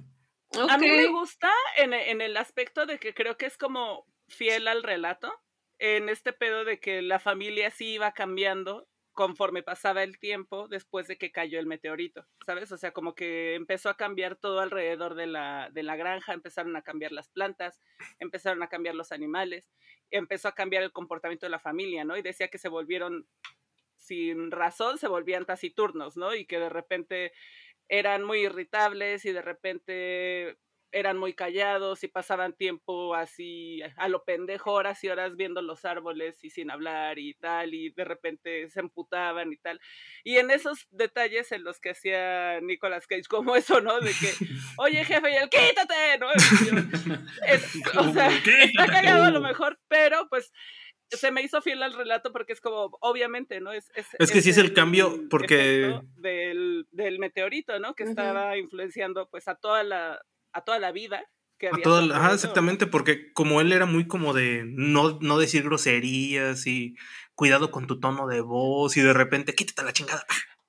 A 0.69 0.79
mí 0.79 0.89
me 0.89 1.07
gusta 1.09 1.53
en, 1.77 1.93
en 1.93 2.21
el 2.21 2.37
aspecto 2.37 2.87
de 2.87 2.99
que 2.99 3.15
creo 3.15 3.37
que 3.37 3.47
es 3.47 3.59
como 3.59 4.07
fiel 4.29 4.69
al 4.69 4.83
relato, 4.83 5.33
en 5.79 6.09
este 6.09 6.33
pedo 6.33 6.65
de 6.65 6.81
que 6.81 7.03
la 7.03 7.19
familia 7.19 7.71
sí 7.71 7.93
iba 7.93 8.13
cambiando 8.13 8.89
conforme 9.19 9.65
pasaba 9.65 10.05
el 10.05 10.21
tiempo 10.21 10.69
después 10.69 11.09
de 11.09 11.19
que 11.19 11.33
cayó 11.33 11.59
el 11.59 11.67
meteorito, 11.67 12.25
¿sabes? 12.47 12.71
O 12.71 12.79
sea, 12.79 12.93
como 12.93 13.17
que 13.17 13.57
empezó 13.57 13.91
a 13.91 13.97
cambiar 13.97 14.37
todo 14.37 14.61
alrededor 14.61 15.17
de 15.17 15.27
la, 15.27 15.71
de 15.73 15.83
la 15.83 15.97
granja, 15.97 16.35
empezaron 16.35 16.77
a 16.77 16.83
cambiar 16.83 17.11
las 17.11 17.29
plantas, 17.29 17.81
empezaron 18.21 18.63
a 18.63 18.69
cambiar 18.69 18.95
los 18.95 19.11
animales, 19.11 19.73
empezó 20.13 20.47
a 20.47 20.55
cambiar 20.55 20.85
el 20.85 20.93
comportamiento 20.93 21.47
de 21.47 21.51
la 21.51 21.59
familia, 21.59 22.05
¿no? 22.05 22.17
Y 22.17 22.23
decía 22.23 22.47
que 22.47 22.59
se 22.59 22.69
volvieron, 22.69 23.27
sin 23.97 24.53
razón, 24.53 24.99
se 24.99 25.09
volvían 25.09 25.47
taciturnos, 25.47 26.17
¿no? 26.17 26.33
Y 26.33 26.47
que 26.47 26.61
de 26.61 26.69
repente 26.69 27.33
eran 27.89 28.23
muy 28.25 28.41
irritables 28.41 29.25
y 29.25 29.33
de 29.33 29.43
repente 29.43 30.57
eran 30.91 31.19
muy 31.19 31.35
callados 31.35 32.03
y 32.03 32.09
pasaban 32.09 32.55
tiempo 32.55 33.15
así 33.15 33.83
a 33.99 34.09
lo 34.09 34.25
pendejo, 34.25 34.73
horas 34.73 35.05
y 35.05 35.09
horas 35.11 35.37
viendo 35.37 35.61
los 35.61 35.85
árboles 35.85 36.43
y 36.43 36.49
sin 36.49 36.71
hablar 36.71 37.19
y 37.19 37.35
tal, 37.35 37.75
y 37.75 37.91
de 37.91 38.05
repente 38.07 38.71
se 38.71 38.81
emputaban 38.81 39.53
y 39.53 39.59
tal. 39.59 39.79
Y 40.25 40.39
en 40.39 40.51
esos 40.51 40.89
detalles 40.91 41.53
en 41.53 41.63
los 41.63 41.79
que 41.79 41.91
hacía 41.91 42.61
Nicolas 42.63 43.07
Cage, 43.07 43.25
como 43.29 43.55
eso, 43.57 43.83
¿no? 43.83 44.01
De 44.01 44.13
que, 44.13 44.33
oye 44.79 45.05
jefe, 45.05 45.31
y 45.31 45.37
el 45.37 45.51
quítate, 45.51 46.19
¿no? 46.21 46.31
Es- 47.47 47.75
o 47.99 48.13
sea, 48.13 48.31
está 48.31 48.87
cagado 48.87 49.25
a 49.25 49.31
lo 49.31 49.41
mejor, 49.43 49.79
pero 49.89 50.27
pues 50.31 50.53
se 51.11 51.31
me 51.31 51.43
hizo 51.43 51.63
fiel 51.63 51.83
al 51.83 51.95
relato 51.95 52.33
porque 52.33 52.53
es 52.53 52.61
como, 52.61 52.99
obviamente, 53.01 53.61
¿no? 53.61 53.73
Es, 53.73 53.91
Es 54.19 54.31
que 54.31 54.43
sí 54.43 54.51
es 54.51 54.59
el 54.59 54.75
cambio, 54.75 55.27
porque- 55.31 56.01
Del, 56.17 56.87
del 56.91 57.19
meteorito, 57.19 57.79
¿no? 57.79 57.95
Que 57.95 58.05
estaba 58.05 58.57
influenciando 58.59 59.29
pues 59.31 59.49
a 59.49 59.55
toda 59.55 59.83
la, 59.85 60.21
a 60.53 60.65
toda 60.65 60.79
la 60.79 60.93
vida. 60.93 61.25
Que 61.59 61.69
A 61.69 61.71
había 61.71 61.83
toda 61.83 62.01
a 62.01 62.03
la- 62.07 62.17
ajá, 62.19 62.35
exactamente, 62.35 62.87
porque 62.87 63.33
como 63.33 63.61
él 63.61 63.73
era 63.73 63.87
muy 63.87 64.07
como 64.07 64.33
de 64.33 64.63
no, 64.67 65.19
no 65.21 65.39
decir 65.39 65.65
groserías 65.65 66.67
y 66.67 66.95
cuidado 67.35 67.71
con 67.71 67.87
tu 67.87 67.99
tono 68.01 68.27
de 68.29 68.41
voz 68.41 68.97
y 68.97 69.01
de 69.01 69.13
repente 69.13 69.55
quítate 69.55 69.83
la 69.85 69.93
chingada. 69.93 70.25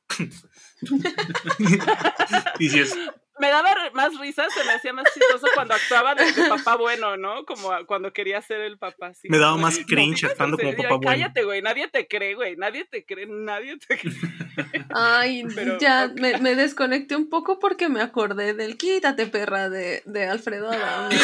y 2.60 2.70
si 2.70 2.80
es, 2.80 2.96
Me 3.40 3.50
daba 3.50 3.74
re- 3.74 3.92
más 3.92 4.18
risa, 4.20 4.46
se 4.54 4.64
me 4.66 4.74
hacía 4.74 4.94
más 4.94 5.06
chistoso 5.14 5.48
cuando 5.56 5.74
actuaba 5.74 6.14
de, 6.14 6.26
papá 6.50 6.76
bueno, 6.76 7.16
¿no? 7.18 7.46
Como 7.46 7.72
a- 7.72 7.86
cuando 7.86 8.12
quería 8.12 8.42
ser 8.42 8.62
el 8.62 8.78
papá. 8.78 9.12
Me 9.24 9.38
daba 9.38 9.56
más 9.58 9.80
"No 9.80 9.86
cringe 9.86 10.26
actuando 10.26 10.58
como 10.58 10.76
papá 10.76 10.96
bueno". 10.96 11.10
Cállate, 11.10 11.44
güey, 11.44 11.62
nadie 11.62 11.88
te 11.88 12.08
cree, 12.08 12.36
güey, 12.36 12.56
nadie 12.58 12.86
te 12.86 13.06
cree, 13.06 13.26
nadie 13.28 13.78
te 13.78 13.98
cree. 13.98 14.14
Ay, 14.94 15.46
Pero, 15.56 15.78
ya 15.80 16.12
me, 16.16 16.38
me 16.40 16.56
desconecté 16.56 17.16
un 17.16 17.30
poco 17.30 17.60
porque 17.60 17.88
me 17.90 18.02
acordé 18.02 18.54
del 18.54 18.78
quítate 18.78 19.26
perra 19.28 19.70
de, 19.70 20.02
de 20.06 20.26
Alfredo 20.28 20.72
Adame. 20.72 21.16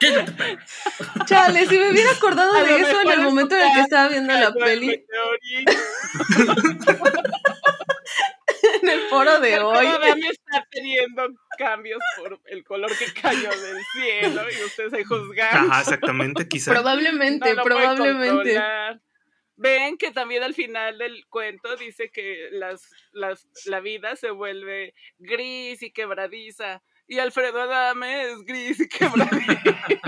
Quítate. 0.00 0.58
Chale, 1.26 1.66
si 1.66 1.78
me 1.78 1.90
hubiera 1.92 2.10
acordado 2.10 2.56
A 2.56 2.64
de 2.64 2.80
eso 2.80 3.00
en 3.02 3.10
el 3.12 3.20
momento 3.20 3.54
en 3.54 3.62
el 3.62 3.72
que 3.74 3.80
estaba 3.82 4.08
viendo 4.08 4.32
la 4.34 4.52
peli. 4.52 5.04
en 8.82 8.88
el 8.88 9.00
foro 9.08 9.40
de 9.40 9.58
hoy. 9.60 9.86
Adame 9.86 10.28
está 10.28 10.66
teniendo 10.70 11.28
cambios 11.56 12.00
por 12.16 12.40
el 12.46 12.64
color 12.64 12.90
que 12.96 13.06
cayó 13.20 13.50
del 13.50 13.82
cielo 13.92 14.42
y 14.50 14.64
ustedes 14.64 14.92
ahí 14.92 15.04
juzgan. 15.04 15.70
ajá, 15.70 15.80
exactamente, 15.80 16.48
quizá. 16.48 16.72
Probablemente, 16.72 17.54
No 17.54 17.62
probablemente. 17.62 18.60
Ven 19.56 19.96
que 19.96 20.10
también 20.10 20.42
al 20.42 20.54
final 20.54 20.98
del 20.98 21.24
cuento 21.28 21.76
dice 21.76 22.10
que 22.10 22.48
las, 22.52 22.88
las, 23.12 23.46
la 23.66 23.80
vida 23.80 24.16
se 24.16 24.30
vuelve 24.30 24.94
gris 25.18 25.82
y 25.82 25.92
quebradiza. 25.92 26.82
Y 27.06 27.18
Alfredo 27.18 27.60
Adame 27.60 28.30
es 28.30 28.38
gris 28.44 28.80
y 28.80 28.88
quebradiza. 28.88 30.00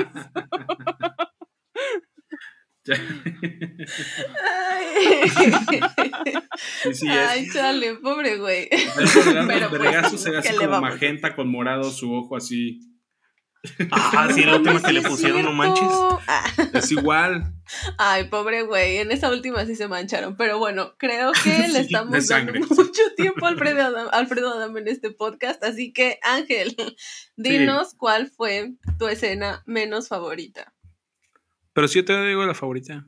Ay, 4.42 5.30
Sí, 6.82 6.94
sí, 6.94 7.08
Ay, 7.08 7.44
es. 7.46 7.52
chale, 7.52 7.94
pobre 7.96 8.38
güey. 8.38 8.68
Pero 8.68 9.70
los 9.70 10.10
pues, 10.10 10.20
se 10.20 10.30
ve 10.30 10.42
¿qué 10.42 10.48
así 10.50 10.58
como 10.58 10.80
magenta 10.80 11.34
con 11.34 11.50
morado 11.50 11.90
su 11.90 12.12
ojo 12.12 12.36
así. 12.36 12.80
Ah, 13.90 14.28
sí, 14.32 14.42
la 14.44 14.56
última 14.56 14.82
que 14.82 14.92
le 14.92 15.00
pusieron, 15.00 15.42
no 15.42 15.52
manches. 15.52 15.88
Ah, 16.28 16.44
Es 16.74 16.92
igual. 16.92 17.54
Ay, 17.96 18.24
pobre 18.24 18.62
güey, 18.62 18.98
en 18.98 19.10
esa 19.10 19.30
última 19.30 19.64
sí 19.64 19.74
se 19.74 19.88
mancharon, 19.88 20.36
pero 20.36 20.58
bueno, 20.58 20.94
creo 20.98 21.32
que 21.32 21.68
le 21.72 21.80
estamos 21.80 22.28
dando 22.28 22.52
mucho 22.52 23.02
tiempo 23.16 23.46
a 23.46 23.48
Alfredo 23.48 23.82
Adam, 23.82 24.08
Alfredo 24.12 24.52
Adam 24.52 24.76
en 24.76 24.88
este 24.88 25.10
podcast, 25.12 25.64
así 25.64 25.94
que 25.94 26.18
Ángel, 26.22 26.76
dinos 27.36 27.94
cuál 27.96 28.28
fue 28.30 28.74
tu 28.98 29.08
escena 29.08 29.62
menos 29.64 30.08
favorita. 30.08 30.73
Pero 31.74 31.88
sí 31.88 31.98
yo 31.98 32.04
te 32.04 32.24
digo 32.26 32.44
la 32.46 32.54
favorita. 32.54 33.04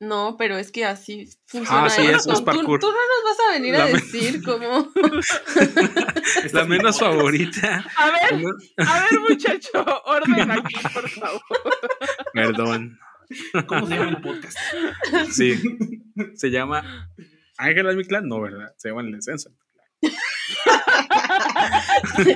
No, 0.00 0.36
pero 0.36 0.58
es 0.58 0.70
que 0.72 0.84
así 0.84 1.28
funciona 1.46 1.84
Ah, 1.86 1.90
sí, 1.90 2.02
es- 2.02 2.16
esto. 2.18 2.32
es 2.32 2.40
Tú- 2.40 2.44
parkour. 2.44 2.80
Tú, 2.80 2.88
no 2.88 2.92
nos 2.92 3.24
vas 3.24 3.38
a 3.48 3.52
venir 3.52 3.72
La 3.74 3.84
a 3.84 3.86
decir 3.86 4.42
cómo. 4.44 4.92
La 6.52 6.64
menos 6.66 6.98
favorita. 6.98 7.86
A 7.96 8.10
ver, 8.10 8.44
a 8.86 9.00
ver, 9.04 9.20
muchacho, 9.28 9.84
orden 10.04 10.50
aquí, 10.50 10.74
por 10.92 11.08
favor. 11.08 11.40
Perdón. 12.34 12.98
¿Cómo 13.66 13.86
se 13.86 13.94
llama 13.94 14.10
el 14.10 14.20
podcast? 14.20 14.58
Sí. 15.30 15.58
Se 16.34 16.50
llama 16.50 17.08
Ángel 17.56 17.86
es 17.88 17.96
mi 17.96 18.04
clan. 18.04 18.28
No, 18.28 18.40
¿verdad? 18.40 18.74
Se 18.76 18.88
llama 18.90 19.00
el 19.02 19.12
descenso. 19.12 19.50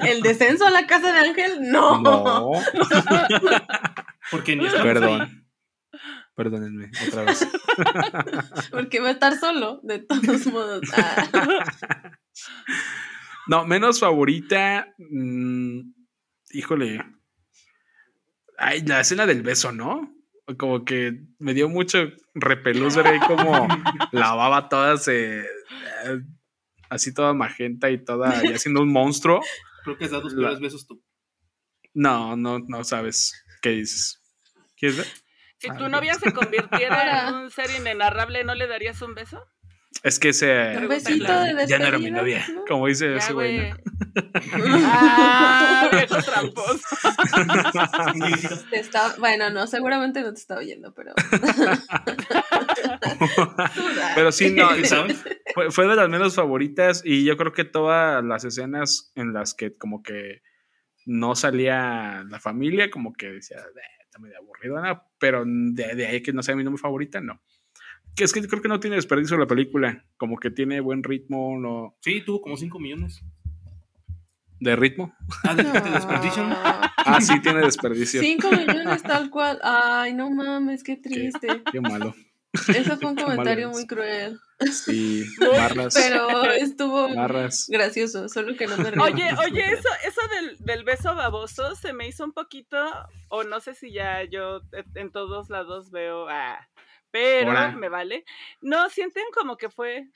¿El 0.06 0.22
descenso 0.22 0.66
a 0.66 0.70
la 0.70 0.86
casa 0.86 1.12
de 1.12 1.18
Ángel? 1.18 1.58
No. 1.70 2.00
No. 2.00 2.52
Porque 4.30 4.56
ni 4.56 4.66
estamos 4.66 4.86
ahí. 4.86 4.94
Perdón. 4.94 5.44
Perdónenme, 6.34 6.90
otra 7.08 7.24
vez. 7.24 7.48
Porque 8.70 9.00
va 9.00 9.08
a 9.08 9.12
estar 9.12 9.36
solo, 9.38 9.80
de 9.82 9.98
todos 10.00 10.46
modos. 10.46 10.82
Ah. 10.96 12.12
No, 13.48 13.66
menos 13.66 13.98
favorita. 14.00 14.94
mm, 14.98 15.80
híjole. 16.52 17.04
Ay, 18.56 18.82
la 18.82 19.00
escena 19.00 19.26
del 19.26 19.42
beso, 19.42 19.72
¿no? 19.72 20.14
Como 20.58 20.84
que 20.84 21.24
me 21.38 21.54
dio 21.54 21.68
mucho 21.68 21.98
repelús 22.34 22.96
ver 22.96 23.06
ahí 23.08 23.20
como 23.20 23.66
la 24.12 24.34
baba 24.34 24.68
toda 24.68 24.96
se. 24.96 25.40
eh, 25.40 25.46
así 26.90 27.12
toda 27.12 27.34
magenta 27.34 27.90
y 27.90 28.04
toda. 28.04 28.44
y 28.44 28.52
haciendo 28.52 28.80
un 28.82 28.92
monstruo. 28.92 29.40
Creo 29.84 29.96
que 29.98 30.04
has 30.06 30.10
dado 30.10 30.24
los 30.24 30.34
La- 30.34 30.40
peores 30.48 30.60
besos 30.60 30.86
tú. 30.86 31.02
No, 31.94 32.36
no, 32.36 32.58
no 32.60 32.84
sabes 32.84 33.44
qué 33.62 33.70
dices. 33.70 34.17
¿Quieres 34.78 34.98
ver? 34.98 35.06
Si 35.58 35.68
Ah, 35.70 35.76
tu 35.76 35.88
novia 35.88 36.14
se 36.14 36.32
convirtiera 36.32 37.28
en 37.28 37.34
un 37.34 37.50
ser 37.50 37.68
inenarrable, 37.78 38.44
¿no 38.44 38.54
le 38.54 38.66
darías 38.68 39.02
un 39.02 39.14
beso? 39.14 39.44
Es 40.04 40.20
que 40.20 40.28
ese. 40.28 40.76
Un 40.78 40.86
besito 40.88 41.24
de 41.40 41.66
Ya 41.66 41.78
no 41.80 41.86
era 41.86 41.98
mi 41.98 42.04
despedida, 42.10 42.20
novia. 42.20 42.46
¿no? 42.54 42.64
Como 42.66 42.86
dice 42.86 43.10
Ya, 43.10 43.16
ese 43.16 43.32
güey. 43.32 43.72
Ah, 44.84 45.88
viejo 45.92 46.22
tramposo. 46.22 46.78
Te 48.70 48.78
está- 48.78 49.16
Bueno, 49.18 49.50
no, 49.50 49.66
seguramente 49.66 50.20
no 50.20 50.32
te 50.32 50.38
está 50.38 50.58
oyendo, 50.58 50.94
pero. 50.94 51.12
Pero 54.14 54.32
sí, 54.32 54.52
no, 54.52 54.68
¿Sabes? 54.84 55.22
fue, 55.54 55.70
fue 55.70 55.86
de 55.88 55.96
las 55.96 56.08
menos 56.08 56.34
favoritas 56.34 57.02
y 57.04 57.24
yo 57.24 57.36
creo 57.36 57.52
que 57.52 57.64
todas 57.64 58.24
las 58.24 58.44
escenas 58.44 59.12
en 59.14 59.32
las 59.32 59.54
que 59.54 59.76
como 59.76 60.02
que 60.02 60.42
no 61.06 61.34
salía 61.34 62.24
la 62.28 62.40
familia, 62.40 62.90
como 62.90 63.12
que 63.12 63.28
decía, 63.30 63.58
"Eh, 63.58 63.97
está 64.18 64.20
medio 64.20 64.38
aburrido, 64.38 64.80
¿no? 64.80 65.02
pero 65.18 65.44
de, 65.46 65.94
de 65.94 66.06
ahí 66.06 66.22
que 66.22 66.32
no 66.32 66.42
sea 66.42 66.56
mi 66.56 66.64
nombre 66.64 66.80
favorita, 66.80 67.20
no. 67.20 67.40
Que 68.16 68.24
es 68.24 68.32
que 68.32 68.40
yo 68.40 68.48
creo 68.48 68.62
que 68.62 68.68
no 68.68 68.80
tiene 68.80 68.96
desperdicio 68.96 69.36
la 69.36 69.46
película, 69.46 70.04
como 70.16 70.38
que 70.38 70.50
tiene 70.50 70.80
buen 70.80 71.02
ritmo, 71.04 71.56
no, 71.58 71.96
Sí, 72.00 72.22
tuvo 72.24 72.40
como 72.40 72.56
5 72.56 72.78
millones. 72.80 73.22
de 74.60 74.74
ritmo. 74.76 75.14
Ah, 75.44 75.54
de 75.54 75.62
de 75.62 75.90
desperdicio. 75.90 76.44
¿no? 76.46 76.56
Ah, 76.60 77.20
sí, 77.20 77.40
tiene 77.40 77.60
desperdicio. 77.60 78.20
Cinco 78.20 78.50
millones 78.50 79.02
tal 79.02 79.30
cual. 79.30 79.58
Ay, 79.62 80.12
no 80.14 80.30
mames, 80.30 80.82
qué 80.82 80.96
triste. 80.96 81.62
Qué 81.70 81.80
malo. 81.80 82.14
Eso 82.52 82.96
fue 82.96 83.10
un 83.10 83.16
comentario 83.16 83.70
muy 83.70 83.86
cruel. 83.86 84.40
Sí, 84.72 85.24
barras, 85.40 85.94
Pero 85.94 86.52
estuvo 86.52 87.14
barras. 87.14 87.66
gracioso, 87.68 88.28
solo 88.28 88.56
que 88.56 88.66
no 88.66 88.76
me 88.76 88.90
reí. 88.90 89.00
Oye, 89.00 89.30
oye, 89.44 89.72
eso, 89.72 89.88
eso 90.04 90.20
del, 90.34 90.56
del 90.58 90.84
beso 90.84 91.14
baboso 91.14 91.74
se 91.76 91.92
me 91.92 92.08
hizo 92.08 92.24
un 92.24 92.32
poquito, 92.32 92.76
o 93.28 93.44
no 93.44 93.60
sé 93.60 93.74
si 93.74 93.92
ya 93.92 94.24
yo 94.24 94.60
en 94.94 95.12
todos 95.12 95.50
lados 95.50 95.90
veo, 95.90 96.28
ah, 96.28 96.68
pero 97.10 97.72
me 97.72 97.88
vale. 97.88 98.24
No, 98.60 98.88
sienten 98.90 99.24
como 99.34 99.56
que 99.56 99.70
fue 99.70 100.08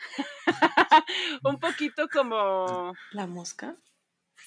un 1.45 1.59
poquito 1.59 2.09
como, 2.09 2.95
¿La 3.13 3.27
mosca? 3.27 3.77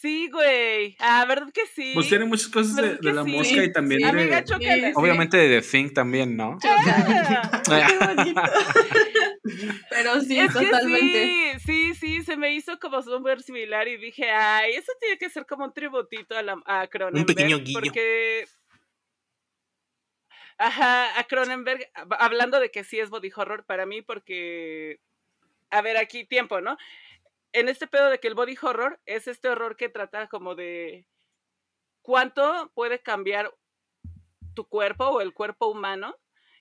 Sí, 0.05 0.29
güey, 0.31 0.95
ah, 0.99 1.25
¿verdad 1.27 1.51
que 1.51 1.65
sí? 1.65 1.91
Pues 1.95 2.07
tiene 2.09 2.25
muchas 2.25 2.47
cosas 2.49 2.75
de, 2.75 2.81
¿Verdad 2.83 2.95
de 2.97 3.01
que 3.09 3.13
la 3.13 3.23
sí? 3.23 3.31
mosca 3.31 3.63
y 3.63 3.71
también 3.71 4.01
Sí. 4.01 4.05
de- 4.05 4.09
Amiga, 4.11 4.43
chócala. 4.43 4.87
Sí, 4.87 4.93
obviamente 4.95 5.37
de 5.37 5.59
The 5.61 5.67
Thing 5.67 5.93
también, 5.93 6.37
¿no? 6.37 6.59
Ah. 7.67 7.87
Qué. 7.87 8.33
Pero 9.89 10.21
sí, 10.21 10.37
Es 10.39 10.53
totalmente. 10.53 11.57
sí, 11.59 11.59
sí, 11.65 11.95
sí, 11.95 12.23
se 12.23 12.37
me 12.37 12.53
hizo 12.53 12.77
como 12.79 13.01
súper 13.01 13.41
similar 13.41 13.87
y 13.87 13.97
dije, 13.97 14.29
ay, 14.29 14.73
eso 14.75 14.91
tiene 14.99 15.17
que 15.17 15.29
ser 15.29 15.45
como 15.47 15.65
un 15.65 15.73
tributito 15.73 16.37
a, 16.37 16.43
la, 16.43 16.61
a 16.65 16.85
Cronenberg. 16.87 17.25
pequeño 17.25 17.57
guiño. 17.59 17.79
Porque, 17.79 18.45
ajá, 20.57 21.19
a 21.19 21.23
Cronenberg, 21.23 21.89
hab- 21.95 22.17
hablando 22.19 22.59
de 22.59 22.69
que 22.69 22.83
sí 22.83 22.99
es 22.99 23.09
body 23.09 23.31
horror 23.35 23.65
para 23.65 23.85
mí, 23.85 24.01
porque, 24.03 24.99
a 25.71 25.81
ver, 25.81 25.97
aquí 25.97 26.25
tiempo, 26.25 26.61
¿no? 26.61 26.77
En 27.55 27.69
este 27.69 27.87
pedo 27.87 28.09
de 28.09 28.19
que 28.19 28.27
el 28.27 28.35
body 28.35 28.57
horror 28.61 28.99
es 29.05 29.29
este 29.29 29.47
horror 29.47 29.77
que 29.77 29.87
trata 29.87 30.27
como 30.27 30.55
de 30.55 31.07
cuánto 32.01 32.69
puede 32.75 32.99
cambiar 32.99 33.53
tu 34.53 34.67
cuerpo 34.67 35.05
o 35.05 35.21
el 35.21 35.33
cuerpo 35.33 35.67
humano 35.67 36.17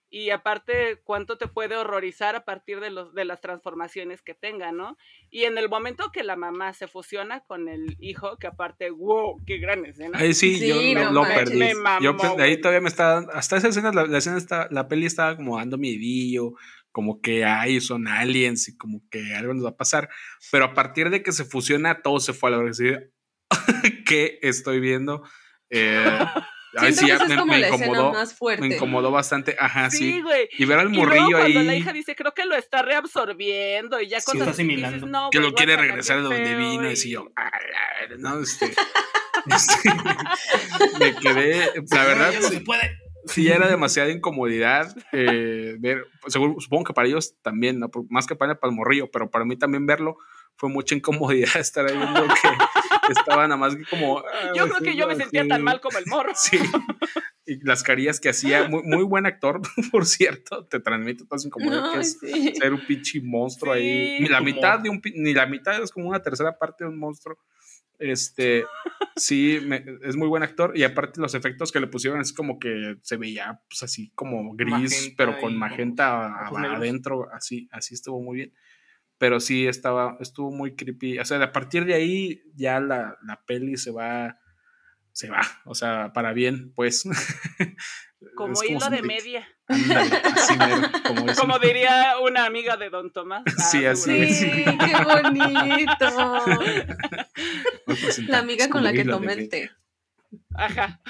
y 0.09 0.31
aparte 0.31 1.01
cuánto 1.03 1.37
te 1.37 1.49
puede 1.49 1.77
horrorizar 1.77 2.37
a 2.37 2.45
partir 2.45 2.79
de, 2.79 2.91
los, 2.91 3.13
de 3.13 3.25
las 3.25 3.41
transformaciones 3.41 4.23
que 4.23 4.35
tenga, 4.35 4.71
¿no? 4.71 4.97
Y 5.31 5.43
en 5.43 5.59
el 5.59 5.69
momento 5.69 6.13
que 6.13 6.23
la 6.23 6.37
mamá 6.37 6.73
se 6.75 6.87
fusiona 6.87 7.41
con 7.41 7.69
el 7.69 7.97
hijo, 7.99 8.37
que 8.39 8.47
aparte, 8.47 8.91
wow, 8.91 9.43
qué 9.45 9.59
gran 9.59 9.85
escena. 9.85 10.17
Ahí 10.17 10.33
sí, 10.33 10.61
Sí, 10.61 10.93
yo 10.95 11.01
no 11.01 11.11
lo, 11.11 11.23
manches. 11.23 11.39
perdí. 11.41 11.59
Me 11.59 11.75
mamó, 11.75 12.01
yo 12.01 12.17
ahí 12.39 12.61
todavía 12.61 12.81
me 12.81 12.89
estaba, 12.89 13.27
hasta 13.33 13.57
esa 13.57 13.67
escena, 13.67 13.91
la, 13.91 14.07
la 14.07 14.19
escena 14.19 14.39
está, 14.39 14.69
la 14.71 14.87
peli 14.87 15.07
estaba 15.07 15.35
como 15.35 15.57
dando 15.57 15.77
miedillo, 15.77 16.53
como 16.95 17.21
que 17.21 17.45
ay, 17.45 17.81
son 17.81 18.07
aliens 18.07 18.69
y 18.69 18.77
como 18.77 19.03
que 19.11 19.35
algo 19.35 19.53
nos 19.53 19.65
va 19.65 19.71
a 19.71 19.77
pasar. 19.77 20.09
Pero 20.53 20.67
a 20.67 20.75
partir 20.75 21.11
de 21.11 21.25
que 21.25 21.33
se 21.33 21.45
fusiona, 21.45 22.03
todo 22.03 22.21
se 22.21 22.33
fue 22.33 22.51
a 22.51 22.53
la 22.53 22.59
verdad. 22.59 23.01
¿Qué 24.07 24.39
estoy 24.43 24.79
viendo? 24.79 25.25
Eh, 25.71 25.99
ay, 26.77 26.93
sí, 26.93 27.09
ya 27.09 27.19
me, 27.25 27.35
incomodó, 27.35 28.13
más 28.13 28.35
fuerte. 28.39 28.65
me 28.65 28.77
incomodó 28.77 29.11
bastante. 29.11 29.57
Ajá, 29.59 29.91
sí, 29.91 29.99
sí. 29.99 30.21
güey. 30.23 30.49
Y 30.57 30.65
ver 30.67 30.79
al 30.79 30.87
Y 30.87 30.95
luego 30.95 31.07
morrillo 31.07 31.39
cuando 31.39 31.59
ahí. 31.61 31.67
la 31.67 31.75
hija 31.75 31.93
dice, 31.93 32.15
creo 32.15 32.33
que 32.33 32.45
lo 32.47 32.55
está 32.55 32.83
reabsorbiendo 32.83 34.01
y 34.01 34.07
ya 34.07 34.21
Sí, 34.21 34.27
cosas 34.27 34.49
está 34.51 34.63
dices, 34.63 34.67
asimilando. 34.71 35.07
no, 35.09 35.31
que 35.31 35.41
lo 35.41 35.53
quiere 35.53 35.77
regresar 35.77 36.19
de 36.19 36.23
donde 36.23 36.45
feo", 36.45 36.59
vino, 36.59 36.93
y 36.93 37.11
yo, 37.11 37.27
"A 37.35 37.43
la 37.45 38.07
ver-". 38.09 38.21
no, 38.21 38.41
este, 38.41 38.73
este, 39.47 39.91
me 41.01 41.17
quedé, 41.17 41.73
la 41.91 42.05
verdad, 42.05 42.31
Ya 42.31 42.41
no 42.41 42.49
sí, 42.49 42.55
se 42.55 42.61
puede. 42.61 43.04
Sí 43.27 43.49
era 43.49 43.69
demasiada 43.69 44.11
incomodidad 44.11 44.95
eh, 45.13 45.77
ver, 45.79 46.07
seguro- 46.29 46.57
supongo 46.61 46.85
que 46.85 46.93
para 46.93 47.09
ellos 47.09 47.35
también, 47.43 47.79
¿no? 47.79 47.91
Más 48.11 48.27
que 48.27 48.37
para, 48.37 48.59
el 48.63 48.73
morrillo, 48.73 49.11
pero 49.11 49.31
para 49.31 49.45
mí 49.45 49.57
también 49.57 49.87
verlo 49.87 50.17
fue 50.57 50.69
mucha 50.69 50.95
incomodidad 50.95 51.57
estar 51.57 51.87
ahí 51.87 51.97
viendo 51.97 52.23
que 52.27 53.13
estaba 53.13 53.43
nada 53.49 53.57
más 53.57 53.77
que 53.77 53.85
como... 53.85 54.19
ah, 54.21 54.53
Yo 54.55 54.69
creo 54.69 54.81
que 54.81 54.97
yo 54.97 55.07
me 55.07 55.17
sentía 55.17 55.47
tan 55.47 55.63
mal 55.63 55.81
como 55.81 55.99
el 55.99 56.07
morro. 56.07 56.33
Sí. 56.37 56.59
Y 57.47 57.63
las 57.63 57.83
carillas 57.83 58.21
que 58.21 58.31
hacía, 58.31 58.69
muy, 58.71 58.83
muy 58.85 59.03
buen 59.05 59.27
actor, 59.27 59.61
por 59.93 60.07
cierto, 60.07 60.65
te 60.65 60.81
transmite 60.81 61.25
toda 61.25 61.37
esa 61.37 61.49
incomodidad 61.49 61.93
que 61.93 62.01
es 62.01 62.19
sí. 62.19 62.55
ser 62.55 62.73
un 62.73 62.81
pinche 62.87 63.21
monstruo 63.23 63.75
ahí. 63.75 64.17
Sí. 64.17 64.23
Ni 64.23 64.29
la 64.31 64.39
Como- 64.39 64.47
mitad 64.47 64.79
de 64.81 64.89
un 64.89 65.03
ni 65.17 65.35
la 65.35 65.45
mitad 65.47 65.83
es 65.83 65.91
como 65.91 66.09
una 66.09 66.23
tercera 66.23 66.57
parte 66.59 66.85
de 66.85 66.91
un 66.91 66.99
monstruo. 66.99 67.37
Este, 67.99 68.65
sí, 69.17 69.59
me- 69.65 69.85
es 70.03 70.17
muy 70.17 70.29
buen 70.29 70.43
actor. 70.43 70.73
Y 70.77 70.83
aparte 70.83 71.21
los 71.21 71.35
efectos 71.35 71.71
que 71.73 71.81
le 71.81 71.87
pusieron 71.87 72.21
es 72.21 72.33
como 72.33 72.59
que 72.59 72.97
se 73.03 73.17
veía 73.17 73.61
pues 73.69 73.83
así 73.83 74.11
como 74.15 74.55
gris, 74.55 74.71
Magenta 74.73 75.15
pero 75.17 75.39
con 75.41 75.57
magenta 75.57 76.51
negros. 76.53 76.77
adentro, 76.77 77.29
así, 77.33 77.69
así 77.73 77.95
estuvo 77.95 78.21
muy 78.21 78.37
bien. 78.37 78.53
Pero 79.19 79.39
sí 79.41 79.67
estaba, 79.69 80.17
estuvo 80.21 80.51
muy 80.51 80.75
creepy. 80.75 81.19
O 81.21 81.25
sea, 81.25 81.41
a 81.43 81.53
partir 81.53 81.85
de 81.85 81.95
ahí 81.95 82.43
ya 82.57 82.81
la, 82.81 83.17
la 83.25 83.41
peli 83.47 83.77
se 83.77 83.91
va, 83.93 84.39
se 85.15 85.31
va. 85.31 85.41
O 85.65 85.75
sea, 85.75 86.13
para 86.13 86.33
bien, 86.35 86.73
pues. 86.75 87.05
Como 88.37 88.55
hilo 88.65 88.89
de 88.91 88.97
te- 88.97 89.03
media. 89.03 89.49
Ándale, 89.69 90.17
así 90.17 90.57
mero, 90.57 90.89
como 91.39 91.59
diría 91.59 92.15
una 92.23 92.47
amiga 92.47 92.77
de 92.79 92.89
Don 92.91 93.13
Tomás. 93.13 93.43
Sí, 93.71 93.85
Ah, 93.85 93.91
así 93.93 94.33
Sí, 94.35 94.65
qué 94.65 95.05
bonito. 95.05 96.07
La 98.29 98.39
amiga 98.39 98.69
con 98.69 98.83
la 98.83 98.93
que 98.93 99.05
tomé 99.05 99.33
el 99.35 99.49
té. 99.49 99.71
Ajá. 100.55 101.01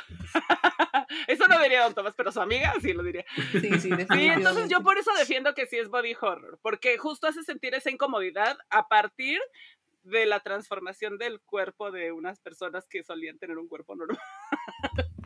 Eso 1.27 1.47
no 1.49 1.61
diría 1.63 1.85
Don 1.85 1.95
Tomás, 1.95 2.15
pero 2.17 2.33
su 2.33 2.41
amiga 2.41 2.75
sí 2.83 2.93
lo 2.93 3.03
diría. 3.03 3.25
Sí, 3.53 3.71
sí, 3.81 3.91
Sí, 3.91 4.27
entonces 4.27 4.69
yo 4.69 4.83
por 4.83 4.99
eso 4.99 5.11
defiendo 5.19 5.55
que 5.55 5.67
sí 5.67 5.77
es 5.79 5.89
body 5.89 6.15
horror, 6.21 6.59
porque 6.63 6.99
justo 6.99 7.27
hace 7.29 7.43
sentir 7.43 7.75
esa 7.75 7.91
incomodidad 7.91 8.59
a 8.71 8.89
partir 8.89 9.39
de 10.05 10.27
la 10.27 10.41
transformación 10.41 11.19
del 11.19 11.41
cuerpo 11.41 11.91
de 11.91 12.13
unas 12.13 12.41
personas 12.41 12.87
que 12.89 13.03
solían 13.03 13.39
tener 13.39 13.59
un 13.59 13.69
cuerpo 13.69 13.97
normal. 13.97 14.19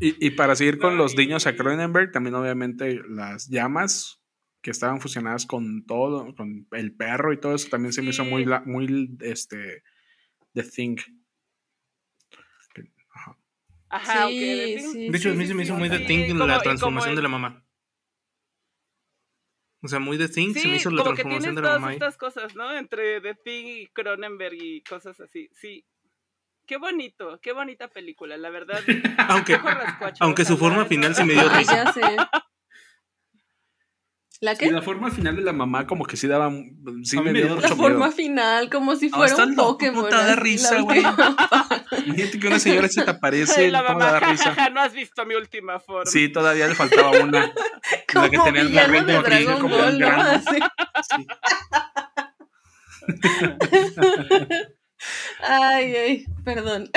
Y, 0.00 0.26
y 0.26 0.30
para 0.30 0.54
seguir 0.54 0.78
con 0.78 0.96
No, 0.96 1.02
los 1.02 1.16
niños 1.16 1.46
a 1.46 1.56
Cronenberg, 1.56 2.12
también 2.12 2.34
obviamente 2.34 3.00
las 3.08 3.48
llamas 3.48 4.22
que 4.62 4.70
estaban 4.70 5.00
fusionadas 5.00 5.46
con 5.46 5.84
todo, 5.86 6.34
con 6.34 6.66
el 6.72 6.94
perro 6.94 7.32
y 7.32 7.40
todo 7.40 7.54
eso, 7.54 7.68
también 7.68 7.92
se 7.92 8.02
me 8.02 8.10
hizo 8.10 8.24
muy, 8.24 8.46
muy, 8.64 9.16
este, 9.20 9.82
The 10.54 10.62
Thing. 10.64 10.96
Ajá, 13.90 14.26
ok. 14.26 14.30
Sí, 14.32 14.74
Thing. 14.76 14.92
sí, 14.92 15.08
De 15.08 15.18
hecho, 15.18 15.30
a 15.30 15.34
mí 15.34 15.42
sí, 15.42 15.48
se 15.48 15.54
me 15.54 15.62
hizo 15.62 15.74
sí. 15.74 15.78
muy 15.78 15.88
The 15.88 16.00
Thing 16.00 16.34
la 16.36 16.60
transformación 16.60 17.14
de 17.16 17.22
la 17.22 17.28
mamá. 17.28 17.64
O 19.82 19.88
sea, 19.88 19.98
muy 20.00 20.18
The 20.18 20.28
Thing 20.28 20.52
se 20.54 20.58
me 20.66 20.74
Sí, 20.74 20.76
hizo 20.76 20.90
la 20.90 21.02
como 21.04 21.14
que 21.14 21.22
transformación 21.22 21.40
tienes 21.42 21.54
de 21.56 21.62
la 21.62 21.68
todas 21.68 21.80
mamá. 21.80 21.92
estas 21.92 22.16
cosas, 22.16 22.54
¿no? 22.56 22.76
Entre 22.76 23.20
The 23.20 23.34
Thing 23.34 23.64
y 23.66 23.86
Cronenberg 23.88 24.54
y 24.60 24.82
cosas 24.82 25.20
así. 25.20 25.48
Sí. 25.52 25.84
Qué 26.66 26.76
bonito, 26.78 27.38
qué 27.40 27.52
bonita 27.52 27.88
película, 27.88 28.36
la 28.36 28.50
verdad. 28.50 28.80
Aunque, 30.20 30.44
su 30.44 30.56
forma 30.58 30.84
final 30.84 31.14
sí 31.14 31.24
me 31.24 31.32
dio 31.34 31.48
risa. 31.56 31.84
ya 31.84 31.92
sé. 31.92 32.02
¿La 34.40 34.52
Y 34.52 34.56
qué? 34.56 34.70
la 34.70 34.82
forma 34.82 35.10
final 35.10 35.34
de 35.34 35.42
la 35.42 35.52
mamá 35.52 35.86
como 35.86 36.04
que 36.04 36.16
sí 36.16 36.28
daba, 36.28 36.48
sí 37.02 37.20
me 37.20 37.32
dio 37.32 37.48
mucho 37.48 37.60
La 37.62 37.68
miedo. 37.68 37.76
forma 37.76 38.10
final, 38.12 38.70
como 38.70 38.94
si 38.96 39.10
Ah, 39.12 39.16
fuera 39.16 39.36
un 39.44 39.56
loco, 39.56 39.72
Pokémon. 39.72 40.04
puta, 40.04 40.16
da 40.18 40.32
así, 40.34 40.40
risa, 40.40 40.80
güey. 40.82 41.02
Imagínate 42.08 42.40
que 42.40 42.46
una 42.46 42.58
señora 42.58 42.88
se 42.88 43.02
te 43.02 43.10
aparece 43.10 43.70
la 43.70 43.84
¿cómo 43.84 43.98
mamá, 43.98 44.12
da 44.12 44.20
risa? 44.20 44.70
no 44.70 44.80
has 44.80 44.92
visto 44.94 45.26
mi 45.26 45.34
última 45.34 45.78
forma. 45.78 46.10
Sí, 46.10 46.28
todavía 46.28 46.66
le 46.66 46.74
faltaba 46.74 47.10
una. 47.10 47.52
La 48.14 48.30
que 48.30 48.38
tenía 48.38 48.62
el 48.62 48.70
marrón 48.70 49.06
de 49.06 49.18
Dragon 49.18 49.60
como 49.60 49.76
un 49.76 49.98
Ball. 49.98 50.02
Así. 50.02 51.26
Ay, 55.40 55.96
ay, 55.96 56.24
perdón. 56.44 56.90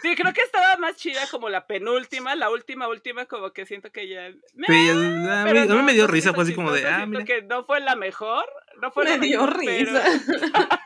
Sí, 0.00 0.14
creo 0.14 0.32
que 0.32 0.40
estaba 0.40 0.76
más 0.76 0.96
chida 0.96 1.20
como 1.30 1.48
la 1.48 1.66
penúltima, 1.66 2.34
la 2.34 2.50
última, 2.50 2.88
última, 2.88 3.26
como 3.26 3.52
que 3.52 3.66
siento 3.66 3.90
que 3.90 4.08
ya. 4.08 4.26
a, 4.26 4.30
mí, 4.30 4.66
pero 4.66 5.60
a 5.60 5.64
mí 5.64 5.66
no, 5.68 5.82
me 5.82 5.92
dio 5.92 6.06
risa, 6.06 6.32
fue 6.32 6.44
así 6.44 6.54
como 6.54 6.72
de, 6.72 6.86
ah, 6.86 6.96
siento 6.98 7.18
mira. 7.18 7.24
que 7.24 7.42
no 7.42 7.64
fue 7.64 7.80
la 7.80 7.96
mejor, 7.96 8.44
no 8.80 8.90
fue 8.90 9.04
Me 9.04 9.18
dio 9.26 9.40
mejor, 9.46 9.56
pero- 9.64 9.78
risa. 9.78 10.02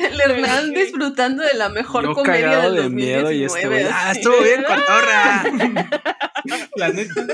El 0.00 0.20
Hernán 0.20 0.66
sí. 0.68 0.74
disfrutando 0.74 1.42
de 1.44 1.54
la 1.54 1.68
mejor 1.68 2.04
Yo 2.04 2.14
comedia 2.14 2.50
cagado 2.50 2.72
del 2.72 2.82
de 2.84 2.88
miedo 2.90 3.30
y 3.30 3.44
este 3.44 3.66
2019. 3.68 3.82
güey, 3.82 3.92
ah, 3.94 4.10
estuvo 4.12 4.42
bien, 4.42 4.64
cotorra. 4.64 5.44
La 6.76 6.88
neta. 6.88 7.26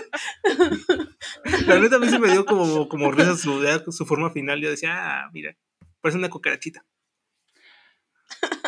La 1.66 1.78
neta 1.78 1.96
a 1.96 1.98
mí 1.98 2.08
se 2.08 2.18
me 2.18 2.30
dio 2.30 2.44
como, 2.44 2.88
como 2.88 3.10
risa 3.12 3.36
su, 3.36 3.62
su 3.92 4.04
forma 4.06 4.30
final. 4.30 4.60
Yo 4.60 4.68
decía, 4.70 4.92
ah, 4.96 5.30
mira, 5.32 5.56
parece 6.00 6.18
una 6.18 6.28
cucarachita. 6.28 6.84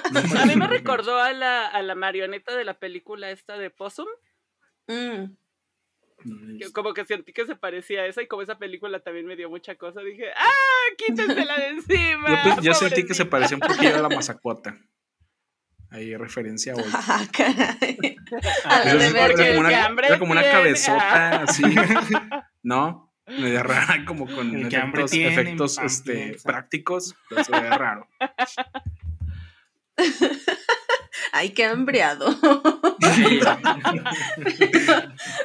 A 0.04 0.46
mí 0.46 0.56
me 0.56 0.66
recordó 0.66 1.18
a 1.20 1.32
la, 1.32 1.66
a 1.66 1.82
la 1.82 1.94
marioneta 1.94 2.56
de 2.56 2.64
la 2.64 2.74
película 2.78 3.30
esta 3.30 3.58
de 3.58 3.70
Possum, 3.70 4.06
Mm. 4.86 5.36
Que 6.58 6.72
como 6.72 6.92
que 6.94 7.04
sentí 7.04 7.32
que 7.32 7.46
se 7.46 7.56
parecía 7.56 8.02
a 8.02 8.06
esa 8.06 8.22
y 8.22 8.26
como 8.26 8.42
esa 8.42 8.58
película 8.58 9.00
también 9.00 9.26
me 9.26 9.36
dio 9.36 9.48
mucha 9.48 9.74
cosa, 9.76 10.00
dije, 10.02 10.24
¡ah, 10.36 10.94
quítensela 10.96 11.56
de 11.56 11.68
encima! 11.68 12.56
Yo, 12.56 12.62
yo 12.62 12.74
sentí 12.74 13.04
que 13.06 13.14
se 13.14 13.24
pobrecita". 13.24 13.30
parecía 13.30 13.56
un 13.56 13.60
poquillo 13.60 13.96
a 13.96 14.08
la 14.08 14.08
mazacuata. 14.16 14.76
Ahí 15.90 16.14
referencia 16.16 16.74
hoy. 16.74 16.84
Ah, 16.92 17.24
caray. 17.32 18.16
Ah, 18.64 18.82
Era 18.84 19.34
como 19.34 19.60
una, 19.60 19.86
hambre 19.86 20.06
era 20.08 20.18
como 20.18 20.32
una 20.32 20.42
tiene. 20.42 20.56
cabezota 20.56 21.42
así. 21.44 21.62
¿No? 22.62 23.14
Media 23.26 23.62
rara, 23.62 24.04
como 24.06 24.26
con 24.26 24.54
efectos, 24.56 25.10
tiene, 25.10 25.28
efectos 25.32 25.78
hambre 25.78 25.86
este, 25.86 26.36
prácticos. 26.44 27.14
Pero 27.30 27.44
se 27.44 27.52
ve 27.52 27.70
raro. 27.70 28.06
Ay, 31.32 31.50
qué 31.50 31.64
hambreado. 31.64 32.26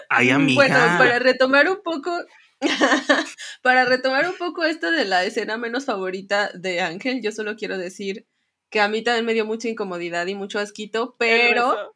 Ay, 0.09 0.29
amiga. 0.29 0.55
Bueno, 0.55 0.75
para 0.97 1.19
retomar 1.19 1.69
un 1.69 1.81
poco, 1.83 2.17
para 3.61 3.85
retomar 3.85 4.27
un 4.27 4.37
poco 4.37 4.63
esto 4.63 4.91
de 4.91 5.05
la 5.05 5.23
escena 5.25 5.57
menos 5.57 5.85
favorita 5.85 6.51
de 6.53 6.81
Ángel, 6.81 7.21
yo 7.21 7.31
solo 7.31 7.55
quiero 7.55 7.77
decir 7.77 8.25
que 8.69 8.79
a 8.79 8.87
mí 8.87 9.03
también 9.03 9.25
me 9.25 9.33
dio 9.33 9.45
mucha 9.45 9.67
incomodidad 9.69 10.25
y 10.27 10.35
mucho 10.35 10.59
asquito, 10.59 11.15
pero 11.19 11.95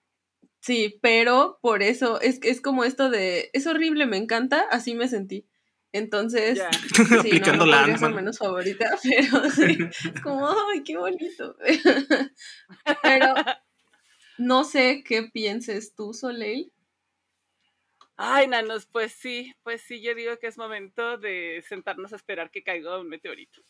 sí, 0.59 0.99
pero 1.01 1.59
por 1.61 1.81
eso 1.81 2.21
es 2.21 2.39
es 2.43 2.61
como 2.61 2.83
esto 2.83 3.09
de 3.09 3.49
es 3.53 3.65
horrible, 3.67 4.05
me 4.05 4.17
encanta, 4.17 4.65
así 4.69 4.93
me 4.93 5.07
sentí. 5.07 5.47
Entonces, 5.97 6.57
Ya. 6.57 6.71
sí, 6.95 7.03
no, 7.09 7.19
Aplicando 7.19 7.65
no 7.65 7.73
Ant-Man. 7.75 8.15
menos 8.15 8.37
favorita, 8.37 8.97
pero 9.03 9.49
sí, 9.49 9.77
es 10.13 10.21
como, 10.21 10.47
ay, 10.49 10.83
qué 10.83 10.97
bonito. 10.97 11.55
pero 13.03 13.33
no 14.37 14.63
sé 14.63 15.03
qué 15.05 15.23
pienses 15.23 15.93
tú, 15.95 16.13
Soleil. 16.13 16.71
Ay, 18.15 18.47
nanos, 18.47 18.85
pues 18.87 19.11
sí, 19.13 19.53
pues 19.63 19.81
sí, 19.81 20.01
yo 20.01 20.15
digo 20.15 20.37
que 20.39 20.47
es 20.47 20.57
momento 20.57 21.17
de 21.17 21.63
sentarnos 21.67 22.13
a 22.13 22.15
esperar 22.15 22.49
que 22.49 22.63
caiga 22.63 22.99
un 22.99 23.09
meteorito. 23.09 23.61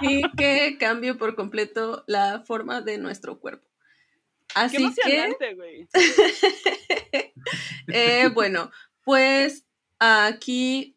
y 0.00 0.22
que 0.36 0.76
cambie 0.78 1.14
por 1.14 1.34
completo 1.34 2.04
la 2.06 2.40
forma 2.46 2.80
de 2.80 2.98
nuestro 2.98 3.40
cuerpo. 3.40 3.66
Qué 4.48 4.54
Así 4.54 4.76
que, 4.76 4.82
emocionante, 4.84 5.54
güey. 5.54 5.88
eh, 7.88 8.28
bueno, 8.32 8.70
pues 9.04 9.64
aquí 9.98 10.96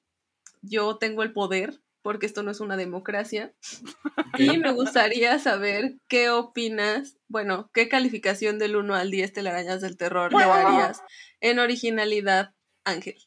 yo 0.62 0.98
tengo 0.98 1.24
el 1.24 1.34
poder, 1.34 1.82
porque 2.02 2.26
esto 2.26 2.44
no 2.44 2.52
es 2.52 2.60
una 2.60 2.78
democracia, 2.78 3.54
y 4.38 4.58
me 4.58 4.72
gustaría 4.72 5.38
saber 5.40 5.98
qué 6.08 6.30
opinas, 6.30 7.18
bueno, 7.28 7.70
qué 7.74 7.90
calificación 7.90 8.60
del 8.60 8.76
1 8.76 8.96
al 8.96 9.12
10 9.12 9.34
telarañas 9.34 9.82
del 9.82 9.98
terror 9.98 10.34
le 10.34 10.46
darías 10.46 11.04
en 11.40 11.60
originalidad, 11.60 12.54
Ángel. 12.84 13.18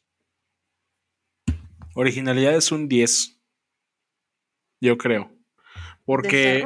Originalidad 1.95 2.55
es 2.55 2.71
un 2.71 2.89
10. 2.89 3.39
Yo 4.81 4.97
creo. 4.97 5.34
Porque 6.05 6.63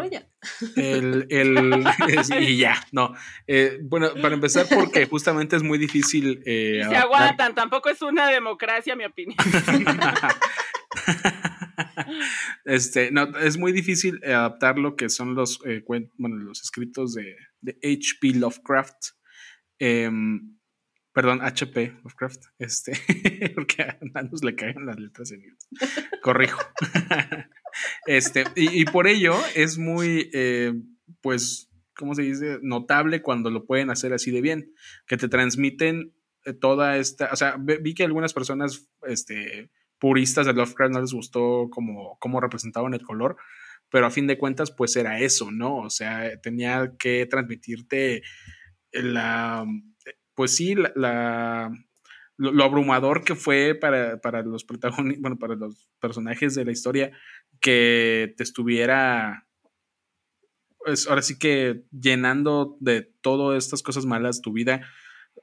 el, 0.76 1.26
el 1.30 1.86
y 2.42 2.58
ya, 2.58 2.76
no. 2.92 3.14
Eh, 3.48 3.80
bueno, 3.82 4.10
para 4.22 4.36
empezar, 4.36 4.68
porque 4.70 5.06
justamente 5.06 5.56
es 5.56 5.64
muy 5.64 5.78
difícil 5.78 6.42
eh, 6.46 6.84
se 6.88 6.96
aguantan, 6.96 7.56
tampoco 7.56 7.90
es 7.90 8.02
una 8.02 8.30
democracia, 8.30 8.96
mi 8.96 9.06
opinión. 9.06 9.38
este, 12.66 13.12
no, 13.12 13.38
es 13.38 13.58
muy 13.58 13.72
difícil 13.72 14.20
eh, 14.24 14.34
adaptar 14.34 14.78
lo 14.78 14.96
que 14.96 15.10
son 15.10 15.36
los, 15.36 15.60
eh, 15.66 15.84
bueno, 15.88 16.10
los 16.18 16.62
escritos 16.62 17.14
de, 17.14 17.36
de 17.62 17.78
H.P. 17.84 18.40
Lovecraft. 18.40 19.12
Em, 19.80 20.58
perdón, 21.14 21.42
H.P. 21.42 22.00
Lovecraft. 22.04 22.46
Este, 22.60 22.94
porque 23.56 23.84
a 23.84 23.98
Nanos 24.02 24.44
le 24.44 24.56
caen 24.56 24.86
las 24.86 25.00
letras 25.00 25.32
en. 25.32 25.44
Corrijo. 26.22 26.60
Este, 28.06 28.46
y, 28.56 28.86
por 28.86 29.08
ello 29.08 29.36
es 29.56 29.78
muy, 29.78 30.30
eh, 30.34 30.74
pues, 31.22 31.70
¿cómo 31.96 32.16
se 32.16 32.24
dice? 32.24 32.60
Notable 32.62 33.22
cuando 33.22 33.50
lo 33.50 33.66
pueden 33.66 33.90
hacer 33.90 34.14
así 34.14 34.32
de 34.32 34.42
bien. 34.42 34.74
Que 35.08 35.18
te 35.18 35.28
transmiten 35.28 36.14
eh, 36.46 36.54
toda 36.54 36.98
esta. 36.98 37.30
O 37.32 37.36
sea, 37.36 37.58
vi 37.58 37.94
que 37.94 38.04
algunas 38.04 38.34
personas, 38.34 38.90
este 39.08 39.70
puristas 40.00 40.46
de 40.48 40.54
Lovecraft 40.54 40.94
no 40.94 41.02
les 41.02 41.14
gustó 41.14 41.70
como, 41.70 42.40
representaban 42.40 42.94
el 42.94 43.04
color, 43.04 43.38
pero 43.90 44.08
a 44.08 44.12
fin 44.12 44.28
de 44.28 44.38
cuentas, 44.38 44.72
pues 44.72 44.96
era 44.96 45.20
eso, 45.20 45.52
¿no? 45.52 45.78
O 45.78 45.90
sea, 45.90 46.40
tenía 46.42 46.94
que 46.98 47.26
transmitirte 47.26 48.24
la, 48.92 49.66
pues 50.34 50.56
sí, 50.56 50.76
la, 50.96 51.72
lo 52.38 52.64
abrumador 52.64 53.24
que 53.24 53.36
fue 53.36 53.76
para, 53.76 54.22
para 54.22 54.42
los 54.42 54.64
protagonistas, 54.64 55.22
bueno, 55.22 55.38
para 55.38 55.56
los 55.56 55.90
personajes 56.00 56.56
de 56.56 56.66
la 56.66 56.72
historia, 56.72 57.12
que 57.60 58.34
te 58.38 58.44
estuviera, 58.44 59.48
pues 60.78 61.08
ahora 61.08 61.22
sí 61.22 61.38
que 61.38 61.84
llenando 61.92 62.78
de 62.80 63.02
todas 63.22 63.64
estas 63.64 63.84
cosas 63.84 64.06
malas 64.06 64.42
tu 64.42 64.54
vida, 64.54 64.82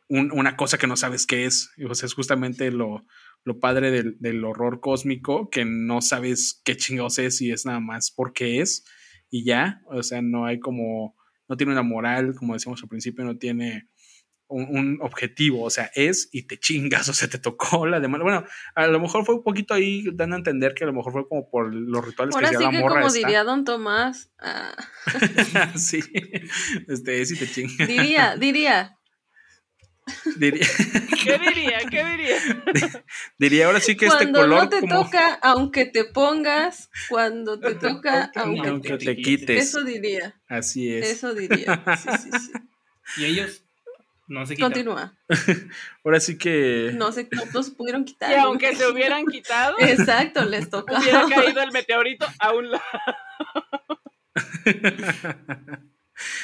un- 0.09 0.33
una 0.33 0.57
cosa 0.57 0.79
que 0.79 0.87
no 0.87 0.97
sabes 0.97 1.27
qué 1.27 1.47
es. 1.47 1.71
O 1.89 1.95
sea, 1.95 2.07
es 2.07 2.15
justamente 2.15 2.71
lo, 2.71 3.05
lo 3.45 3.61
padre 3.61 3.91
del, 3.91 4.17
del 4.21 4.45
horror 4.45 4.81
cósmico, 4.81 5.51
que 5.51 5.65
no 5.65 6.01
sabes 6.03 6.61
qué 6.65 6.77
chingados 6.77 7.19
es 7.19 7.41
y 7.41 7.53
es 7.53 7.67
nada 7.67 7.81
más 7.81 8.11
porque 8.11 8.61
es 8.61 8.85
y 9.31 9.45
ya. 9.45 9.81
O 9.87 10.03
sea, 10.03 10.23
no 10.23 10.47
hay 10.47 10.59
como, 10.61 11.17
no 11.49 11.57
tiene 11.57 11.73
una 11.73 11.83
moral, 11.83 12.35
como 12.37 12.55
decíamos 12.55 12.83
al 12.83 12.89
principio, 12.89 13.25
no 13.25 13.39
tiene 13.39 13.89
un, 14.49 14.65
un 14.77 14.99
objetivo, 15.03 15.63
o 15.65 15.71
sea, 15.71 15.91
es 15.95 16.29
y 16.33 16.43
te 16.43 16.59
chingas, 16.59 17.09
o 17.09 17.15
sea, 17.15 17.29
te 17.29 17.39
tocó 17.39 17.87
la 17.87 18.01
demanda. 18.01 18.25
Bueno, 18.25 18.45
a 18.75 18.87
lo 18.87 19.01
mejor 19.01 19.25
fue 19.25 19.35
un 19.37 19.43
poquito 19.43 19.75
ahí 19.75 20.05
dando 20.13 20.37
a 20.37 20.39
entender 20.39 20.75
que 20.75 20.85
a 20.85 20.87
lo 20.87 20.93
mejor 20.93 21.13
fue 21.13 21.29
como 21.29 21.49
por 21.51 21.75
los 21.75 22.05
rituales 22.05 22.35
Ahora 22.35 22.51
que 22.51 22.57
sí 22.57 22.65
hacía 22.65 22.71
que 22.71 22.77
la 22.77 22.83
morra 22.83 22.95
como 22.97 23.07
esta. 23.09 23.19
diría 23.19 23.45
Don 23.45 23.65
Tomás, 23.65 24.31
ah, 24.39 24.75
sí, 25.77 26.01
este 26.89 27.21
es 27.21 27.31
y 27.33 27.37
te 27.39 27.51
chingas. 27.51 27.89
diría, 27.89 28.37
diría, 28.37 28.97
Diría, 30.37 30.67
¿Qué 31.25 31.39
diría? 31.39 31.79
¿Qué 31.91 32.05
diría? 32.05 33.05
diría 33.39 33.67
ahora 33.67 33.81
sí 33.81 33.97
que 33.97 34.07
este 34.07 34.19
Cuando 34.19 34.41
color 34.41 34.63
no 34.63 34.69
te 34.69 34.81
como 34.81 35.03
toca, 35.05 35.35
aunque 35.43 35.85
te 35.87 36.05
pongas, 36.05 36.91
cuando 37.09 37.59
te 37.59 37.75
toca, 37.75 38.29
toca, 38.29 38.31
aunque, 38.37 38.69
aunque 38.69 38.99
te 38.99 39.05
te 39.05 39.17
quites. 39.17 39.65
Eso 39.65 39.83
diría, 39.83 40.41
Así 40.49 40.93
es. 40.93 41.11
eso 41.11 41.35
diría. 41.35 41.83
Sí, 41.97 42.09
sí, 42.23 42.31
sí. 42.39 42.53
Y 43.17 43.25
ellos 43.25 43.65
no 44.27 44.45
se 44.47 44.55
quitan. 44.57 44.71
Continúa. 44.73 45.15
Ahora 46.05 46.21
sí 46.21 46.37
que 46.39 46.91
No 46.95 47.13
sé, 47.13 47.29
no 47.55 47.63
se 47.63 47.73
pudieron 47.73 48.05
quitar. 48.05 48.31
Y 48.33 48.35
aunque 48.35 48.75
se 48.77 48.87
hubieran 48.89 49.27
quitado, 49.27 49.77
Exacto, 49.81 50.45
les 50.45 50.69
tocaba. 50.71 51.01
hubiera 51.01 51.27
caído 51.29 51.63
el 51.63 51.73
meteorito 51.73 52.27
a 52.39 52.53
un 52.53 52.71
lado. 52.73 52.83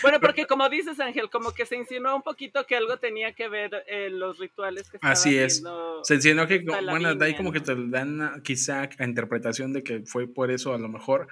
Bueno, 0.02 0.20
porque 0.20 0.44
como 0.46 0.68
dices, 0.68 1.00
Ángel, 1.00 1.30
como 1.30 1.52
que 1.52 1.64
se 1.64 1.76
insinuó 1.76 2.14
un 2.14 2.20
poquito 2.22 2.66
que 2.66 2.76
algo 2.76 2.98
tenía 2.98 3.32
que 3.32 3.48
ver 3.48 3.82
en 3.86 4.18
los 4.18 4.38
rituales 4.38 4.90
que 4.90 4.98
estaba 4.98 5.14
Así 5.14 5.38
es. 5.38 5.62
se 6.02 6.14
insinuó 6.14 6.46
que, 6.46 6.58
bueno, 6.58 7.14
de 7.14 7.24
ahí 7.24 7.34
como 7.34 7.52
que 7.52 7.60
te 7.60 7.74
dan 7.88 8.20
a- 8.20 8.42
quizá 8.42 8.86
a 8.98 9.04
interpretación 9.04 9.72
de 9.72 9.82
que 9.82 10.02
fue 10.04 10.26
por 10.28 10.50
eso 10.50 10.74
a 10.74 10.78
lo 10.78 10.88
mejor 10.90 11.26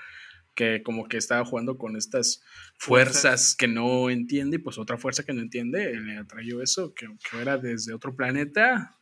que 0.61 0.83
como 0.83 1.09
que 1.09 1.17
estaba 1.17 1.43
jugando 1.43 1.79
con 1.79 1.97
estas 1.97 2.43
fuerzas, 2.77 3.23
Fuerzas. 3.23 3.57
que 3.57 3.67
no 3.67 4.11
entiende 4.11 4.57
y 4.57 4.59
pues 4.59 4.77
otra 4.77 4.99
fuerza 4.99 5.23
que 5.23 5.33
no 5.33 5.41
entiende 5.41 5.99
le 5.99 6.19
atrayó 6.19 6.61
eso, 6.61 6.93
que, 6.93 7.07
que 7.07 7.41
era 7.41 7.57
desde 7.57 7.95
otro 7.95 8.15
planeta, 8.15 8.95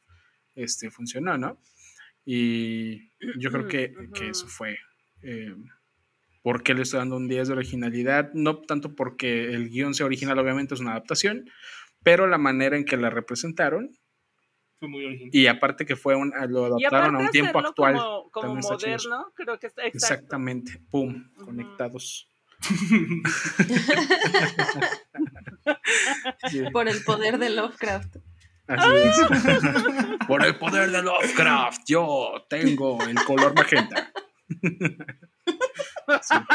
este, 0.55 0.89
funcionó, 0.93 1.37
¿no? 1.37 1.61
Y 2.25 3.11
yo 3.41 3.51
creo 3.51 3.67
que, 3.67 3.93
que 4.15 4.29
eso 4.29 4.47
fue... 4.47 4.79
Eh, 5.23 5.53
¿Por 6.43 6.63
qué 6.63 6.75
le 6.75 6.83
estoy 6.83 6.99
dando 6.99 7.17
un 7.17 7.27
10 7.27 7.49
de 7.49 7.55
originalidad? 7.55 8.33
No 8.35 8.61
tanto 8.61 8.95
porque 8.95 9.53
el 9.53 9.69
guion 9.69 9.95
sea 9.95 10.07
original, 10.07 10.39
obviamente 10.39 10.75
es 10.75 10.81
una 10.81 10.93
adaptación, 10.93 11.51
pero 12.05 12.29
la 12.29 12.39
manera 12.39 12.77
en 12.77 12.85
que 12.85 12.97
la 12.97 13.11
representaron 13.11 13.98
Fue 14.79 14.89
muy 14.89 15.05
original. 15.05 15.31
y 15.33 15.47
aparte 15.49 15.85
que 15.85 15.97
fue 15.97 16.15
un, 16.15 16.33
lo 16.49 16.79
Y 16.79 16.85
adaptaron 16.85 17.17
a 17.17 17.19
un 17.21 17.31
tiempo 17.31 17.59
actual. 17.59 17.97
Como, 18.31 18.55
moderno, 18.57 19.33
creo 19.35 19.59
que 19.59 19.67
está 19.67 19.83
exacto. 19.85 20.15
Exactamente, 20.15 20.81
pum, 20.91 21.29
conectados. 21.45 22.29
Sí, 26.51 26.63
Por 26.73 26.89
el 26.89 27.03
poder 27.05 27.39
de 27.39 27.51
Lovecraft. 27.51 28.17
así 28.67 28.91
es. 28.97 29.17
Por 30.27 30.45
el 30.45 30.57
poder 30.57 30.91
de 30.91 31.03
Lovecraft, 31.03 31.83
yo 31.87 32.45
tengo 32.49 32.99
el 33.05 33.17
color 33.25 33.55
magenta. 33.55 34.11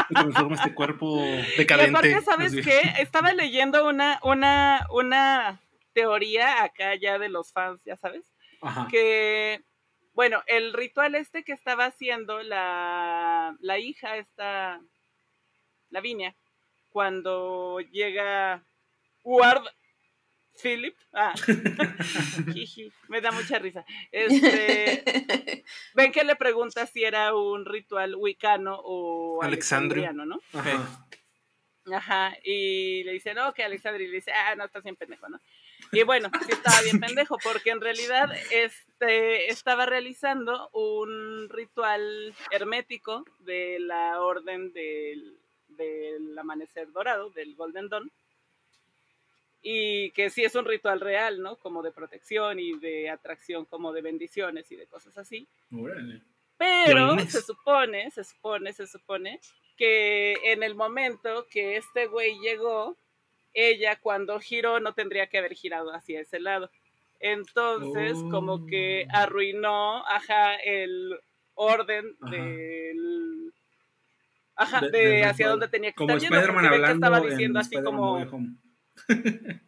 Y 0.09 0.13
transforma 0.13 0.55
este 0.55 0.73
cuerpo 0.73 1.23
Y 1.23 1.57
decadente. 1.57 1.89
aparte, 1.97 2.21
¿sabes 2.25 2.53
así. 2.53 2.61
qué? 2.61 2.81
Estaba 2.99 3.33
leyendo 3.33 3.87
una, 3.87 4.19
una, 4.23 4.87
una 4.91 5.59
teoría 5.93 6.63
acá 6.63 6.95
ya 6.95 7.19
de 7.19 7.29
los 7.29 7.51
fans, 7.51 7.81
ya 7.85 7.97
sabes, 7.97 8.25
Ajá. 8.61 8.87
que, 8.89 9.63
bueno, 10.13 10.43
el 10.47 10.73
ritual 10.73 11.15
este 11.15 11.43
que 11.43 11.53
estaba 11.53 11.85
haciendo 11.85 12.41
la, 12.43 13.55
la 13.59 13.79
hija, 13.79 14.17
esta, 14.17 14.81
Lavinia, 15.89 16.35
cuando 16.89 17.79
llega 17.79 18.63
Ward 19.23 19.63
Philip, 20.61 20.95
ah, 21.13 21.33
me 23.09 23.21
da 23.21 23.31
mucha 23.31 23.59
risa. 23.59 23.85
Este, 24.11 25.03
ven 25.95 26.11
que 26.11 26.23
le 26.23 26.35
pregunta 26.35 26.85
si 26.85 27.03
era 27.03 27.35
un 27.35 27.65
ritual 27.65 28.15
wicano 28.15 28.79
o 28.83 29.41
alexandriano, 29.41 30.25
¿no? 30.25 30.39
Ajá. 30.53 31.07
Ajá, 31.91 32.37
y 32.43 33.03
le 33.03 33.11
dice, 33.13 33.33
no, 33.33 33.53
que 33.53 33.63
Alexandria, 33.63 34.07
y 34.07 34.11
le 34.11 34.15
dice, 34.17 34.31
ah, 34.31 34.55
no, 34.55 34.63
estás 34.65 34.83
bien 34.83 34.95
pendejo, 34.95 35.27
¿no? 35.27 35.39
Y 35.93 36.03
bueno, 36.03 36.29
sí 36.45 36.51
estaba 36.51 36.81
bien 36.81 36.99
pendejo, 36.99 37.37
porque 37.37 37.69
en 37.69 37.79
realidad 37.79 38.29
este, 38.51 39.49
estaba 39.51 39.85
realizando 39.85 40.69
un 40.73 41.49
ritual 41.49 42.33
hermético 42.49 43.23
de 43.39 43.79
la 43.79 44.19
orden 44.19 44.73
del, 44.73 45.37
del 45.69 46.37
amanecer 46.37 46.91
dorado, 46.91 47.29
del 47.29 47.55
Golden 47.55 47.89
Dawn, 47.89 48.11
y 49.61 50.11
que 50.11 50.29
sí 50.29 50.43
es 50.43 50.55
un 50.55 50.65
ritual 50.65 50.99
real, 50.99 51.41
¿no? 51.41 51.55
Como 51.57 51.83
de 51.83 51.91
protección 51.91 52.59
y 52.59 52.77
de 52.79 53.09
atracción, 53.09 53.65
como 53.65 53.93
de 53.93 54.01
bendiciones 54.01 54.71
y 54.71 54.75
de 54.75 54.87
cosas 54.87 55.17
así. 55.17 55.47
Órale. 55.71 56.21
Pero 56.57 57.19
se 57.19 57.41
supone, 57.41 58.09
se 58.11 58.23
supone, 58.23 58.73
se 58.73 58.87
supone 58.87 59.39
que 59.77 60.33
en 60.43 60.63
el 60.63 60.75
momento 60.75 61.47
que 61.49 61.77
este 61.77 62.07
güey 62.07 62.39
llegó, 62.39 62.97
ella 63.53 63.97
cuando 63.99 64.39
giró 64.39 64.79
no 64.79 64.93
tendría 64.93 65.27
que 65.27 65.37
haber 65.37 65.53
girado 65.53 65.93
hacia 65.93 66.21
ese 66.21 66.39
lado. 66.39 66.69
Entonces, 67.19 68.13
como 68.31 68.65
que 68.65 69.07
Oh. 69.07 69.15
arruinó, 69.15 70.05
ajá, 70.07 70.55
el 70.55 71.19
orden 71.53 72.17
Ajá. 72.21 72.31
del... 72.35 73.53
Ajá, 74.55 74.81
De- 74.81 75.23
hacia 75.23 75.49
dónde 75.49 75.67
tenía 75.67 75.91
que 75.91 75.95
Como 75.95 76.13
estar 76.15 76.31
Spider-Man 76.31 76.63
que 76.69 76.75
hablando 76.75 77.07
estaba 77.07 77.21
diciendo 77.21 77.59
en 77.59 77.65
así 77.65 77.75
como... 77.81 78.01
No 78.05 78.13
Way 78.13 78.27
Home. 78.31 78.55
Este, 79.07 79.61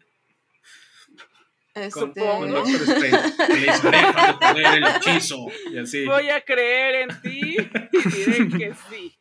Con, 1.76 1.92
Supongo. 2.16 2.38
con 2.40 2.52
Doctor 2.52 2.82
Strange. 2.82 3.34
Que 3.48 3.54
le 3.54 3.60
dice, 3.60 3.90
"Deja 3.92 4.28
de 4.28 4.34
poner 4.40 4.76
el 4.78 4.84
hechizo. 4.96 5.48
Y 5.72 5.78
así. 5.78 6.06
Voy 6.06 6.30
a 6.30 6.40
creer 6.40 6.96
en 7.10 7.22
ti 7.22 7.58
y 7.92 8.10
diré 8.10 8.48
que 8.58 8.74
sí. 8.90 9.18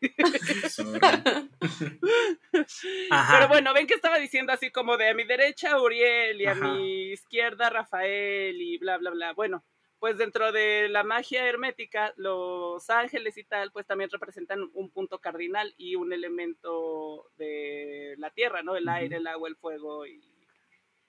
Ajá. 3.10 3.34
Pero 3.38 3.48
bueno, 3.48 3.74
ven 3.74 3.86
que 3.86 3.94
estaba 3.94 4.18
diciendo 4.18 4.52
así 4.52 4.70
como 4.70 4.96
de 4.96 5.08
a 5.10 5.14
mi 5.14 5.24
derecha 5.24 5.80
Uriel 5.80 6.40
y 6.40 6.46
a 6.46 6.52
Ajá. 6.52 6.74
mi 6.74 7.12
izquierda 7.12 7.70
Rafael 7.70 8.60
y 8.60 8.78
bla, 8.78 8.98
bla, 8.98 9.10
bla. 9.10 9.32
Bueno, 9.32 9.64
pues 9.98 10.18
dentro 10.18 10.52
de 10.52 10.88
la 10.88 11.02
magia 11.02 11.46
hermética, 11.48 12.12
los 12.16 12.88
ángeles 12.90 13.36
y 13.36 13.44
tal, 13.44 13.72
pues 13.72 13.86
también 13.86 14.10
representan 14.10 14.70
un 14.74 14.90
punto 14.90 15.18
cardinal 15.18 15.74
y 15.76 15.96
un 15.96 16.12
elemento 16.12 17.30
de 17.36 18.14
la 18.18 18.30
tierra, 18.30 18.62
¿no? 18.62 18.76
El 18.76 18.88
aire, 18.88 19.16
el 19.16 19.26
agua, 19.26 19.48
el 19.48 19.56
fuego 19.56 20.06
y 20.06 20.20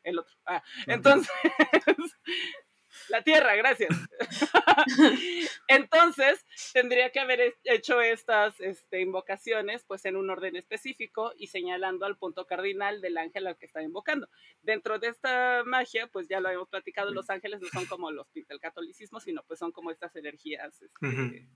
el 0.05 0.19
otro. 0.19 0.33
Ah, 0.45 0.63
entonces, 0.87 1.29
la 3.09 3.21
tierra, 3.23 3.55
gracias. 3.55 3.89
Entonces, 5.67 6.45
tendría 6.73 7.11
que 7.11 7.19
haber 7.19 7.41
he- 7.41 7.55
hecho 7.65 8.01
estas 8.01 8.59
este, 8.59 9.01
invocaciones 9.01 9.83
pues 9.85 10.05
en 10.05 10.15
un 10.15 10.29
orden 10.29 10.55
específico 10.55 11.33
y 11.37 11.47
señalando 11.47 12.05
al 12.05 12.17
punto 12.17 12.45
cardinal 12.45 13.01
del 13.01 13.17
ángel 13.17 13.47
al 13.47 13.57
que 13.57 13.65
está 13.65 13.81
invocando. 13.81 14.29
Dentro 14.61 14.99
de 14.99 15.09
esta 15.09 15.63
magia, 15.65 16.07
pues 16.07 16.27
ya 16.27 16.39
lo 16.39 16.49
hemos 16.49 16.69
platicado, 16.69 17.11
los 17.11 17.29
ángeles 17.29 17.61
no 17.61 17.67
son 17.69 17.85
como 17.85 18.11
los 18.11 18.27
del 18.33 18.59
catolicismo, 18.59 19.19
sino 19.19 19.43
pues 19.43 19.59
son 19.59 19.71
como 19.71 19.91
estas 19.91 20.15
energías 20.15 20.81
este, 20.81 21.47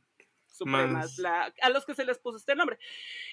supremas, 0.45 1.18
la- 1.20 1.54
a 1.62 1.70
los 1.70 1.86
que 1.86 1.95
se 1.95 2.06
les 2.06 2.20
puso 2.20 2.38
este 2.38 2.56
nombre. 2.56 2.78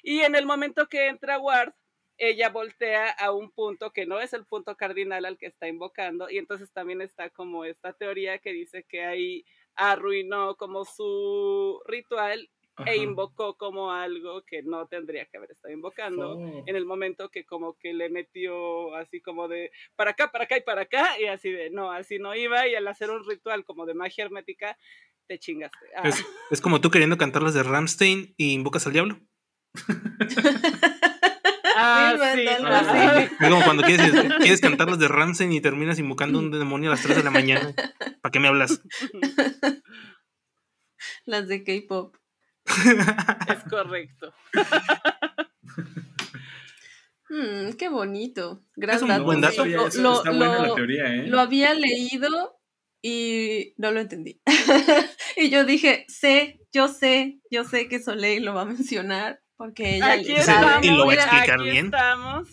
Y 0.02 0.20
en 0.20 0.34
el 0.36 0.46
momento 0.46 0.88
que 0.88 1.08
entra 1.08 1.38
Ward, 1.38 1.72
ella 2.18 2.48
voltea 2.48 3.10
a 3.10 3.32
un 3.32 3.50
punto 3.50 3.92
que 3.92 4.06
no 4.06 4.20
es 4.20 4.32
el 4.32 4.46
punto 4.46 4.76
cardinal 4.76 5.24
al 5.24 5.38
que 5.38 5.46
está 5.46 5.68
invocando, 5.68 6.30
y 6.30 6.38
entonces 6.38 6.72
también 6.72 7.00
está 7.00 7.30
como 7.30 7.64
esta 7.64 7.92
teoría 7.92 8.38
que 8.38 8.52
dice 8.52 8.84
que 8.88 9.04
ahí 9.04 9.44
arruinó 9.74 10.56
como 10.56 10.84
su 10.84 11.82
ritual 11.86 12.48
Ajá. 12.76 12.90
e 12.90 12.96
invocó 12.96 13.56
como 13.56 13.90
algo 13.90 14.42
que 14.44 14.62
no 14.62 14.86
tendría 14.86 15.24
que 15.26 15.36
haber 15.38 15.52
estado 15.52 15.72
invocando. 15.72 16.38
Oh. 16.38 16.62
En 16.66 16.76
el 16.76 16.84
momento 16.84 17.30
que 17.30 17.44
como 17.44 17.74
que 17.78 17.94
le 17.94 18.08
metió 18.10 18.94
así 18.96 19.20
como 19.20 19.48
de 19.48 19.70
para 19.96 20.10
acá, 20.12 20.30
para 20.30 20.44
acá 20.44 20.58
y 20.58 20.62
para 20.62 20.82
acá, 20.82 21.20
y 21.20 21.26
así 21.26 21.50
de 21.50 21.70
no, 21.70 21.90
así 21.90 22.18
no 22.18 22.34
iba, 22.34 22.66
y 22.66 22.74
al 22.74 22.88
hacer 22.88 23.10
un 23.10 23.26
ritual 23.26 23.64
como 23.64 23.86
de 23.86 23.94
magia 23.94 24.24
hermética, 24.24 24.76
te 25.26 25.38
chingaste. 25.38 25.86
Ah. 25.96 26.08
Es, 26.08 26.24
es 26.50 26.60
como 26.60 26.80
tú 26.80 26.90
queriendo 26.90 27.18
cantar 27.18 27.42
las 27.42 27.54
de 27.54 27.62
Ramstein 27.62 28.34
y 28.36 28.52
invocas 28.52 28.86
al 28.86 28.92
diablo. 28.92 29.18
Ah, 31.78 32.14
Sí, 32.34 32.40
sí, 32.42 32.48
así. 32.48 33.28
Es 33.40 33.48
como 33.50 33.62
cuando 33.64 33.82
quieres, 33.82 34.10
quieres 34.40 34.60
cantar 34.60 34.88
las 34.88 34.98
de 34.98 35.08
Ramstein 35.08 35.52
y 35.52 35.60
terminas 35.60 35.98
invocando 35.98 36.38
un 36.38 36.50
demonio 36.50 36.90
a 36.90 36.94
las 36.94 37.02
3 37.02 37.16
de 37.18 37.22
la 37.24 37.30
mañana. 37.30 37.72
¿Para 38.22 38.32
qué 38.32 38.40
me 38.40 38.48
hablas? 38.48 38.80
Las 41.24 41.48
de 41.48 41.62
K-pop. 41.64 42.16
Es 43.48 43.62
correcto. 43.70 44.32
Mm, 47.28 47.72
qué 47.76 47.88
bonito. 47.88 48.64
Gran 48.76 48.96
Es 48.96 49.02
un 49.02 49.08
dato. 49.08 49.24
buen 49.24 49.40
dato. 49.40 49.56
Lo- 49.66 49.82
Oye, 49.82 49.88
eso 49.88 50.02
lo- 50.02 50.18
está 50.18 50.30
buena 50.30 50.58
la 50.62 50.66
lo- 50.68 50.74
teoría, 50.74 51.04
¿eh? 51.14 51.26
Lo 51.26 51.40
había 51.40 51.74
leído 51.74 52.60
y 53.02 53.74
no 53.78 53.90
lo 53.90 54.00
entendí. 54.00 54.40
y 55.36 55.50
yo 55.50 55.64
dije, 55.64 56.04
sé, 56.08 56.60
yo 56.72 56.88
sé, 56.88 57.40
yo 57.50 57.64
sé 57.64 57.88
que 57.88 57.98
Soleil 58.00 58.44
lo 58.44 58.54
va 58.54 58.62
a 58.62 58.66
mencionar 58.66 59.40
porque 59.56 59.96
ella 59.96 60.12
Aquí 60.12 60.32
le 60.32 60.42
sabe. 60.42 60.66
estamos. 60.66 60.86
Y 60.86 60.90
lo 60.90 61.06
va 61.06 61.12
a 61.12 61.14
explicar 61.16 61.60
aquí 61.60 61.70
bien. 61.70 61.84
estamos. 61.86 62.48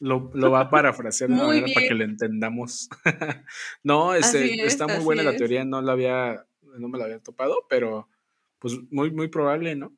Lo, 0.00 0.30
lo 0.34 0.50
va 0.52 0.60
a 0.60 0.70
parafrasear 0.70 1.28
de 1.30 1.34
una 1.34 1.46
manera 1.48 1.66
para 1.74 1.88
que 1.88 1.94
lo 1.94 2.04
entendamos. 2.04 2.88
no, 3.82 4.14
este, 4.14 4.54
es, 4.64 4.72
está 4.74 4.86
muy 4.86 4.98
buena 5.04 5.22
la 5.24 5.36
teoría, 5.36 5.64
no 5.64 5.82
la 5.82 5.92
había, 5.92 6.46
no 6.78 6.88
me 6.88 6.98
la 6.98 7.06
había 7.06 7.18
topado, 7.18 7.66
pero 7.68 8.08
pues 8.60 8.74
muy, 8.90 9.10
muy 9.10 9.28
probable, 9.28 9.74
¿no? 9.74 9.92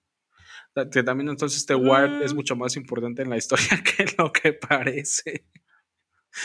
Que 0.93 1.03
también 1.03 1.29
entonces 1.29 1.59
este 1.59 1.75
Ward 1.75 2.23
es 2.23 2.33
Mm. 2.33 2.37
mucho 2.37 2.57
más 2.57 2.77
importante 2.77 3.23
en 3.23 3.29
la 3.31 3.37
historia 3.37 3.67
que 3.85 4.07
lo 4.17 4.33
que 4.33 4.53
parece. 4.55 5.45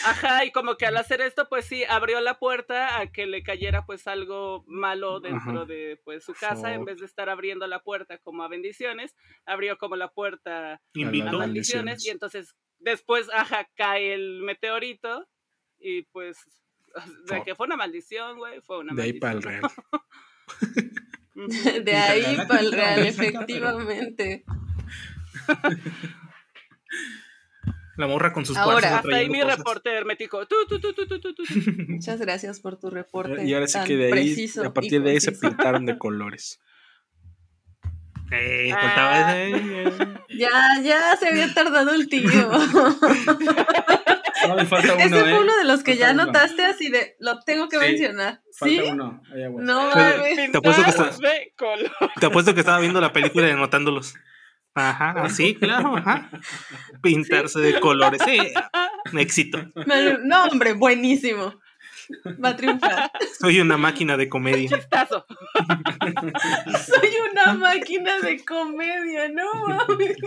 Ajá, 0.04 0.46
y 0.46 0.52
como 0.52 0.78
que 0.78 0.86
al 0.88 0.98
hacer 0.98 1.22
esto, 1.22 1.48
pues 1.48 1.66
sí, 1.66 1.84
abrió 1.84 2.20
la 2.20 2.40
puerta 2.40 3.00
a 3.00 3.12
que 3.12 3.28
le 3.28 3.44
cayera 3.44 3.86
pues 3.86 4.08
algo 4.08 4.64
malo 4.68 5.20
dentro 5.20 5.52
Ajá. 5.62 5.66
de 5.66 6.02
pues 6.04 6.24
su 6.24 6.34
casa, 6.34 6.74
en 6.74 6.86
vez 6.86 7.00
de 7.00 7.06
estar 7.06 7.30
abriendo 7.30 7.68
la 7.68 7.84
puerta 7.84 8.18
como 8.18 8.44
a 8.44 8.48
bendiciones, 8.48 9.16
abrió 9.46 9.78
como 9.78 9.96
la 9.96 10.10
puerta 10.12 10.74
a 10.74 10.82
Invitó. 10.94 11.26
Maldición. 11.26 11.40
maldiciones, 11.86 12.06
y 12.06 12.10
entonces 12.10 12.56
después, 12.80 13.30
ajá, 13.34 13.70
cae 13.76 14.14
el 14.14 14.42
meteorito, 14.42 15.28
y 15.80 16.02
pues, 16.12 16.38
de 17.30 17.44
que 17.44 17.56
fue 17.56 17.68
una 17.68 17.78
maldición, 17.78 18.38
güey, 18.38 18.62
fue 18.62 18.80
una 18.80 18.94
De 18.96 19.04
ahí 19.04 19.14
para 19.14 19.34
el 19.34 19.44
maldición. 19.46 19.72
real. 21.36 21.84
De 21.86 21.96
ahí 21.96 22.38
para 22.48 22.60
el 22.62 22.72
real, 22.72 23.06
efectivamente. 23.06 24.46
La 27.98 28.08
morra 28.08 28.34
con 28.34 28.46
sus 28.46 28.58
Ahora. 28.58 28.98
Hasta 28.98 29.16
ahí 29.16 29.30
mi 29.30 29.39
cosas. 29.41 29.58
reporte 29.58 29.89
hermético. 29.93 30.46
Tu, 30.48 30.56
tu, 30.68 30.80
tu, 30.80 30.93
tu, 30.93 31.08
tu, 31.08 31.20
tu. 31.34 31.43
Muchas 31.88 32.20
gracias 32.20 32.60
por 32.60 32.78
tu 32.78 32.89
reporte. 32.89 33.46
Y 33.46 33.54
ahora 33.54 33.68
sí 33.68 33.80
que 33.86 33.96
de 33.96 34.12
ahí, 34.14 34.50
a 34.66 34.74
partir 34.74 35.02
de 35.02 35.12
ahí 35.12 35.20
se 35.22 35.32
pintaron 35.32 35.86
de 35.86 35.98
colores. 35.98 36.60
Eh, 38.32 38.72
Ah. 38.76 39.36
ese, 39.38 39.84
eh. 39.84 39.93
Ya, 40.38 40.50
ya 40.84 41.16
se 41.18 41.28
había 41.30 41.54
tardado 41.54 41.93
el 41.93 42.10
tío. 42.10 42.30
No, 44.48 44.56
me 44.56 44.66
falta 44.66 44.93
uno, 44.93 45.04
Ese 45.04 45.20
fue 45.20 45.30
¿eh? 45.32 45.38
uno 45.39 45.56
de 45.58 45.64
los 45.64 45.84
que 45.84 45.96
ya 45.98 46.08
Falta 46.08 46.24
uno. 46.24 46.32
notaste 46.34 46.66
así 46.66 46.89
de, 46.89 47.16
lo 47.20 47.39
tengo 47.41 47.68
que 47.70 47.78
Sí. 47.80 47.86
mencionar. 47.86 48.41
¿Sí? 48.52 48.78
Falta 48.78 48.93
uno. 48.93 49.22
Ahí 49.34 49.43
aguas. 49.43 49.64
No 49.66 49.89
Pues, 49.91 50.18
mames. 50.18 50.52
Te 50.52 50.58
apuesto 50.58 50.84
que 50.84 50.89
está- 50.89 51.04
Pintados 51.10 51.20
de 51.22 51.54
color. 51.58 51.91
Te 52.20 52.26
apuesto 52.26 52.54
que 52.54 52.60
estaba 52.60 52.80
viendo 52.80 53.00
la 53.02 53.14
película 53.14 53.48
y 53.48 53.52
anotándolos. 53.52 54.14
Ajá, 54.76 55.11
así, 55.23 55.55
claro, 55.55 55.95
ajá. 55.95 56.30
Pintarse 57.01 57.59
de 57.59 57.80
colores. 57.80 58.21
Sí, 58.26 58.38
éxito. 59.17 59.57
Me- 59.86 60.17
No, 60.23 60.45
hombre, 60.45 60.73
buenísimo. 60.73 61.59
Va 62.43 62.49
a 62.49 62.55
triunfar. 62.55 63.11
Soy 63.39 63.59
una 63.61 63.78
máquina 63.78 64.15
de 64.17 64.30
comedia. 64.30 64.69
Chistazo. 64.69 65.26
Soy 66.86 67.09
una 67.32 67.53
máquina 67.53 68.19
de 68.19 68.43
comedia, 68.45 69.30
no 69.30 69.45
mames. 69.65 70.17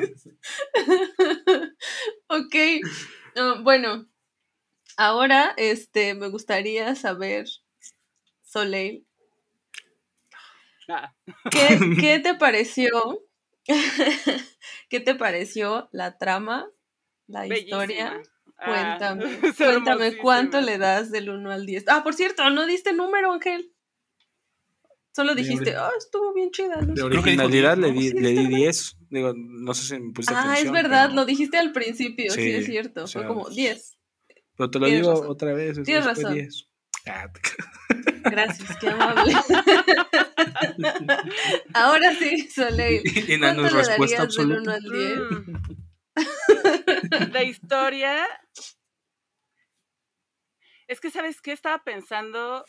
ok. 2.29 2.55
ah, 3.37 3.61
bueno, 3.63 4.07
ahora 4.97 5.55
este, 5.57 6.15
me 6.15 6.29
gustaría 6.29 6.95
saber, 6.97 7.47
Soleil, 8.43 9.05
Ah, 10.91 11.13
¿qué, 11.51 11.79
qué 12.01 12.19
te 12.19 12.35
pareció? 12.35 13.21
¿Qué 14.89 15.01
te 15.01 15.15
pareció 15.15 15.89
la 15.93 16.19
trama, 16.19 16.69
la 17.27 17.43
bellísima. 17.43 17.85
historia? 17.85 18.23
Ah, 18.57 18.99
Cuéntame, 18.99 19.25
es 19.49 19.57
cuéntame 19.57 20.17
cuánto 20.17 20.61
le 20.61 20.79
das 20.79 21.11
del 21.11 21.31
1 21.31 21.51
al 21.51 21.67
10. 21.67 21.85
Ah, 21.89 22.03
por 22.03 22.15
cierto, 22.15 22.49
no 22.51 22.67
diste 22.67 22.93
número, 22.93 23.33
Ángel. 23.33 23.73
Solo 25.15 25.35
dijiste, 25.35 25.75
ah, 25.75 25.91
estuvo 25.99 26.33
bien 26.33 26.51
chida. 26.51 26.77
no 26.81 26.95
De 26.95 27.01
sé". 27.03 27.09
Creo 27.09 27.23
que 27.23 27.31
dijo 27.33 27.45
originalidad 27.45 27.77
10, 27.77 27.79
le 27.79 27.93
di, 28.01 28.11
le 28.21 28.29
di 28.31 28.47
bien. 28.47 28.61
10. 28.61 28.97
Digo, 29.11 29.33
no 29.37 29.75
sé 29.75 29.83
si 29.97 30.01
me 30.01 30.13
pusiste 30.13 30.35
Ah, 30.35 30.43
atención. 30.53 30.67
es 30.77 30.83
verdad, 30.83 31.05
pero- 31.07 31.15
lo 31.17 31.25
dijiste 31.25 31.57
al 31.59 31.73
principio, 31.73 32.31
sí, 32.33 32.41
Sí, 32.43 32.51
es 32.53 32.67
cierto. 32.67 33.05
o 33.05 33.07
Fue 33.09 33.21
sea, 33.23 33.29
como 33.29 33.49
10. 33.49 33.99
Pero 34.57 34.71
te 34.71 34.79
lo 34.79 34.87
Tienes 34.87 35.03
digo 35.03 35.13
razón. 35.15 35.29
otra 35.31 35.53
vez. 35.55 35.79
es- 35.79 35.85
Tienes 35.85 36.05
fue 36.05 36.15
razón. 36.15 36.35
10. 36.35 36.69
Ah, 37.07 37.27
te- 37.33 37.41
Gracias, 38.23 38.77
qué 38.79 38.89
amable. 38.89 39.35
Ahora 41.75 42.15
sí, 42.15 42.49
Soleil. 42.49 43.03
y 43.29 43.39
no, 43.39 43.53
no 43.53 43.63
¿Cuánto 43.63 43.67
es 43.67 43.73
le 43.73 43.79
respuesta 43.79 44.17
darías 44.19 44.37
del 44.37 44.47
1 44.47 44.57
absoluta. 44.57 44.75
al 44.75 44.83
10? 44.83 45.21
Mm. 45.31 45.79
De 47.33 47.45
historia. 47.45 48.27
Es 50.87 51.01
que, 51.01 51.11
¿sabes 51.11 51.41
qué? 51.41 51.53
Estaba 51.53 51.83
pensando. 51.85 52.65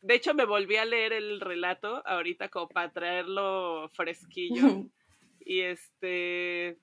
De 0.00 0.14
hecho, 0.14 0.32
me 0.34 0.44
volví 0.44 0.76
a 0.76 0.84
leer 0.84 1.12
el 1.12 1.40
relato 1.40 2.06
ahorita 2.06 2.48
como 2.50 2.68
para 2.68 2.92
traerlo 2.92 3.88
fresquillo. 3.94 4.86
Y 5.40 5.60
este. 5.60 6.78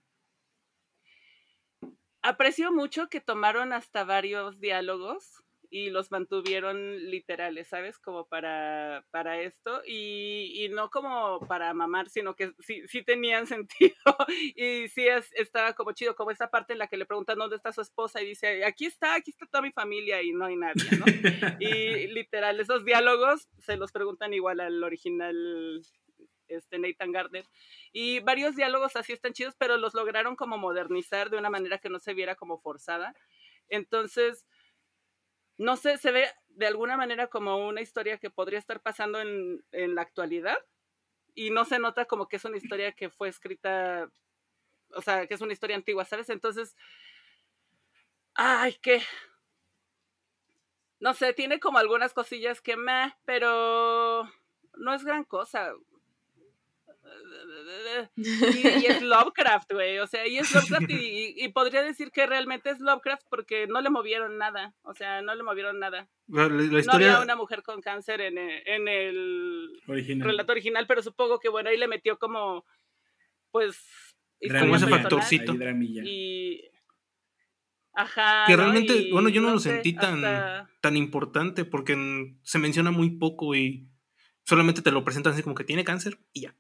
Aprecio 2.22 2.72
mucho 2.72 3.08
que 3.08 3.22
tomaron 3.22 3.72
hasta 3.72 4.04
varios 4.04 4.60
diálogos 4.60 5.45
y 5.78 5.90
los 5.90 6.10
mantuvieron 6.10 7.10
literales, 7.10 7.68
¿sabes? 7.68 8.00
Como 8.00 8.28
para, 8.28 9.06
para 9.12 9.42
esto. 9.42 9.82
Y, 9.86 10.54
y 10.64 10.70
no 10.70 10.90
como 10.90 11.42
para 11.50 11.74
mamar, 11.74 12.08
sino 12.10 12.34
que 12.34 12.54
sí, 12.60 12.88
sí 12.88 13.04
tenían 13.04 13.46
sentido. 13.48 13.94
Y 14.56 14.88
sí 14.88 15.06
es- 15.08 15.34
estaba 15.34 15.74
como 15.74 15.92
chido, 15.92 16.16
como 16.16 16.32
esa 16.32 16.50
parte 16.50 16.72
en 16.74 16.80
la 16.80 16.88
que 16.88 16.96
le 16.96 17.06
preguntan 17.06 17.38
dónde 17.40 17.58
está 17.58 17.74
su 17.74 17.82
esposa 17.82 18.22
y 18.22 18.26
dice, 18.28 18.64
aquí 18.64 18.86
está, 18.86 19.16
aquí 19.16 19.32
está 19.32 19.48
toda 19.48 19.62
mi 19.64 19.72
familia 19.74 20.22
y 20.24 20.32
no 20.32 20.46
hay 20.46 20.56
nadie, 20.56 20.92
¿no? 20.98 21.06
Y 21.60 22.08
literal, 22.08 22.58
esos 22.62 22.86
diálogos 22.86 23.50
se 23.60 23.76
los 23.76 23.92
preguntan 23.92 24.34
igual 24.34 24.62
al 24.62 24.82
original 24.82 25.82
este, 26.48 26.80
Nathan 26.80 27.12
Gardner. 27.12 27.46
Y 27.92 28.20
varios 28.22 28.56
diálogos 28.56 28.96
así 28.96 29.14
están 29.14 29.34
chidos, 29.34 29.56
pero 29.58 29.78
los 29.78 29.94
lograron 29.94 30.36
como 30.36 30.58
modernizar 30.58 31.30
de 31.30 31.38
una 31.38 31.50
manera 31.50 31.80
que 31.80 31.90
no 31.90 32.00
se 32.00 32.14
viera 32.14 32.36
como 32.36 32.60
forzada. 32.60 33.14
Entonces, 33.70 34.46
no 35.58 35.78
sé, 35.78 35.98
se 35.98 36.12
ve 36.12 36.28
de 36.50 36.68
alguna 36.68 36.98
manera 36.98 37.28
como 37.28 37.68
una 37.68 37.82
historia 37.82 38.18
que 38.18 38.30
podría 38.30 38.60
estar 38.60 38.82
pasando 38.82 39.20
en, 39.20 39.64
en 39.72 39.96
la 39.96 40.02
actualidad 40.02 40.58
y 41.36 41.50
no 41.50 41.66
se 41.66 41.80
nota 41.80 42.06
como 42.06 42.28
que 42.28 42.38
es 42.38 42.46
una 42.46 42.58
historia 42.58 42.94
que 42.94 43.10
fue 43.10 43.28
escrita, 43.28 44.10
o 44.90 45.02
sea, 45.02 45.28
que 45.28 45.34
es 45.34 45.42
una 45.42 45.54
historia 45.54 45.76
antigua, 45.76 46.06
¿sabes? 46.06 46.30
Entonces, 46.30 46.76
ay, 48.34 48.74
que... 48.82 49.02
No 51.00 51.14
sé, 51.14 51.34
tiene 51.34 51.60
como 51.60 51.78
algunas 51.78 52.14
cosillas 52.14 52.62
que 52.62 52.78
me, 52.78 53.14
pero 53.26 54.24
no 54.78 54.94
es 54.94 55.04
gran 55.04 55.26
cosa. 55.26 55.74
Y, 58.16 58.68
y 58.68 58.86
es 58.86 59.02
Lovecraft, 59.02 59.72
güey. 59.74 60.00
O 60.00 60.08
sea, 60.08 60.26
y 60.28 60.38
es 60.38 60.54
Lovecraft 60.54 60.90
y, 60.90 60.94
y- 60.96 61.34
y 61.46 61.48
podría 61.50 61.82
decir 61.84 62.12
que 62.12 62.26
realmente 62.26 62.70
es 62.70 62.80
Lovecraft 62.80 63.24
porque 63.30 63.68
no 63.68 63.82
le 63.82 63.90
movieron 63.90 64.38
nada. 64.38 64.74
O 64.84 64.94
sea, 64.94 65.22
no 65.22 65.34
le 65.36 65.44
movieron 65.44 65.80
nada. 65.80 66.10
La, 66.28 66.48
la 66.48 66.82
No 66.82 66.94
había 66.94 67.20
una 67.22 67.36
mujer 67.36 67.62
con 67.64 67.82
cáncer 67.82 68.22
en 68.22 68.38
el, 68.38 68.64
en 68.66 68.88
el 68.88 69.82
Original. 69.88 70.28
relato 70.28 70.52
original, 70.52 70.86
pero 70.88 71.02
supongo 71.04 71.40
que 71.40 71.50
bueno, 71.50 71.70
ahí 71.70 71.78
le 71.78 71.88
metió 71.88 72.18
como, 72.18 72.66
pues, 73.52 73.78
Como 74.60 74.76
ese 74.76 74.88
factorcito. 74.88 75.54
Y. 76.06 76.62
Ajá. 77.94 78.44
que 78.48 78.54
¿no? 78.54 78.58
realmente, 78.58 78.94
Y 78.98 79.12
bueno, 79.12 79.30
yo 79.30 79.42
no, 79.42 79.52
lo 79.52 79.60
sé, 79.60 79.72
sentí 79.72 79.94
tan, 79.94 80.16
hasta- 80.26 80.70
tan 80.82 80.98
importante 80.98 81.64
porque 81.64 81.96
se 82.44 82.60
menciona 82.60 82.92
muy 82.92 83.12
poco 83.12 83.56
y 83.56 83.88
solamente 84.44 84.82
te 84.82 84.92
lo 84.92 85.04
presentan 85.06 85.34
así 85.34 85.44
como 85.44 85.56
que 85.56 85.64
tiene 85.64 85.84
cáncer 85.86 86.20
y 86.34 86.42
ya. 86.42 86.56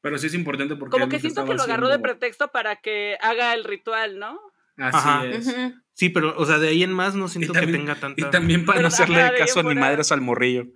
Pero 0.00 0.18
sí 0.18 0.28
es 0.28 0.34
importante 0.34 0.76
porque. 0.76 0.92
Como 0.92 1.08
que 1.08 1.20
siento 1.20 1.44
que 1.44 1.54
lo 1.54 1.62
agarró 1.62 1.88
de 1.88 1.98
pretexto 1.98 2.48
para 2.48 2.76
que 2.76 3.16
haga 3.20 3.54
el 3.54 3.64
ritual, 3.64 4.18
¿no? 4.18 4.38
Así 4.76 4.96
Ajá. 4.96 5.26
es. 5.26 5.54
Sí, 5.92 6.10
pero, 6.10 6.34
o 6.36 6.46
sea, 6.46 6.58
de 6.58 6.68
ahí 6.68 6.84
en 6.84 6.92
más 6.92 7.16
no 7.16 7.26
siento 7.26 7.52
que 7.52 7.66
tenga 7.66 7.96
tanta. 7.96 8.20
Y 8.20 8.30
también 8.30 8.64
para 8.64 8.76
Pero, 8.76 8.88
no 8.88 8.94
hacerle 8.94 9.20
ajá, 9.20 9.34
caso 9.36 9.62
ni 9.64 9.74
madres 9.74 10.12
al 10.12 10.20
morrillo. 10.20 10.68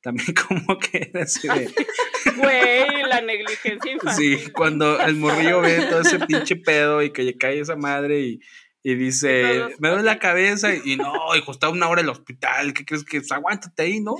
También 0.00 0.28
como 0.48 0.78
que 0.78 1.10
era 1.12 1.24
así 1.24 1.48
de... 1.48 1.74
Güey, 2.36 3.02
la 3.08 3.20
negligencia 3.20 3.92
infantil. 3.92 4.38
Sí, 4.38 4.50
cuando 4.52 5.00
el 5.00 5.16
morrillo 5.16 5.60
ve 5.60 5.86
todo 5.90 6.02
ese 6.02 6.20
pinche 6.20 6.54
pedo 6.54 7.02
y 7.02 7.10
que 7.10 7.24
le 7.24 7.36
cae 7.36 7.58
esa 7.58 7.74
madre 7.74 8.20
y, 8.20 8.40
y 8.84 8.94
dice, 8.94 9.66
me 9.80 9.88
duele 9.88 10.04
la 10.04 10.20
cabeza 10.20 10.72
y 10.72 10.96
no, 10.96 11.34
hijo, 11.36 11.50
está 11.50 11.68
una 11.68 11.88
hora 11.88 12.00
en 12.00 12.06
el 12.06 12.12
hospital, 12.12 12.72
¿qué 12.72 12.84
crees 12.84 13.04
que 13.04 13.16
es? 13.16 13.32
Aguántate 13.32 13.82
ahí, 13.82 14.00
¿no? 14.00 14.14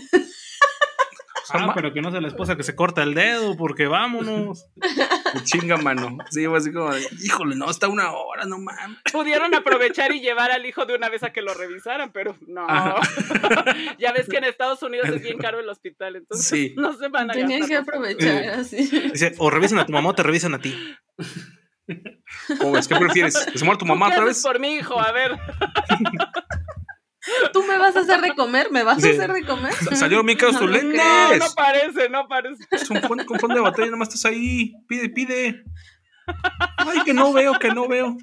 Ah, 1.51 1.73
pero 1.75 1.93
que 1.95 2.03
no 2.03 2.11
sea 2.11 2.21
la 2.21 2.29
esposa 2.29 2.57
que 2.57 2.63
se 2.63 2.75
corta 2.77 3.03
el 3.03 3.15
dedo 3.15 3.57
porque 3.57 3.87
vámonos. 3.87 4.67
chinga 5.45 5.77
mano. 5.79 6.19
Sí, 6.31 6.45
así 6.47 6.73
como, 6.73 6.93
de, 6.93 7.07
híjole, 7.25 7.57
no, 7.57 7.71
está 7.71 7.89
una 7.89 8.13
hora, 8.13 8.45
no 8.45 8.59
mames. 8.59 8.99
Pudieron 9.13 9.55
aprovechar 9.55 10.13
y 10.13 10.21
llevar 10.21 10.51
al 10.51 10.67
hijo 10.67 10.85
de 10.85 10.95
una 10.95 11.09
vez 11.09 11.23
a 11.23 11.31
que 11.33 11.41
lo 11.43 11.55
revisaran, 11.55 12.13
pero 12.13 12.37
no. 12.47 12.67
Ya 13.99 14.13
ves 14.13 14.29
que 14.29 14.37
en 14.39 14.45
Estados 14.45 14.83
Unidos 14.83 15.09
es 15.09 15.23
bien 15.23 15.39
caro 15.39 15.59
el 15.61 15.69
hospital, 15.69 16.17
entonces 16.17 16.47
Sí. 16.47 16.75
no 16.77 16.93
se 16.93 17.09
van 17.09 17.31
a 17.31 17.35
Tenían 17.35 17.61
gastar 17.61 17.69
que 17.69 17.77
aprovechar 17.77 18.43
Eh. 18.45 18.49
así. 18.51 18.77
Dice, 19.13 19.35
o 19.39 19.49
revisan 19.51 19.79
a 19.79 19.87
tu 19.87 19.93
mamá 19.93 20.11
o 20.11 20.15
te 20.15 20.23
revisan 20.23 20.55
a 20.55 20.59
ti. 20.61 20.77
¿Cómo 22.59 22.73
ves? 22.73 22.87
¿Qué 22.87 22.97
prefieres? 22.97 23.47
¿Que 23.51 23.59
se 23.59 23.65
muera 23.65 23.79
tu 23.79 23.87
¿Tú 23.87 23.89
mamá 23.89 24.09
otra 24.09 24.25
vez? 24.25 24.43
por 24.43 24.61
mi 24.61 24.75
hijo? 24.75 25.01
A 25.01 25.11
ver. 25.13 25.39
¿Tú 27.53 27.63
me 27.65 27.79
vas 27.79 27.97
a 27.97 28.01
hacer 28.01 28.21
de 28.21 28.35
comer? 28.35 28.71
¿Me 28.71 28.83
vas 28.83 29.03
a 29.03 29.09
hacer 29.09 29.33
de 29.33 29.45
comer? 29.45 29.73
Salieron 29.95 30.25
bien 30.27 30.39
caros 30.39 30.59
tus 30.59 30.71
No, 30.71 30.77
no 30.77 30.83
lentes. 30.83 31.01
No, 31.01 31.37
no 31.37 31.55
parece, 31.55 32.09
no 32.09 32.29
parece. 32.29 32.65
Es 32.71 32.91
un 32.91 33.01
fondo, 33.03 33.25
con 33.27 33.39
fondo 33.39 33.57
de 33.57 33.63
batalla, 33.63 33.91
nomás 33.91 34.09
estás 34.09 34.27
ahí. 34.27 34.75
Pide, 34.89 35.09
pide. 35.11 35.65
Ay, 36.77 37.01
que 37.05 37.15
no 37.15 37.33
veo, 37.33 37.59
que 37.59 37.71
no 37.71 37.89
veo. 37.89 38.17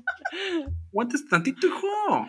Aguantes 0.90 1.28
tantito, 1.28 1.68
hijo. 1.68 1.88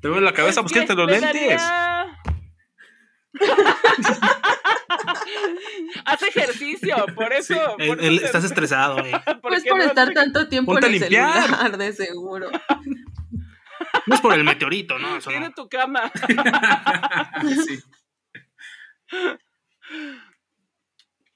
Te 0.00 0.08
veo 0.08 0.18
en 0.18 0.24
la 0.24 0.32
cabeza, 0.32 0.62
pues 0.62 0.72
¿Qué? 0.72 0.80
quítate 0.80 0.96
los 0.96 1.10
Le 1.10 1.20
lentes. 1.20 1.62
haz 6.04 6.22
ejercicio, 6.22 6.96
por 7.14 7.32
eso. 7.32 7.54
Por 7.86 7.98
te- 7.98 8.14
estás 8.24 8.44
estresado, 8.44 8.98
güey. 9.00 9.12
Pues 9.42 9.62
qué 9.62 9.70
por 9.70 9.78
no 9.78 9.84
estar 9.84 10.08
te- 10.08 10.14
tanto 10.14 10.48
tiempo 10.48 10.72
Ponte 10.72 10.86
en 10.88 10.94
el 10.94 11.00
celular, 11.00 11.78
de 11.78 11.92
seguro. 11.92 12.50
No 14.06 14.14
es 14.14 14.20
por 14.20 14.34
el 14.34 14.44
meteorito, 14.44 14.98
¿no? 14.98 15.16
Eso 15.16 15.30
Tiene 15.30 15.48
no. 15.48 15.54
tu 15.54 15.68
cama. 15.68 16.10
Sí. 17.66 17.78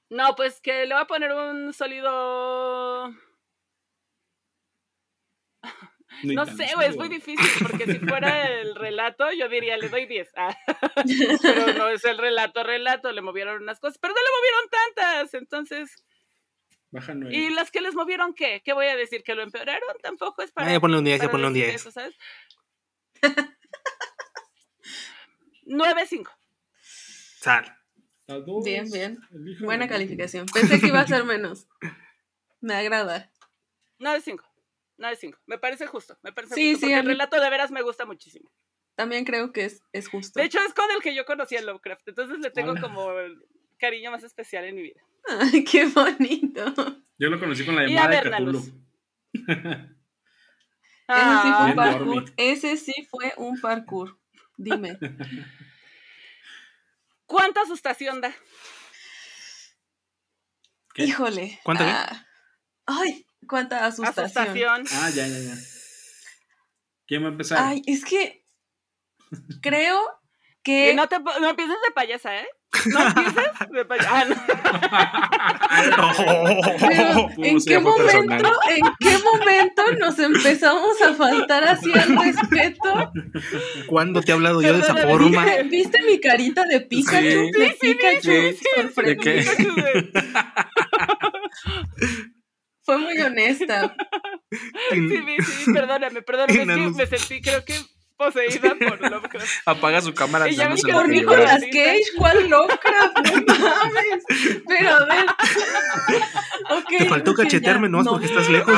No, 0.09 0.35
pues 0.35 0.61
que 0.61 0.85
le 0.85 0.93
voy 0.93 1.01
a 1.03 1.07
poner 1.07 1.33
un 1.33 1.73
sólido. 1.73 3.11
Ni 6.21 6.35
No 6.35 6.45
tan 6.45 6.55
sé, 6.55 6.67
güey, 6.75 6.89
es 6.89 6.95
muy 6.95 7.09
difícil, 7.09 7.49
porque 7.61 7.85
si 7.85 7.99
fuera 7.99 8.47
el 8.61 8.75
relato, 8.75 9.31
yo 9.31 9.49
diría, 9.49 9.77
le 9.77 9.89
doy 9.89 10.05
10. 10.05 10.31
Ah, 10.35 10.55
Pero 11.41 11.73
no 11.73 11.89
es 11.89 12.05
el 12.05 12.17
relato, 12.17 12.63
relato, 12.63 13.11
le 13.11 13.21
movieron 13.21 13.61
unas 13.61 13.79
cosas, 13.79 13.97
pero 13.97 14.13
no 14.13 14.19
le 14.21 14.29
movieron 14.37 14.69
tantas, 14.69 15.33
entonces. 15.33 16.03
Baja 16.91 17.15
nueve. 17.15 17.35
¿Y 17.35 17.49
las 17.49 17.71
que 17.71 17.81
les 17.81 17.95
movieron 17.95 18.33
qué? 18.33 18.61
¿Qué 18.63 18.73
voy 18.73 18.85
a 18.85 18.95
decir? 18.95 19.23
¿Que 19.23 19.33
lo 19.33 19.41
empeoraron? 19.41 19.89
Tampoco 20.01 20.43
es 20.43 20.51
para. 20.51 20.67
Ah, 20.67 20.73
ya 20.73 20.79
ponle 20.79 20.99
un 20.99 21.03
10, 21.03 21.17
ya 21.17 21.21
para 21.23 21.31
ponle 21.31 21.47
un 21.47 21.53
decir 21.53 21.69
10. 21.69 21.81
eso, 21.81 21.91
¿sabes? 21.91 22.15
9-5. 25.65 26.29
Sal. 27.39 27.77
Dos, 28.27 28.63
Bien, 28.63 28.89
bien. 28.91 29.19
Buena 29.61 29.87
calificación. 29.87 30.45
Pensé 30.45 30.79
que 30.79 30.87
iba 30.87 31.01
a 31.01 31.07
ser 31.07 31.23
menos. 31.25 31.67
Me 32.61 32.73
agrada. 32.73 33.31
9-5. 33.99 34.41
9-5. 34.97 35.37
Me 35.45 35.57
parece 35.57 35.87
justo. 35.87 36.17
Me 36.23 36.31
parece 36.33 36.55
Sí, 36.55 36.71
justo. 36.73 36.85
sí, 36.87 36.91
porque 36.93 36.99
el 37.01 37.05
relato 37.07 37.39
de 37.41 37.49
veras 37.49 37.71
me 37.71 37.81
gusta 37.81 38.05
muchísimo. 38.05 38.51
También 38.95 39.25
creo 39.25 39.51
que 39.51 39.65
es, 39.65 39.81
es 39.91 40.07
justo. 40.07 40.39
De 40.39 40.45
hecho, 40.45 40.59
es 40.59 40.73
con 40.73 40.89
el 40.91 41.01
que 41.01 41.15
yo 41.15 41.25
conocí 41.25 41.55
a 41.57 41.61
Lovecraft. 41.61 42.07
Entonces 42.09 42.39
le 42.39 42.51
tengo 42.51 42.71
Hola. 42.71 42.81
como 42.81 43.11
el 43.19 43.43
cariño 43.79 44.11
más 44.11 44.23
especial 44.23 44.65
en 44.65 44.75
mi 44.75 44.83
vida. 44.83 45.01
Ay, 45.27 45.63
qué 45.63 45.85
bonito. 45.87 46.73
Yo 47.17 47.29
lo 47.29 47.39
conocí 47.39 47.65
con 47.65 47.75
la 47.75 47.83
Y 47.87 47.95
a 47.97 48.01
llamada 48.07 48.09
de 48.09 48.29
ver, 48.29 48.33
Cthulhu. 48.33 48.51
Nanus. 48.51 48.73
Ese 51.07 51.41
sí 51.41 51.53
fue 51.53 51.65
un 51.65 51.71
Ah, 51.71 51.75
parkour. 51.75 52.25
Ese 52.37 52.77
sí 52.77 53.07
fue 53.09 53.33
un 53.37 53.59
parkour. 53.61 54.19
Dime. 54.57 54.97
¿Cuánta 57.25 57.61
asustación 57.61 58.21
da? 58.21 58.33
¿Qué? 60.93 61.05
Híjole. 61.05 61.59
¿Cuánta? 61.63 62.05
Ah, 62.05 62.25
Ay, 62.85 63.25
cuánta 63.47 63.85
asustación. 63.85 64.25
Asustación. 64.25 64.85
Ah, 64.91 65.09
ya, 65.09 65.27
ya, 65.27 65.39
ya. 65.39 65.55
¿Quién 67.07 67.23
va 67.23 67.27
a 67.27 67.31
empezar? 67.31 67.57
Ay, 67.61 67.81
es 67.85 68.05
que 68.05 68.45
creo 69.61 70.01
Y 70.01 70.63
que 70.63 70.93
no, 70.93 71.07
te, 71.09 71.19
no 71.19 71.49
empieces 71.49 71.75
de 71.85 71.91
payasa, 71.93 72.39
¿eh? 72.39 72.47
No 72.85 73.05
empieces 73.05 73.51
de 73.69 73.85
payasa. 73.85 74.45
Ah, 75.69 75.83
no. 75.97 76.11
Pero, 76.87 77.13
¿Cómo 77.13 77.45
¿en 77.45 77.59
qué 77.63 77.79
momento, 77.79 78.51
en 78.69 78.85
qué 78.99 79.17
momento 79.23 79.83
nos 79.99 80.17
empezamos 80.19 81.01
a 81.01 81.13
faltar 81.13 81.65
así 81.65 81.91
al 81.91 82.17
respeto? 82.17 83.11
¿Cuándo 83.87 84.21
te 84.21 84.31
he 84.31 84.33
hablado 84.33 84.61
yo 84.61 84.73
de 84.73 84.79
esa 84.79 84.93
Perdóname, 84.93 85.35
forma? 85.35 85.45
¿Viste, 85.45 85.63
viste 85.63 86.01
mi 86.03 86.19
carita 86.19 86.63
de 86.63 86.81
Pikachu? 86.81 87.21
Sí. 87.21 87.51
de 87.59 87.77
Pikachu 87.79 88.31
sí, 88.31 88.53
sí, 88.53 88.65
sorprendido. 88.75 89.33
¿De 89.33 90.11
qué? 90.11 90.11
Fue 92.83 92.97
muy 92.97 93.19
honesta. 93.19 93.95
Sí, 94.91 95.09
sí, 95.09 95.43
sí, 95.43 95.73
perdóname, 95.73 96.21
perdóname. 96.21 96.61
Es 96.61 96.67
que 96.67 96.89
me 96.91 97.07
sentí, 97.07 97.41
creo 97.41 97.65
que 97.65 97.73
poseída 98.15 98.75
por 98.87 99.01
Lovecraft. 99.01 99.47
Apaga 99.65 99.99
su 100.01 100.13
cámara. 100.13 100.47
Y 100.47 100.55
ya 100.55 100.69
lo 100.69 100.75
Por 100.75 101.09
Nicolas 101.09 101.61
Cage, 101.71 102.03
¿cuál 102.17 102.49
Lovecraft? 102.49 103.17
No 103.47 103.55
mames. 103.57 104.23
Pero 104.67 104.89
a 104.89 105.05
ver. 105.05 105.25
Ok, 106.69 106.97
Te 106.99 107.05
faltó 107.05 107.33
cachetearme, 107.33 107.89
¿no? 107.89 108.03
Porque 108.03 108.27
estás 108.27 108.47
lejos. 108.47 108.77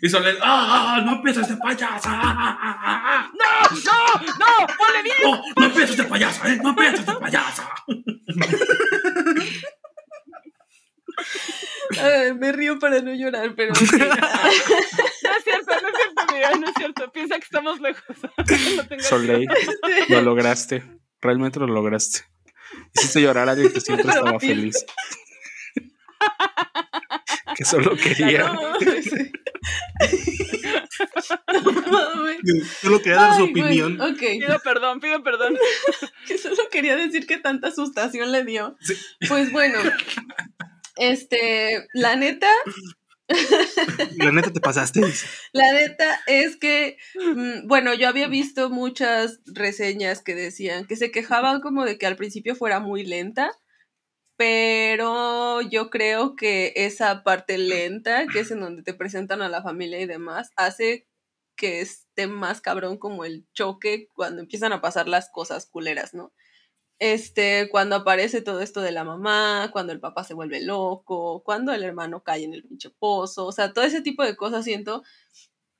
Y 0.00 0.08
Soledad, 0.08 0.38
¡ah! 0.42 1.02
¡No 1.04 1.16
empieces 1.16 1.48
de 1.48 1.56
payasa! 1.56 2.10
¡Ah, 2.10 2.58
ah, 2.60 2.80
ah, 2.82 3.30
¡No! 3.32 3.76
¡No! 3.76 4.26
¡No! 4.38 4.66
¡Ponle 4.78 5.02
bien! 5.02 5.16
ah! 5.20 5.24
¡No! 5.24 5.42
¡No 5.56 5.66
empieces 5.66 5.96
de 5.96 6.04
payasa! 6.04 6.52
¿eh? 6.52 6.58
¡No 6.62 6.70
empieces 6.70 7.06
de 7.06 7.14
payasa! 7.14 7.70
Ay, 12.00 12.34
me 12.34 12.52
río 12.52 12.78
para 12.78 13.00
no 13.00 13.12
llorar, 13.14 13.54
pero. 13.54 13.72
No 15.24 15.30
es 15.38 15.44
cierto, 15.44 15.72
no 15.82 15.88
es 15.88 15.94
cierto, 15.96 16.22
amiga, 16.28 16.50
no 16.58 16.68
es 16.68 16.74
cierto. 16.76 17.12
Piensa 17.12 17.34
que 17.36 17.44
estamos 17.44 17.80
lejos. 17.80 18.04
No 18.90 19.00
Soleil, 19.00 19.48
lo 20.08 20.22
lograste. 20.22 20.82
Realmente 21.20 21.58
lo 21.60 21.66
lograste. 21.66 22.20
Hiciste 22.94 23.20
llorar 23.22 23.48
a 23.48 23.52
alguien 23.52 23.72
que 23.72 23.80
siempre 23.80 24.08
estaba 24.08 24.38
feliz. 24.40 24.84
que 27.56 27.64
solo 27.64 27.96
quería. 27.96 28.44
No. 28.52 28.74
Solo 32.80 33.00
quería 33.00 33.16
dar 33.16 33.36
su 33.36 33.44
Ay, 33.44 33.50
opinión. 33.50 34.00
Ok, 34.00 34.18
Pido 34.18 34.58
perdón, 34.62 35.00
pido 35.00 35.22
perdón. 35.22 35.56
que 36.26 36.38
solo 36.38 36.56
quería 36.70 36.96
decir 36.96 37.26
que 37.26 37.38
tanta 37.38 37.68
asustación 37.68 38.32
le 38.32 38.44
dio. 38.44 38.76
Pues 39.28 39.50
bueno, 39.52 39.78
este, 40.96 41.86
la 41.92 42.16
neta, 42.16 42.48
La 44.18 44.32
neta 44.32 44.52
te 44.52 44.60
pasaste. 44.60 45.00
la 45.52 45.72
neta 45.72 46.20
es 46.26 46.56
que, 46.56 46.98
mm, 47.14 47.66
bueno, 47.66 47.94
yo 47.94 48.08
había 48.08 48.28
visto 48.28 48.68
muchas 48.70 49.40
reseñas 49.46 50.22
que 50.22 50.34
decían 50.34 50.86
que 50.86 50.96
se 50.96 51.10
quejaban 51.10 51.60
como 51.60 51.84
de 51.84 51.96
que 51.98 52.06
al 52.06 52.16
principio 52.16 52.54
fuera 52.54 52.80
muy 52.80 53.04
lenta, 53.04 53.50
pero 54.36 55.62
yo 55.62 55.90
creo 55.90 56.36
que 56.36 56.72
esa 56.76 57.22
parte 57.22 57.56
lenta, 57.56 58.26
que 58.26 58.40
es 58.40 58.50
en 58.50 58.60
donde 58.60 58.82
te 58.82 58.94
presentan 58.94 59.42
a 59.42 59.48
la 59.48 59.62
familia 59.62 60.00
y 60.00 60.06
demás, 60.06 60.50
hace 60.56 61.06
que 61.56 61.80
esté 61.80 62.26
más 62.26 62.60
cabrón 62.60 62.98
como 62.98 63.24
el 63.24 63.46
choque 63.52 64.08
cuando 64.14 64.42
empiezan 64.42 64.72
a 64.72 64.80
pasar 64.80 65.08
las 65.08 65.30
cosas 65.30 65.66
culeras, 65.66 66.14
¿no? 66.14 66.32
Este, 66.98 67.68
cuando 67.70 67.96
aparece 67.96 68.40
todo 68.40 68.60
esto 68.60 68.80
de 68.80 68.92
la 68.92 69.04
mamá, 69.04 69.70
cuando 69.72 69.92
el 69.92 70.00
papá 70.00 70.24
se 70.24 70.34
vuelve 70.34 70.62
loco, 70.62 71.42
cuando 71.44 71.72
el 71.72 71.82
hermano 71.82 72.22
cae 72.22 72.44
en 72.44 72.54
el 72.54 72.62
pinche 72.64 72.90
pozo, 72.90 73.46
o 73.46 73.52
sea, 73.52 73.72
todo 73.72 73.84
ese 73.84 74.00
tipo 74.00 74.22
de 74.22 74.36
cosas 74.36 74.64
siento 74.64 75.02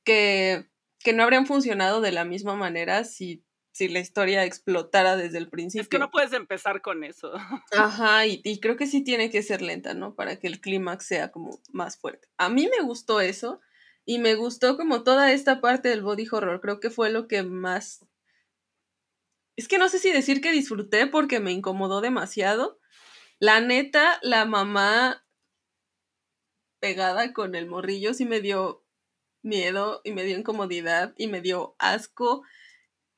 que, 0.05 0.69
que 0.99 1.13
no 1.13 1.23
habrían 1.23 1.47
funcionado 1.47 2.01
de 2.01 2.13
la 2.13 2.25
misma 2.25 2.57
manera 2.57 3.05
si, 3.05 3.45
si 3.73 3.89
la 3.89 4.01
historia 4.01 4.45
explotara 4.45 5.17
desde 5.17 5.39
el 5.39 5.49
principio. 5.49 5.83
Es 5.83 5.89
que 5.89 5.99
no 5.99 6.11
puedes 6.11 6.33
empezar 6.33 6.83
con 6.83 7.05
eso. 7.05 7.33
Ajá, 7.73 8.27
y, 8.27 8.41
y 8.45 8.61
creo 8.61 8.77
que 8.77 8.87
sí 8.87 9.03
tiene 9.03 9.31
que 9.31 9.43
ser 9.43 9.63
lenta, 9.63 9.95
¿no? 9.95 10.15
Para 10.15 10.39
que 10.39 10.47
el 10.47 10.61
clímax 10.61 11.07
sea 11.07 11.31
como 11.31 11.61
más 11.73 11.97
fuerte. 11.97 12.29
A 12.39 12.49
mí 12.49 12.69
me 12.69 12.85
gustó 12.85 13.21
eso 13.21 13.61
y 14.05 14.19
me 14.19 14.35
gustó 14.35 14.77
como 14.77 15.03
toda 15.03 15.33
esta 15.33 15.61
parte 15.61 15.89
del 15.89 16.03
body 16.03 16.27
horror. 16.31 16.61
Creo 16.61 16.81
que 16.81 16.91
fue 16.91 17.11
lo 17.11 17.29
que 17.29 17.43
más... 17.43 18.05
Es 19.57 19.69
que 19.69 19.79
no 19.79 19.89
sé 19.89 19.99
si 19.99 20.11
decir 20.11 20.41
que 20.41 20.51
disfruté 20.53 21.07
porque 21.07 21.41
me 21.41 21.53
incomodó 21.53 22.01
demasiado. 22.01 22.79
La 23.39 23.61
neta, 23.61 24.19
la 24.23 24.45
mamá 24.45 25.25
pegada 26.81 27.33
con 27.33 27.55
el 27.55 27.67
morrillo 27.67 28.15
sí 28.15 28.25
me 28.25 28.41
dio 28.41 28.85
miedo 29.43 30.01
y 30.05 30.13
me 30.13 30.23
dio 30.25 30.39
incomodidad 30.39 31.15
y 31.17 31.29
me 31.29 31.41
dio 31.41 31.77
asco 31.79 32.43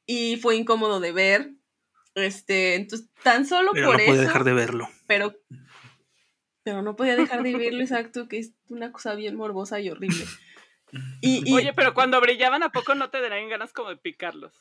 y 0.07 0.37
fue 0.37 0.57
incómodo 0.57 1.01
de 1.01 1.13
ver. 1.13 1.53
Este, 2.15 2.75
entonces, 2.77 3.09
tan 3.23 3.47
solo 3.47 3.73
Pero 3.73 3.89
por 3.89 3.97
no 3.97 4.03
eso 4.03 4.23
dejar 4.23 4.45
de 4.45 4.53
verlo. 4.53 4.89
pero 5.07 5.35
pero 6.63 6.83
no 6.83 6.97
podía 6.97 7.17
dejar 7.17 7.43
de 7.43 7.57
verlo 7.57 7.81
exacto 7.83 8.29
que 8.29 8.39
es 8.39 8.53
una 8.69 8.91
cosa 8.93 9.15
bien 9.15 9.37
morbosa 9.37 9.81
y 9.81 9.91
horrible 9.91 10.25
y, 11.21 11.43
y- 11.49 11.55
Oye, 11.55 11.73
pero 11.75 11.95
cuando 11.95 12.21
brillaban, 12.21 12.63
¿a 12.63 12.73
poco 12.73 12.95
no 12.95 13.11
te 13.11 13.21
darían 13.21 13.49
ganas 13.49 13.73
como 13.73 13.91
de 13.91 13.97
picarlos? 13.97 14.53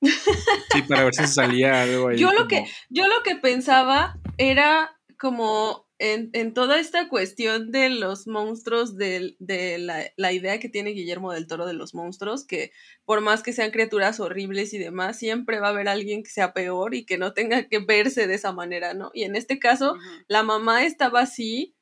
Sí, 0.00 0.82
para 0.88 1.04
ver 1.04 1.14
si 1.14 1.26
salía 1.26 1.82
algo 1.82 2.08
ahí. 2.08 2.18
Yo 2.18 2.30
lo 2.32 2.38
como- 2.38 2.48
que- 2.48 2.66
yo 2.88 3.06
lo 3.08 3.22
que 3.24 3.36
pensaba 3.36 4.18
era 4.36 4.98
como 5.18 5.88
en, 6.00 6.30
en 6.32 6.54
toda 6.54 6.78
esta 6.78 7.08
cuestión 7.08 7.72
de 7.72 7.88
los 7.90 8.28
monstruos 8.28 8.96
del- 8.96 9.34
de, 9.40 9.78
la, 9.78 10.04
la 10.16 10.32
idea 10.32 10.60
que 10.60 10.68
tiene 10.68 10.90
Guillermo 10.90 11.32
del 11.32 11.48
Toro 11.48 11.66
de 11.66 11.72
los 11.72 11.92
monstruos 11.92 12.46
que 12.46 12.70
por 13.04 13.20
más 13.20 13.42
que 13.42 13.52
sean 13.52 13.72
criaturas 13.72 14.20
horribles 14.20 14.72
y 14.74 14.78
demás 14.78 15.18
siempre 15.18 15.58
va 15.58 15.66
a 15.66 15.70
haber 15.70 15.88
alguien 15.88 16.22
que 16.22 16.30
sea 16.30 16.52
peor 16.52 16.94
y 16.94 17.04
que 17.04 17.18
no 17.18 17.32
tenga 17.32 17.64
que 17.66 17.80
verse 17.80 18.28
de 18.28 18.34
esa 18.34 18.52
manera 18.52 18.94
no 18.94 19.10
y 19.12 19.24
en 19.24 19.34
este 19.34 19.58
caso 19.58 19.96
la 20.28 20.44
mamá 20.44 20.84
estaba 20.84 21.18
así, 21.22 21.74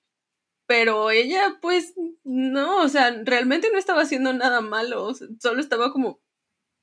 pero 0.66 1.10
ella 1.10 1.58
pues 1.60 1.92
no, 2.24 2.78
o 2.82 2.88
sea, 2.88 3.14
realmente 3.22 3.68
no 3.70 3.78
estaba 3.78 4.00
haciendo 4.00 4.32
nada 4.32 4.62
malo, 4.62 5.12
solo 5.40 5.60
estaba 5.60 5.92
como 5.92 6.20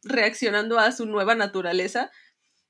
reaccionando 0.03 0.79
a 0.79 0.91
su 0.91 1.05
nueva 1.05 1.35
naturaleza, 1.35 2.11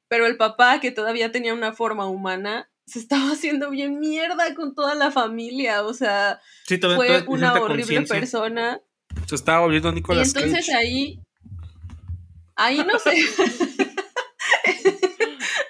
pero 0.07 0.25
el 0.27 0.37
papá 0.37 0.79
que 0.79 0.91
todavía 0.91 1.31
tenía 1.31 1.53
una 1.53 1.73
forma 1.73 2.05
humana 2.07 2.69
se 2.85 2.99
estaba 2.99 3.31
haciendo 3.31 3.69
bien 3.69 3.99
mierda 3.99 4.53
con 4.55 4.75
toda 4.75 4.93
la 4.95 5.09
familia, 5.11 5.83
o 5.83 5.93
sea, 5.93 6.41
Sí, 6.67 6.77
todavía- 6.77 6.97
fue 6.97 7.07
todavía 7.23 7.29
una 7.51 7.53
horrible 7.61 8.01
persona. 8.01 8.81
Se 9.27 9.35
estaba 9.35 9.61
volviendo 9.61 9.89
Y 9.89 9.93
Nicolas 9.95 10.27
entonces 10.35 10.65
Cage. 10.65 10.77
ahí, 10.77 11.19
ahí 12.55 12.77
no 12.85 12.99
sé, 12.99 13.13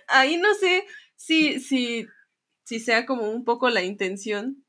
ahí 0.07 0.37
no 0.37 0.53
sé 0.55 0.85
sí, 1.15 1.59
sí, 1.59 2.07
sí 2.63 2.79
sea 2.79 3.05
como 3.05 3.29
un 3.29 3.43
poco 3.45 3.69
la 3.69 3.83
intención, 3.83 4.63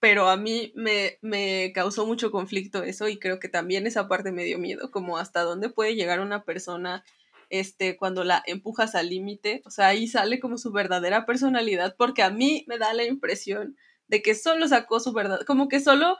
pero 0.00 0.28
a 0.28 0.36
mí 0.36 0.72
me, 0.76 1.18
me 1.22 1.72
causó 1.74 2.06
mucho 2.06 2.30
conflicto 2.30 2.82
eso 2.82 3.08
y 3.08 3.18
creo 3.18 3.38
que 3.40 3.48
también 3.48 3.86
esa 3.86 4.08
parte 4.08 4.32
me 4.32 4.44
dio 4.44 4.58
miedo, 4.58 4.90
como 4.90 5.18
hasta 5.18 5.42
dónde 5.42 5.70
puede 5.70 5.94
llegar 5.94 6.20
una 6.20 6.44
persona 6.44 7.04
este, 7.50 7.96
cuando 7.96 8.24
la 8.24 8.42
empujas 8.46 8.94
al 8.94 9.08
límite, 9.08 9.62
o 9.64 9.70
sea, 9.70 9.88
ahí 9.88 10.06
sale 10.06 10.38
como 10.40 10.58
su 10.58 10.72
verdadera 10.72 11.26
personalidad, 11.26 11.96
porque 11.96 12.22
a 12.22 12.30
mí 12.30 12.64
me 12.68 12.78
da 12.78 12.92
la 12.92 13.04
impresión 13.04 13.76
de 14.06 14.22
que 14.22 14.34
solo 14.34 14.68
sacó 14.68 15.00
su 15.00 15.12
verdad, 15.12 15.40
como 15.46 15.68
que 15.68 15.80
solo 15.80 16.18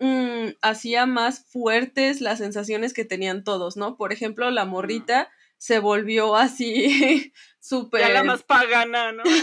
mm, 0.00 0.48
hacía 0.62 1.06
más 1.06 1.46
fuertes 1.46 2.20
las 2.20 2.38
sensaciones 2.38 2.92
que 2.92 3.04
tenían 3.04 3.44
todos, 3.44 3.76
¿no? 3.76 3.96
Por 3.96 4.12
ejemplo, 4.12 4.50
la 4.50 4.64
morrita 4.64 5.30
se 5.58 5.78
volvió 5.80 6.34
así 6.36 7.32
súper... 7.60 8.00
Ya 8.06 8.08
la 8.10 8.24
más 8.24 8.42
pagana, 8.42 9.12
¿no? 9.12 9.22
Sí. 9.26 9.42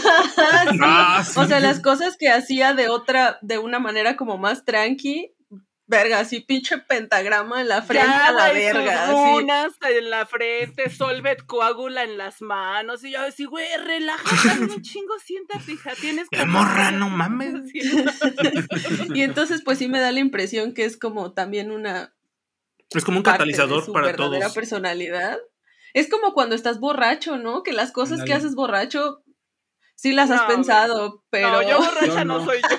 Ah, 0.82 1.22
O 1.36 1.42
sí. 1.42 1.48
sea, 1.48 1.60
las 1.60 1.80
cosas 1.80 2.16
que 2.18 2.28
hacía 2.28 2.74
de 2.74 2.88
otra, 2.88 3.38
de 3.42 3.58
una 3.58 3.78
manera 3.78 4.16
como 4.16 4.36
más 4.38 4.64
tranqui, 4.64 5.32
verga, 5.88 6.18
así 6.18 6.40
pinche 6.40 6.78
pentagrama 6.78 7.60
en 7.60 7.68
la 7.68 7.80
frente 7.82 8.08
a 8.08 8.32
la 8.32 8.52
verga, 8.52 9.04
así. 9.04 9.12
runas 9.12 9.72
en 9.88 10.10
la 10.10 10.26
frente, 10.26 10.90
Solvet 10.90 11.46
coagula 11.46 12.02
en 12.02 12.18
las 12.18 12.42
manos. 12.42 13.04
Y 13.04 13.12
yo 13.12 13.20
así, 13.20 13.44
güey, 13.44 13.68
relájate 13.84 14.64
un 14.64 14.82
chingo, 14.82 15.14
siéntate, 15.24 15.72
hija. 15.72 15.92
Tienes 16.00 16.26
Ya, 16.32 16.44
morra, 16.44 16.90
no 16.90 17.08
mames. 17.08 17.72
Y 19.14 19.22
entonces, 19.22 19.62
pues 19.64 19.78
sí 19.78 19.88
me 19.88 20.00
da 20.00 20.10
la 20.10 20.18
impresión 20.20 20.74
que 20.74 20.84
es 20.84 20.96
como 20.96 21.32
también 21.32 21.70
una 21.70 22.12
Es 22.90 23.04
como 23.04 23.18
un 23.18 23.22
parte 23.22 23.44
de 23.44 23.52
catalizador 23.52 23.84
su 23.84 23.92
para 23.92 24.06
verdadera 24.06 24.40
todos. 24.46 24.54
personalidad. 24.54 25.38
Es 25.96 26.08
como 26.10 26.34
cuando 26.34 26.54
estás 26.54 26.78
borracho, 26.78 27.38
¿no? 27.38 27.62
Que 27.62 27.72
las 27.72 27.90
cosas 27.90 28.22
que 28.22 28.34
haces 28.34 28.54
borracho 28.54 29.22
sí 29.94 30.12
las 30.12 30.30
has 30.30 30.42
No, 30.42 30.46
pensado, 30.48 31.24
pero 31.30 31.50
No, 31.52 31.62
yo 31.62 31.78
borracha 31.78 32.06
Yo 32.06 32.24
no. 32.26 32.38
no. 32.40 32.44
soy 32.44 32.60
yo. 32.60 32.76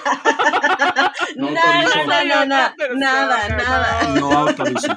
No 1.37 1.49
no, 1.49 1.59
autorizo. 1.59 2.05
no, 2.05 2.05
no, 2.05 2.25
no, 2.25 2.45
no, 2.45 2.55
Otra 2.55 2.75
persona, 2.77 2.99
nada, 2.99 3.49
nada. 3.49 4.03
No 4.19 4.31
autorizo. 4.31 4.87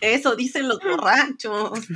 Eso 0.00 0.36
dicen 0.36 0.68
los 0.68 0.78
borrachos. 0.80 1.80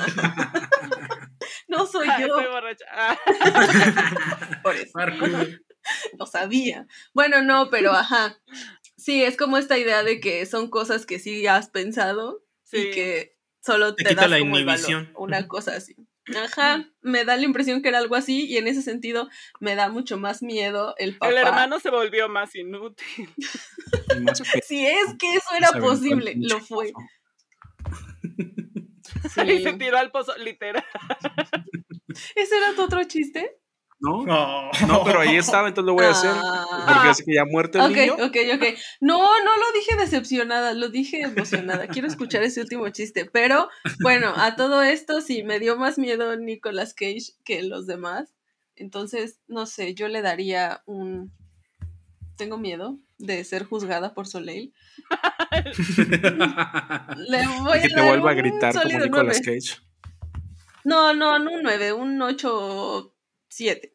No 1.69 1.87
soy 1.87 2.09
Ah, 2.11 2.21
yo, 2.21 2.27
Estoy 2.27 2.47
borracha. 2.53 2.85
Ah, 2.93 3.19
por 4.63 4.75
eso. 4.75 4.91
Marco, 4.95 5.27
lo 6.19 6.27
sabía. 6.27 6.87
Bueno, 7.15 7.43
no, 7.43 7.71
pero 7.71 7.93
ajá. 7.93 8.37
Sí, 8.97 9.23
es 9.25 9.37
como 9.37 9.57
esta 9.57 9.79
idea 9.79 10.03
de 10.03 10.21
que 10.21 10.45
son 10.47 10.69
cosas 10.69 11.07
que 11.07 11.19
sí 11.19 11.47
has 11.47 11.71
pensado 11.71 12.43
sí. 12.65 12.79
y 12.79 12.91
que 12.91 13.37
solo 13.63 13.95
Te 13.95 14.05
te, 14.05 14.11
quita 14.11 14.23
das 14.23 14.31
la 14.31 14.39
como 14.39 14.57
el 14.59 14.65
valor, 14.65 14.81
inhibición. 14.91 15.13
una 15.17 15.47
cosa 15.49 15.77
así. 15.77 15.95
Ajá, 16.37 16.87
me 17.01 17.25
da 17.25 17.37
la 17.37 17.43
impresión 17.45 17.83
que 17.83 17.89
era 17.89 17.99
algo 17.99 18.15
así 18.15 18.47
y 18.47 18.57
en 18.59 18.69
ese 18.69 18.83
sentido 18.83 19.29
me 19.59 19.75
da 19.75 19.89
mucho 19.89 20.17
más 20.17 20.43
miedo 20.43 20.95
el 20.99 21.17
papá. 21.19 21.31
El 21.33 21.39
hermano 21.39 21.81
se 21.81 21.91
volvió 21.91 22.29
más 22.29 22.55
inútil. 22.55 23.29
Si 24.65 24.87
es 24.87 25.15
que 25.19 25.35
eso 25.35 25.49
era 25.57 25.73
posible, 25.81 26.35
lo 26.37 26.61
fue. 26.61 26.93
pozo. 26.93 27.07
Y 29.47 29.63
se 29.63 29.73
Sí. 29.73 29.79
tiró 29.79 29.99
al 29.99 30.11
pozo, 30.11 30.37
literal. 30.39 30.85
¿Ese 32.35 32.57
era 32.57 32.75
tu 32.75 32.83
otro 32.83 33.03
chiste? 33.05 33.60
¿No? 34.01 34.25
No, 34.25 34.71
No, 34.87 35.05
pero 35.05 35.21
ahí 35.21 35.37
estaba, 35.37 35.69
entonces 35.69 35.87
lo 35.87 35.95
voy 35.95 36.07
a 36.07 36.11
hacer. 36.11 36.31
Ah. 36.33 36.67
Porque 36.95 37.09
así 37.11 37.25
que 37.25 37.35
ya 37.35 37.45
muerto 37.45 37.79
el 37.79 37.91
Ok, 37.91 37.97
niño. 37.99 38.15
ok, 38.15 38.37
ok. 38.55 38.65
No, 39.01 39.19
no 39.19 39.57
lo 39.57 39.73
dije 39.75 39.97
decepcionada, 39.99 40.73
lo 40.73 40.89
dije 40.89 41.21
emocionada. 41.23 41.87
Quiero 41.87 42.09
escuchar 42.09 42.43
ese 42.43 42.61
último 42.63 42.89
chiste. 42.89 43.27
Pero 43.27 43.69
bueno, 44.01 44.33
a 44.37 44.57
todo 44.57 44.83
esto 44.83 45.21
sí 45.21 45.43
me 45.43 45.59
dio 45.61 45.77
más 45.77 45.99
miedo 45.99 46.37
Nicolas 46.37 46.95
Cage 46.95 47.35
que 47.45 47.63
los 47.63 47.87
demás. 47.87 48.35
Entonces, 48.77 49.39
no 49.49 49.67
sé, 49.67 49.95
yo 49.95 50.09
le 50.09 50.23
daría 50.23 50.83
un. 50.87 51.33
Tengo 52.37 52.57
miedo 52.57 52.97
de 53.19 53.45
ser 53.45 53.65
juzgada 53.65 54.15
por 54.15 54.27
Soleil. 54.27 54.73
Le 57.29 57.47
voy 57.63 57.79
Y 57.79 57.81
que 57.83 57.93
a 57.93 57.97
te 57.97 58.03
vuelva 58.03 58.31
a 58.31 58.35
gritar 58.35 58.73
como 58.75 58.99
Nicolas. 58.99 59.41
Cage. 59.41 59.79
No, 60.85 61.13
no, 61.13 61.39
no 61.39 61.53
un 61.53 61.63
9, 61.63 61.93
un 61.93 62.23
8, 62.23 63.13
7. 63.51 63.93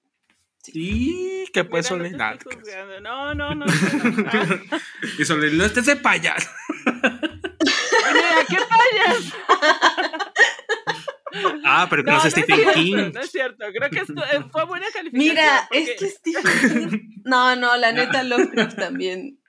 Y 0.73 1.45
que 1.53 1.63
pues 1.63 1.91
Mira, 1.91 2.05
no 2.29 2.33
estoy 2.33 2.55
juzgando. 2.55 2.99
No, 3.01 3.35
no, 3.35 3.53
no. 3.55 3.65
no. 3.65 3.73
Y 5.19 5.25
sobre 5.25 5.51
no 5.51 5.63
estés 5.65 5.85
de 5.85 5.95
payaso. 5.95 6.49
Mira, 6.85 8.45
¿qué 8.49 8.57
fallas? 8.57 9.33
Ah, 11.65 11.87
pero 11.89 12.01
que 12.05 12.11
no, 12.11 12.17
No, 12.17 12.23
es 12.23 12.23
no 12.23 12.27
es 12.29 12.33
Stephen 12.45 12.55
cierto, 12.55 12.79
King. 12.79 13.11
no 13.13 13.19
es 13.19 13.29
cierto. 13.31 13.65
Creo 13.77 13.89
que 13.89 13.99
esto, 13.99 14.13
eh, 14.31 14.45
fue 14.53 14.63
buena 14.65 14.85
calificación. 14.93 15.35
Mira, 15.35 15.67
porque- 15.67 15.83
es 15.83 15.99
que 15.99 16.09
Stephen 16.09 16.89
King- 16.89 17.21
No, 17.25 17.55
no, 17.57 17.75
la 17.75 17.91
neta 17.91 18.23
Lovecraft 18.23 18.77
también. 18.77 19.41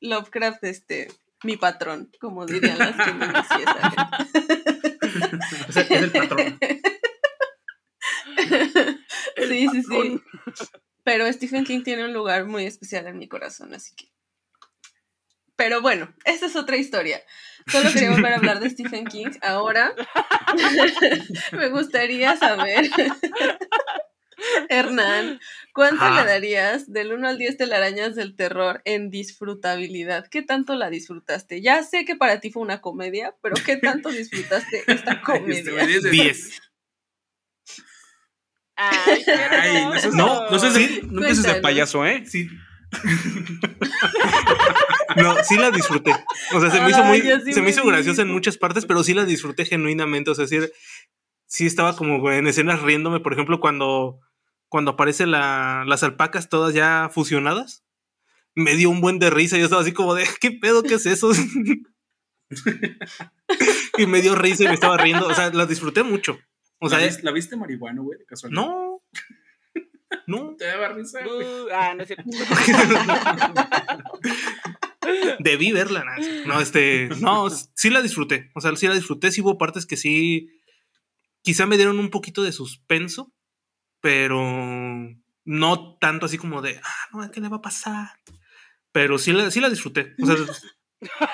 Lovecraft, 0.00 0.62
este, 0.64 1.08
mi 1.44 1.56
patrón, 1.56 2.10
como 2.20 2.44
dirían 2.44 2.78
las 2.78 2.90
esa 2.90 3.04
gente. 3.04 3.72
O 5.68 5.72
sea, 5.72 5.82
es 5.84 5.90
el 5.90 6.10
patrón. 6.10 6.58
Sí, 9.48 9.68
sí, 9.68 9.82
sí. 9.82 10.20
Pero 11.04 11.30
Stephen 11.32 11.64
King 11.64 11.82
tiene 11.82 12.04
un 12.04 12.12
lugar 12.12 12.46
muy 12.46 12.64
especial 12.64 13.06
en 13.06 13.18
mi 13.18 13.28
corazón, 13.28 13.74
así 13.74 13.94
que. 13.96 14.06
Pero 15.56 15.80
bueno, 15.82 16.12
esa 16.24 16.46
es 16.46 16.56
otra 16.56 16.76
historia. 16.76 17.20
Solo 17.70 17.92
quería 17.92 18.10
volver 18.10 18.32
a 18.32 18.36
hablar 18.36 18.60
de 18.60 18.70
Stephen 18.70 19.04
King. 19.04 19.30
Ahora 19.42 19.94
me 21.52 21.68
gustaría 21.68 22.36
saber, 22.36 22.90
Hernán, 24.68 25.40
¿cuánto 25.72 26.08
le 26.10 26.24
darías 26.24 26.90
del 26.90 27.12
1 27.12 27.28
al 27.28 27.38
10 27.38 27.56
telarañas 27.58 28.14
del 28.14 28.34
terror 28.34 28.82
en 28.84 29.10
disfrutabilidad? 29.10 30.26
¿Qué 30.28 30.42
tanto 30.42 30.74
la 30.74 30.90
disfrutaste? 30.90 31.60
Ya 31.60 31.82
sé 31.84 32.04
que 32.04 32.16
para 32.16 32.40
ti 32.40 32.50
fue 32.50 32.62
una 32.62 32.80
comedia, 32.80 33.36
pero 33.42 33.54
¿qué 33.64 33.76
tanto 33.76 34.10
disfrutaste 34.10 34.82
esta 34.86 35.20
comedia? 35.20 35.86
10. 35.86 36.60
Ay, 38.76 39.22
qué 39.24 39.32
Ay, 39.32 39.84
no 39.86 39.98
seas- 39.98 40.14
No, 40.14 40.50
no 40.50 40.58
sé 40.58 40.70
si. 40.72 41.00
No 41.06 41.20
empieces 41.20 41.44
de 41.44 41.60
payaso, 41.60 42.04
¿eh? 42.06 42.24
Sí. 42.26 42.48
No, 45.16 45.36
sí 45.44 45.56
la 45.56 45.70
disfruté. 45.70 46.10
O 46.54 46.60
sea, 46.60 46.70
se 46.70 46.80
me 46.80 46.88
hizo 46.90 47.04
muy, 47.04 47.20
se 47.20 47.36
me 47.56 47.62
me 47.62 47.70
hizo 47.70 47.84
graciosa 47.84 48.22
en 48.22 48.28
muchas 48.32 48.56
partes, 48.56 48.86
pero 48.86 49.04
sí 49.04 49.12
la 49.14 49.24
disfruté 49.26 49.64
genuinamente. 49.66 50.30
O 50.30 50.34
sea, 50.34 50.46
sí, 50.46 50.58
sí 51.46 51.66
estaba 51.66 51.94
como 51.96 52.30
en 52.30 52.46
escenas 52.46 52.80
riéndome, 52.80 53.20
por 53.20 53.32
ejemplo, 53.34 53.60
cuando, 53.60 54.20
cuando 54.68 54.92
aparecen 54.92 55.30
la- 55.30 55.84
las 55.86 56.02
alpacas 56.02 56.48
todas 56.48 56.72
ya 56.74 57.10
fusionadas. 57.12 57.84
Me 58.54 58.74
dio 58.76 58.88
un 58.90 59.00
buen 59.02 59.18
de 59.18 59.28
risa. 59.30 59.58
Yo 59.58 59.64
estaba 59.64 59.82
así 59.82 59.92
como 59.92 60.14
de, 60.14 60.26
¿qué 60.40 60.50
pedo? 60.50 60.82
¿Qué 60.82 60.94
es 60.94 61.04
eso? 61.06 61.30
y 63.98 64.06
me 64.06 64.20
dio 64.22 64.34
risa 64.34 64.64
y 64.64 64.68
me 64.68 64.74
estaba 64.74 64.96
riendo. 64.96 65.26
O 65.26 65.34
sea, 65.34 65.50
la 65.50 65.66
disfruté 65.66 66.02
mucho. 66.02 66.38
O 66.84 66.88
sea, 66.88 66.98
¿La, 66.98 67.06
viste, 67.06 67.22
¿La 67.22 67.30
viste 67.30 67.56
marihuana, 67.56 68.02
güey? 68.02 68.18
De 68.18 68.26
casualidad. 68.26 68.62
no. 68.62 69.02
No. 70.26 70.54
Te 70.56 70.66
daba 70.66 70.88
risa. 70.88 71.20
Uh, 71.26 71.68
ah, 71.72 71.94
no 71.94 72.02
es 72.02 72.08
cierto. 72.08 72.24
Debí 75.40 75.72
verla. 75.72 76.04
No, 76.46 76.60
este. 76.60 77.08
No, 77.18 77.48
sí 77.50 77.88
la 77.88 78.02
disfruté. 78.02 78.50
O 78.54 78.60
sea, 78.60 78.76
sí 78.76 78.86
la 78.86 78.94
disfruté. 78.94 79.32
Sí 79.32 79.40
hubo 79.40 79.56
partes 79.56 79.86
que 79.86 79.96
sí. 79.96 80.50
Quizá 81.40 81.64
me 81.64 81.76
dieron 81.76 81.98
un 81.98 82.10
poquito 82.10 82.42
de 82.42 82.52
suspenso. 82.52 83.32
Pero 84.00 84.38
no 85.44 85.96
tanto 85.98 86.26
así 86.26 86.36
como 86.36 86.60
de. 86.60 86.78
Ah, 86.84 87.08
no, 87.12 87.30
¿qué 87.30 87.40
le 87.40 87.48
va 87.48 87.56
a 87.56 87.62
pasar? 87.62 88.10
Pero 88.92 89.18
sí 89.18 89.32
la, 89.32 89.50
sí 89.50 89.60
la 89.60 89.70
disfruté. 89.70 90.14
O 90.22 90.26
sea, 90.26 90.36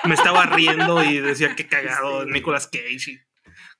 me 0.05 0.15
estaba 0.15 0.45
riendo 0.45 1.03
y 1.03 1.19
decía 1.19 1.55
qué 1.55 1.67
cagado 1.67 2.25
Nicolas 2.25 2.67
Cage. 2.67 3.11
Y 3.11 3.19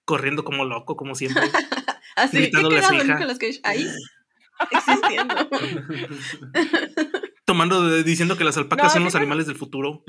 corriendo 0.09 0.43
como 0.43 0.65
loco, 0.65 0.95
como 0.95 1.13
siempre. 1.13 1.43
Así, 2.15 2.37
¿qué 2.37 2.41
gritándole 2.45 2.79
a 2.79 2.83
su 2.83 2.95
hija. 2.95 3.13
Nicolas 3.13 3.37
Cage? 3.37 3.59
Ahí, 3.63 3.87
existiendo. 4.71 5.35
Tomando, 7.45 7.87
de- 7.87 8.03
diciendo 8.03 8.37
que 8.37 8.43
las 8.43 8.57
alpacas 8.57 8.85
No, 8.87 8.89
son 8.89 9.03
los 9.03 9.13
animales 9.15 9.45
del 9.45 9.55
futuro. 9.55 10.03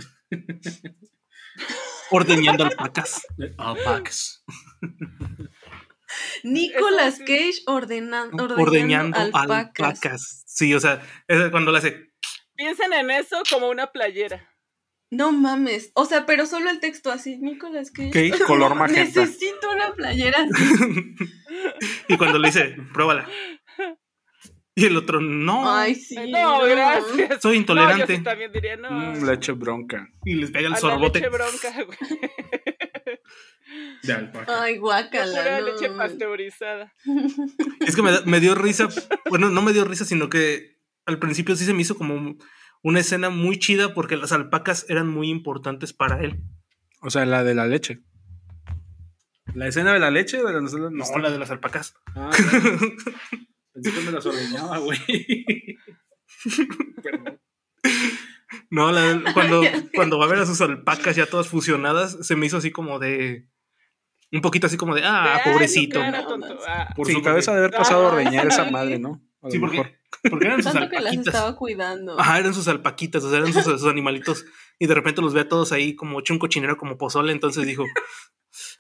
Ordeñando 2.11 2.65
alpacas. 2.65 3.27
Alpacas. 3.59 4.43
Nicolas. 6.43 7.19
Cage 7.19 7.61
ordena- 7.67 8.31
ordeñando, 8.33 8.63
Ordeñando 8.63 9.19
alpacas. 9.21 9.87
alpacas. 9.89 10.43
Sí, 10.47 10.73
o 10.75 10.81
sea, 10.81 11.03
es 11.29 11.51
cuando 11.51 11.73
le 11.73 11.79
hace. 11.79 12.11
Piensen 12.57 12.93
en 12.95 13.11
eso 13.11 13.43
como 13.51 13.69
una 13.69 13.89
playera. 13.93 14.50
No 15.11 15.33
mames. 15.33 15.91
O 15.95 16.05
sea, 16.05 16.25
pero 16.25 16.47
solo 16.47 16.71
el 16.71 16.79
texto 16.81 17.11
así. 17.11 17.39
Nicolas 17.39 17.91
Cage. 17.91 18.11
¿Qué? 18.13 18.31
Color 18.47 18.75
magenta. 18.77 19.21
Necesito 19.21 19.71
una 19.73 19.93
playera 19.95 20.39
así. 20.51 21.15
y 22.09 22.17
cuando 22.17 22.39
le 22.39 22.49
dice, 22.49 22.77
pruébala. 22.93 23.29
Y 24.77 24.87
el 24.87 24.97
otro, 24.97 25.21
no, 25.21 25.71
Ay, 25.71 25.95
sí. 25.97 26.15
No, 26.31 26.63
gracias. 26.63 27.43
soy 27.43 27.57
No, 27.57 27.61
intolerante. 27.61 28.07
yo 28.13 28.19
sí 28.19 28.23
también 28.25 28.53
diría, 28.53 28.77
no. 28.77 28.89
Mm, 28.91 29.25
leche 29.27 29.53
bronca. 29.53 30.09
y 30.25 30.37
les 30.37 30.51
pega 30.53 30.69
el 30.69 30.73
a 30.75 30.77
la 30.77 30.81
sorbote. 30.81 31.19
leche 31.19 31.29
bronca, 31.31 31.73
güey. 31.85 31.99
De 34.03 34.13
alpaca. 34.13 34.63
Ay, 34.63 34.79
guácala. 34.79 35.43
Pura 35.43 35.61
no. 35.61 35.67
leche 35.67 35.91
pasteurizada. 35.91 36.95
Es 37.81 37.95
que 37.95 38.03
me 38.03 38.41
dio 38.41 38.55
risa 38.55 38.89
bueno, 39.29 39.51
no 39.51 39.61
me 39.63 39.73
dio 39.73 39.85
risa, 39.85 40.05
sino 40.05 40.31
que 40.31 40.79
al 41.05 41.19
principio 41.19 41.57
sí 41.57 41.65
se 41.65 41.75
me 41.75 41.83
hizo 41.83 41.97
como 41.97 42.37
una 42.83 43.01
escena 43.01 43.31
muy 43.31 43.59
chida 43.59 43.95
porque 43.95 44.17
las 44.17 44.33
alpacas 44.33 44.87
eran 44.89 45.09
muy 45.09 45.29
importantes 45.31 45.93
para 45.93 46.21
él. 46.23 46.41
O 47.03 47.11
sea, 47.11 47.25
la 47.27 47.45
de 47.45 47.55
la 47.55 47.67
leche. 47.67 48.01
¿La 49.55 49.67
escena 49.67 49.93
de 49.93 49.99
la 49.99 50.11
leche? 50.11 50.37
De 50.39 50.45
la, 50.45 50.61
no, 50.61 50.91
No, 50.91 51.19
la 51.19 51.31
de 51.31 51.39
las 51.39 51.51
alpacas. 51.51 51.95
Ah, 52.15 52.31
claro. 52.37 52.79
Pensé 53.73 53.93
que 53.93 54.01
me 54.03 54.13
las 54.13 54.25
ordeñaba, 54.27 54.79
güey. 54.79 54.99
Perdón. 57.03 57.41
No, 58.71 58.93
la- 58.93 59.23
cuando, 59.35 59.63
cuando 59.95 60.19
va 60.19 60.27
a 60.27 60.29
ver 60.29 60.39
a 60.41 60.47
sus 60.47 60.61
alpacas 60.61 61.17
ya 61.17 61.27
todas 61.27 61.49
fusionadas, 61.49 62.19
se 62.27 62.37
me 62.37 62.47
hizo 62.47 62.59
así 62.59 62.71
como 62.71 62.99
de. 62.99 63.49
Un 64.33 64.43
poquito 64.43 64.69
así 64.69 64.77
como 64.77 64.95
de, 64.95 65.03
ah, 65.05 65.41
Ay, 65.45 65.53
pobrecito. 65.53 66.01
Ah, 66.01 66.93
Por 66.95 67.07
Sí, 67.09 67.15
su 67.15 67.23
cabeza 67.23 67.51
de 67.53 67.59
haber 67.59 67.73
pasado 67.73 68.07
a 68.07 68.11
Ah, 68.11 68.13
ordeñar 68.13 68.47
esa 68.47 68.71
madre, 68.71 69.01
¿no? 69.01 69.21
A 69.43 69.51
Sí, 69.51 69.59
porque, 69.59 69.79
mejor. 69.79 69.93
Porque 70.29 70.47
eran 70.47 70.63
sus 70.63 70.73
Tanto 70.73 70.89
que 70.89 70.97
las 70.97 71.05
alpaquitas. 71.07 71.35
estaba 71.35 71.57
cuidando. 71.57 72.21
Ajá, 72.21 72.39
eran 72.39 72.55
sus 72.55 72.69
alpaquitas, 72.69 73.25
o 73.25 73.31
sea, 73.31 73.39
eran 73.39 73.53
sus, 73.53 73.65
sus 73.65 73.87
animalitos. 73.87 74.45
Y 74.79 74.87
de 74.87 74.95
repente 74.95 75.21
los 75.23 75.35
ve 75.35 75.41
a 75.41 75.49
todos 75.49 75.73
ahí 75.73 75.95
como 75.95 76.21
hecho 76.21 76.33
un 76.33 76.39
cochinero 76.39 76.77
como 76.77 76.97
pozole. 76.97 77.33
Entonces 77.33 77.67
dijo, 77.67 77.85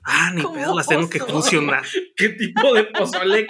ah, 0.05 0.31
ni 0.35 0.43
pedo, 0.43 0.74
las 0.74 0.86
tengo 0.86 1.09
que 1.09 1.20
fusionar. 1.20 1.85
¿Qué 2.16 2.31
tipo 2.31 2.74
de 2.74 2.85
pozole? 2.85 3.47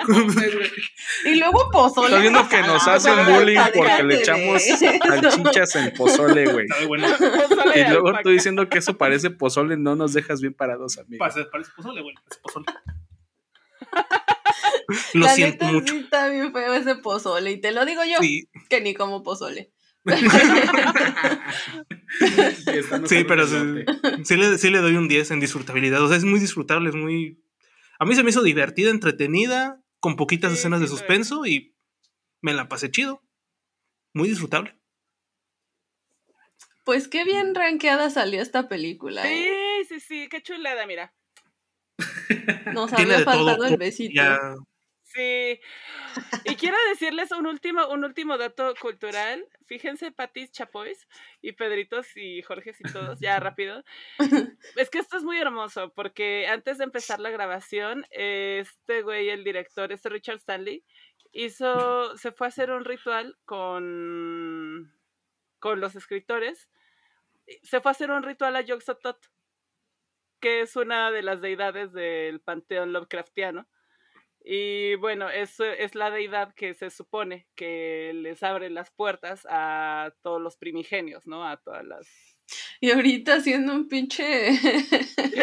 Y 1.24 1.34
luego 1.36 1.70
pozole. 1.70 2.08
Estás 2.08 2.22
viendo 2.22 2.48
que 2.48 2.62
nos 2.62 2.86
hacen 2.88 3.26
bullying 3.26 3.60
porque 3.74 4.02
le 4.02 4.14
echamos 4.16 4.62
salchichas 4.78 5.76
en 5.76 5.94
pozole, 5.94 6.52
güey. 6.52 6.66
Bueno. 6.86 7.08
Y 7.74 7.88
luego 7.90 8.12
tú 8.22 8.30
diciendo 8.30 8.68
que 8.68 8.78
eso 8.78 8.96
parece 8.98 9.30
pozole, 9.30 9.76
no 9.76 9.96
nos 9.96 10.12
dejas 10.12 10.40
bien 10.40 10.54
parados, 10.54 10.98
amigo. 10.98 11.18
Parece, 11.18 11.44
parece 11.44 11.70
pozole, 11.76 12.02
güey. 12.02 12.14
Parece 12.14 12.40
pozole. 12.42 12.66
Lo 15.14 15.26
La 15.26 15.34
siento 15.34 15.64
neta, 15.66 15.72
mucho. 15.72 15.94
Sí, 15.94 16.00
está 16.00 16.28
bien 16.28 16.52
feo 16.52 16.74
ese 16.74 16.96
pozole. 16.96 17.52
Y 17.52 17.60
te 17.60 17.72
lo 17.72 17.84
digo 17.84 18.02
yo, 18.04 18.18
Sí, 18.20 18.48
que 18.68 18.80
ni 18.80 18.94
como 18.94 19.22
pozole. 19.22 19.72
Sí, 23.06 23.24
pero 23.24 23.46
sí, 23.46 24.36
le, 24.36 24.58
sí 24.58 24.70
le 24.70 24.78
doy 24.78 24.96
un 24.96 25.08
10 25.08 25.30
en 25.30 25.40
disfrutabilidad. 25.40 26.02
O 26.02 26.08
sea, 26.08 26.16
es 26.16 26.24
muy 26.24 26.40
disfrutable, 26.40 26.88
es 26.88 26.96
muy. 26.96 27.42
A 27.98 28.04
mí 28.04 28.14
se 28.14 28.22
me 28.22 28.30
hizo 28.30 28.42
divertida, 28.42 28.90
entretenida, 28.90 29.80
con 30.00 30.16
poquitas 30.16 30.52
Sí, 30.52 30.58
escenas 30.58 30.80
de 30.80 30.88
suspenso 30.88 31.46
y 31.46 31.76
me 32.40 32.54
la 32.54 32.68
pasé 32.68 32.90
chido. 32.90 33.22
Muy 34.12 34.28
disfrutable. 34.28 34.76
Pues 36.84 37.08
qué 37.08 37.24
bien 37.24 37.54
rankeada 37.54 38.10
salió 38.10 38.42
esta 38.42 38.68
película. 38.68 39.22
¿eh? 39.30 39.84
Sí, 39.88 40.00
sí, 40.00 40.02
sí, 40.06 40.28
qué 40.28 40.42
chulada, 40.42 40.86
mira. 40.86 41.14
Nos 42.74 42.92
Tiene 42.94 43.14
había 43.14 43.24
todo. 43.24 43.34
faltado 43.34 43.64
el 43.64 43.76
besito. 43.76 44.14
Ya, 44.14 44.54
Sí. 45.12 45.60
Y 46.44 46.54
quiero 46.54 46.76
decirles 46.90 47.32
un 47.32 47.46
último, 47.46 47.88
un 47.88 48.04
último 48.04 48.38
dato 48.38 48.74
cultural. 48.80 49.44
Fíjense, 49.66 50.12
Patis 50.12 50.52
Chapois 50.52 51.08
y 51.42 51.52
Pedritos 51.52 52.16
y 52.16 52.42
Jorge 52.42 52.74
y 52.78 52.92
todos, 52.92 53.18
ya 53.20 53.38
rápido. 53.40 53.84
Es 54.76 54.88
que 54.88 54.98
esto 54.98 55.16
es 55.16 55.24
muy 55.24 55.38
hermoso 55.38 55.92
porque 55.94 56.46
antes 56.46 56.78
de 56.78 56.84
empezar 56.84 57.18
la 57.18 57.30
grabación, 57.30 58.06
este 58.10 59.02
güey, 59.02 59.30
el 59.30 59.42
director, 59.42 59.90
este 59.92 60.08
Richard 60.10 60.36
Stanley, 60.36 60.84
hizo, 61.32 62.16
se 62.16 62.30
fue 62.30 62.46
a 62.46 62.48
hacer 62.48 62.70
un 62.70 62.84
ritual 62.84 63.36
con, 63.44 64.94
con 65.58 65.80
los 65.80 65.96
escritores. 65.96 66.68
Se 67.64 67.80
fue 67.80 67.90
a 67.90 67.92
hacer 67.92 68.12
un 68.12 68.22
ritual 68.22 68.54
a 68.54 68.62
Yog-Sothoth, 68.62 69.28
que 70.40 70.62
es 70.62 70.76
una 70.76 71.10
de 71.10 71.22
las 71.22 71.40
deidades 71.40 71.92
del 71.92 72.40
panteón 72.40 72.92
Lovecraftiano. 72.92 73.66
Y 74.42 74.94
bueno, 74.96 75.28
es, 75.28 75.60
es 75.60 75.94
la 75.94 76.10
deidad 76.10 76.54
que 76.54 76.72
se 76.72 76.88
supone 76.88 77.46
que 77.54 78.12
les 78.14 78.42
abre 78.42 78.70
las 78.70 78.90
puertas 78.90 79.46
a 79.50 80.14
todos 80.22 80.40
los 80.40 80.56
primigenios, 80.56 81.26
¿no? 81.26 81.46
A 81.46 81.58
todas 81.58 81.84
las... 81.84 82.08
Y 82.80 82.90
ahorita 82.90 83.34
haciendo 83.36 83.74
un 83.74 83.86
pinche 83.86 84.48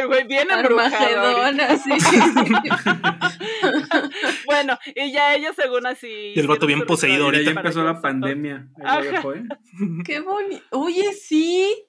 güey 0.08 0.26
bien 0.28 0.50
Armagedón 0.52 1.62
ahorita. 1.62 1.74
así. 1.74 1.92
Bueno, 4.46 4.78
y 4.96 5.12
ya 5.12 5.36
ellos 5.36 5.56
según 5.56 5.86
así... 5.86 6.34
Y 6.36 6.40
el 6.40 6.48
vato 6.48 6.66
bien 6.66 6.86
poseído 6.86 7.30
Mira, 7.30 7.44
ya 7.44 7.52
empezó 7.52 7.84
la 7.84 8.02
pandemia. 8.02 8.68
Ahí 8.84 9.08
dejó, 9.08 9.34
¿eh? 9.36 9.44
Qué 10.06 10.20
bonito. 10.22 10.64
Oye, 10.72 11.14
sí. 11.14 11.86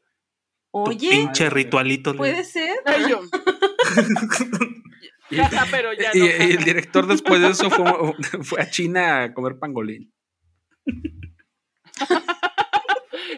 tu 0.72 0.80
Oye, 0.90 1.10
pinche 1.10 1.48
ritualito. 1.48 2.14
puede 2.14 2.44
ser. 2.44 2.67
Pero 5.70 5.92
ya 5.92 6.10
Y, 6.14 6.18
no. 6.20 6.24
y 6.26 6.52
el 6.52 6.64
director 6.64 7.06
después 7.06 7.40
de 7.40 7.48
eso 7.50 7.70
fue, 7.70 7.84
fue 8.44 8.60
a 8.62 8.70
China 8.70 9.22
a 9.24 9.34
comer 9.34 9.58
pangolín. 9.58 10.12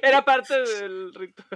Era 0.03 0.25
parte 0.25 0.55
del 0.61 1.13
ritual. 1.15 1.49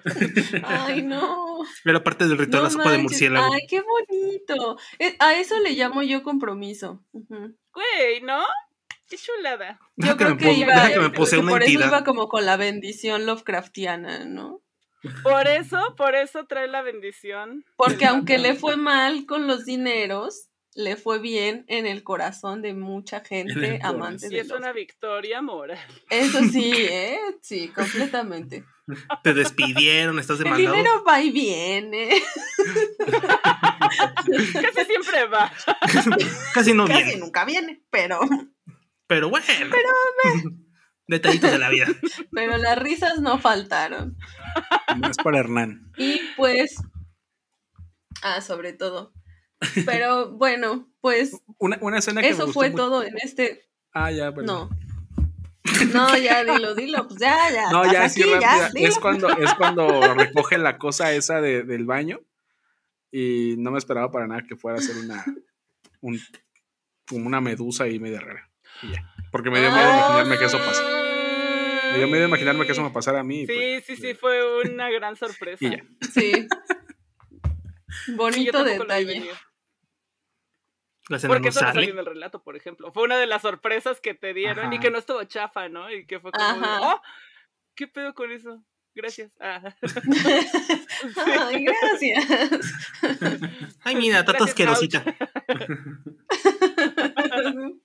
Ay, 0.65 1.03
no. 1.03 1.59
Era 1.85 2.03
parte 2.03 2.27
del 2.27 2.37
ritual 2.37 2.63
No 2.63 2.69
la 2.69 2.71
sopa 2.71 2.91
de 2.91 2.99
murciélago. 2.99 3.53
Ay, 3.53 3.61
qué 3.69 3.81
bonito. 3.81 4.77
Eh, 4.99 5.17
A 5.19 5.35
eso 5.39 5.59
le 5.61 5.73
llamo 5.73 6.03
yo 6.03 6.23
compromiso. 6.23 7.03
Ujú. 7.13 7.57
Güey, 7.73 8.21
¿no? 8.23 8.43
Qué 9.09 9.17
chulada. 9.17 9.79
Deja 9.97 10.13
Yo 10.13 10.19
que 10.19 10.25
creo 10.25 10.37
me 10.37 10.41
que 10.43 10.53
iba, 10.53 10.75
deja 10.75 10.93
que 10.95 11.01
me 11.01 11.11
posee 11.11 11.39
que 11.39 11.43
una 11.45 11.53
por 11.53 11.63
eso 11.63 11.71
entidad. 11.71 11.89
iba 11.89 12.05
como 12.05 12.29
con 12.29 12.45
la 12.45 12.57
bendición 12.57 13.27
Lovecraftiana, 13.27 14.25
¿no? 14.25 14.61
Por 15.23 15.47
eso, 15.49 15.79
por 15.97 16.15
eso 16.15 16.47
trae 16.47 16.69
la 16.69 16.83
bendición. 16.83 17.65
Porque 17.77 18.07
aunque 18.07 18.39
le 18.39 18.55
fue 18.55 18.77
mal 18.77 19.27
con 19.27 19.47
los 19.47 19.65
dineros, 19.65 20.49
le 20.75 20.97
fue 20.97 21.19
bien 21.21 21.65
en 21.69 21.87
el 21.87 22.03
corazón 22.03 22.61
de 22.63 22.75
mucha 22.75 23.21
gente 23.21 23.77
el 23.77 23.83
amante 23.83 24.27
Y 24.27 24.31
de 24.31 24.41
es 24.41 24.51
una 24.51 24.73
victoria 24.73 25.41
moral. 25.41 25.79
Eso 26.11 26.41
sí, 26.51 26.73
¿eh? 26.77 27.19
Sí, 27.43 27.69
completamente. 27.69 28.65
Te 29.23 29.33
despidieron, 29.33 30.19
estás 30.19 30.39
El 30.41 30.45
demandado. 30.45 30.75
dinero 30.77 31.05
va 31.09 31.23
y 31.23 31.31
viene. 31.31 32.21
Casi 34.27 34.85
siempre 34.87 35.27
va. 35.27 35.53
Casi 36.55 36.73
no 36.75 36.87
Casi 36.87 37.03
viene. 37.05 37.21
nunca 37.21 37.45
viene, 37.45 37.83
pero, 37.91 38.21
Pero 39.07 39.29
bueno. 39.31 39.75
Detallitos 41.07 41.51
de 41.51 41.59
la 41.59 41.69
vida. 41.69 41.87
pero 42.33 42.57
las 42.57 42.79
risas 42.79 43.19
no 43.21 43.39
faltaron. 43.39 44.17
Más 44.97 45.17
para 45.19 45.39
Hernán. 45.41 45.91
Y 45.97 46.21
pues, 46.37 46.77
ah, 48.23 48.41
sobre 48.41 48.73
todo. 48.73 49.13
Pero 49.87 50.31
bueno, 50.37 50.89
pues 51.01 51.33
Una, 51.59 51.79
una 51.81 51.99
escena 51.99 52.21
que 52.23 52.29
eso 52.31 52.49
fue 52.53 52.71
mucho- 52.71 52.83
todo 52.85 53.03
en 53.05 53.15
este. 53.23 53.63
Ah, 53.93 54.11
ya, 54.11 54.33
perdón. 54.33 54.71
No. 54.71 54.85
No, 55.95 56.17
ya 56.19 56.45
dilo, 56.45 56.75
dilo, 56.75 57.07
pues 57.09 57.21
ya, 57.21 57.51
ya. 57.51 57.71
No, 57.71 57.91
ya, 57.91 58.05
aquí, 58.05 58.23
sí, 58.23 58.35
rápida. 58.35 58.71
dilo. 58.75 58.89
Es 58.89 58.99
cuando, 58.99 59.29
es 59.31 59.55
cuando 59.55 60.15
recoge 60.15 60.59
la 60.59 60.77
cosa 60.79 61.13
esa 61.13 61.41
de- 61.41 61.63
del 61.63 61.85
baño 61.87 62.21
y 63.11 63.55
no 63.59 63.71
me 63.71 63.79
esperaba 63.79 64.11
para 64.11 64.27
nada 64.27 64.43
que 64.47 64.57
fuera 64.57 64.79
a 64.79 64.83
ser 64.83 64.97
una, 64.99 65.25
un- 66.01 66.21
como 67.09 67.27
una 67.27 67.41
medusa 67.41 67.89
y 67.89 67.99
media 67.99 68.21
rara. 68.21 68.51
Y 68.83 68.93
ya. 68.93 69.14
Porque 69.35 69.51
me 69.51 69.59
dio 69.59 69.69
miedo 69.73 69.85
Ah, 69.85 69.97
imaginarme 69.97 70.39
que 70.39 70.45
eso 70.45 70.59
pasa. 70.59 70.83
Me 71.91 71.99
dio 71.99 72.07
miedo 72.07 72.29
imaginarme 72.29 72.67
que 72.67 72.71
eso 72.71 72.85
me 72.85 72.91
pasara 72.91 73.19
a 73.19 73.25
mí. 73.25 73.41
Sí, 73.41 73.53
pues, 73.53 73.85
sí, 73.85 73.97
sí, 73.97 74.15
fue 74.15 74.61
una 74.61 74.89
gran 74.91 75.17
sorpresa. 75.17 75.59
Y 75.65 75.71
ya. 75.71 75.85
Sí. 76.13 76.47
Bonito 78.15 78.63
detalle. 78.63 79.29
Porque 81.09 81.19
no 81.19 81.49
eso 81.49 81.61
no 81.63 81.67
salió 81.67 81.73
sale. 81.73 81.91
en 81.91 81.99
el 81.99 82.07
relato, 82.07 82.45
por 82.45 82.55
ejemplo. 82.55 82.93
Fue 82.93 83.03
una 83.03 83.19
de 83.19 83.27
las 83.27 83.43
sorpresas 83.43 84.01
que 84.01 84.15
te 84.15 84.35
dieron 84.35 84.73
y 84.73 84.79
que 84.79 84.93
no 84.93 84.99
estuvo 84.99 85.25
chafa, 85.25 85.69
¿no? 85.69 85.91
Y 85.91 86.07
que 86.07 86.21
fue 86.21 86.31
como, 86.31 86.45
Ajá. 86.45 86.81
oh, 86.83 87.03
¿qué 87.75 87.89
pedo 87.89 88.15
con 88.15 88.31
eso? 88.31 88.63
Gracias. 88.95 89.33
Ah. 89.41 89.75
Ay, 91.27 91.65
gracias. 91.65 92.25
Ay, 93.83 93.97
mira, 93.97 94.23
Gracias, 94.23 94.51
asquerosita. 94.51 95.05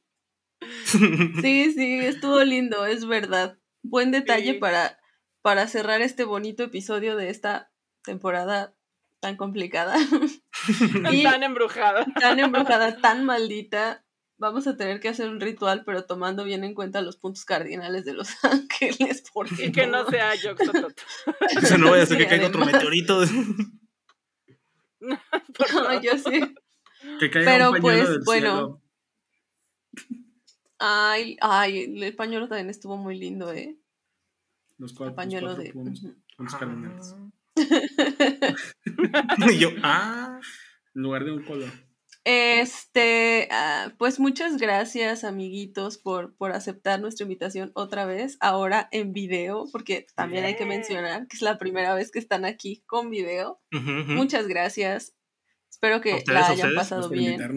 Sí, 1.42 1.74
sí, 1.74 2.00
estuvo 2.00 2.44
lindo, 2.44 2.86
es 2.86 3.06
verdad. 3.06 3.58
Buen 3.84 4.12
detalle 4.12 4.54
Sí. 4.54 4.60
para, 4.60 5.00
para 5.42 5.68
cerrar 5.68 6.02
este 6.02 6.24
bonito 6.26 6.64
episodio 6.64 7.16
de 7.16 7.30
esta 7.30 7.72
temporada 8.04 8.74
tan 9.20 9.36
complicada. 9.38 9.96
y 11.12 11.24
Tan 11.24 11.44
embrujada. 11.44 12.06
tan 12.20 12.40
embrujada, 12.40 12.98
tan 12.98 13.26
maldita. 13.26 14.06
Vamos 14.38 14.68
a 14.68 14.78
tener 14.78 15.02
que 15.02 15.10
hacer 15.10 15.28
un 15.30 15.42
ritual, 15.42 15.84
pero 15.86 16.06
tomando 16.06 16.46
bien 16.46 16.64
en 16.64 16.74
cuenta 16.74 17.02
los 17.02 17.18
puntos 17.18 17.44
cardinales 17.44 18.06
de 18.06 18.14
los 18.14 18.30
ángeles. 18.46 19.24
Porque 19.34 19.66
Y 19.66 19.72
que 19.74 19.86
no 19.88 20.06
sea 20.10 20.34
Yoxotot. 20.36 20.94
O 21.58 21.62
sea, 21.62 21.78
no 21.78 21.92
vaya 21.92 22.04
a 22.04 22.06
ser 22.06 22.18
que 22.18 22.28
caiga 22.28 22.48
otro 22.48 22.66
meteorito. 22.66 23.22
No, 25.00 26.02
yo 26.02 26.18
sí. 26.18 26.56
Que 27.20 27.30
caiga 27.30 27.52
Pero, 27.52 27.72
un 27.72 27.82
pues, 27.82 28.10
del 28.10 28.20
bueno. 28.26 28.82
cielo. 29.96 30.22
Ay, 30.80 31.38
ay, 31.42 32.02
el 32.02 32.16
pañuelo 32.16 32.48
también 32.48 32.70
estuvo 32.70 32.98
muy 32.98 33.18
lindo, 33.20 33.52
¿eh? 33.52 33.78
Los 34.78 34.92
El 34.92 34.98
cuatro, 34.98 35.24
los 35.24 35.42
cuatro 35.42 35.56
de. 35.56 35.74
puntos, 35.74 36.04
ujú. 36.04 36.16
puntos 36.38 36.56
cardinales. 36.56 37.16
y 39.54 39.58
yo, 39.58 39.70
ah. 39.84 40.40
En 40.96 41.02
lugar 41.02 41.26
de 41.26 41.34
un 41.34 41.44
color. 41.44 41.70
Este, 42.24 43.48
ah, 43.52 43.94
pues 43.98 44.20
muchas 44.20 44.58
gracias, 44.58 45.24
amiguitos, 45.24 45.98
por, 45.98 46.36
por 46.36 46.52
aceptar 46.52 47.02
nuestra 47.02 47.24
invitación 47.24 47.72
otra 47.76 48.06
vez, 48.06 48.38
ahora 48.40 48.88
en 48.92 49.14
video, 49.14 49.66
porque 49.72 50.06
también 50.16 50.46
hay 50.46 50.56
que 50.56 50.66
mencionar 50.66 51.28
que 51.28 51.38
es 51.38 51.42
la 51.42 51.58
primera 51.58 51.94
vez 51.94 52.12
que 52.12 52.20
están 52.20 52.46
aquí 52.46 52.84
con 52.86 53.10
video. 53.10 53.62
Muchas 53.72 54.48
gracias. 54.48 55.16
Espero 55.70 56.02
que 56.02 56.16
ustedes, 56.16 56.40
la 56.40 56.48
hayan 56.48 56.56
ustedes. 56.56 56.76
pasado 56.76 57.10
Gracias 57.10 57.40
por 57.42 57.54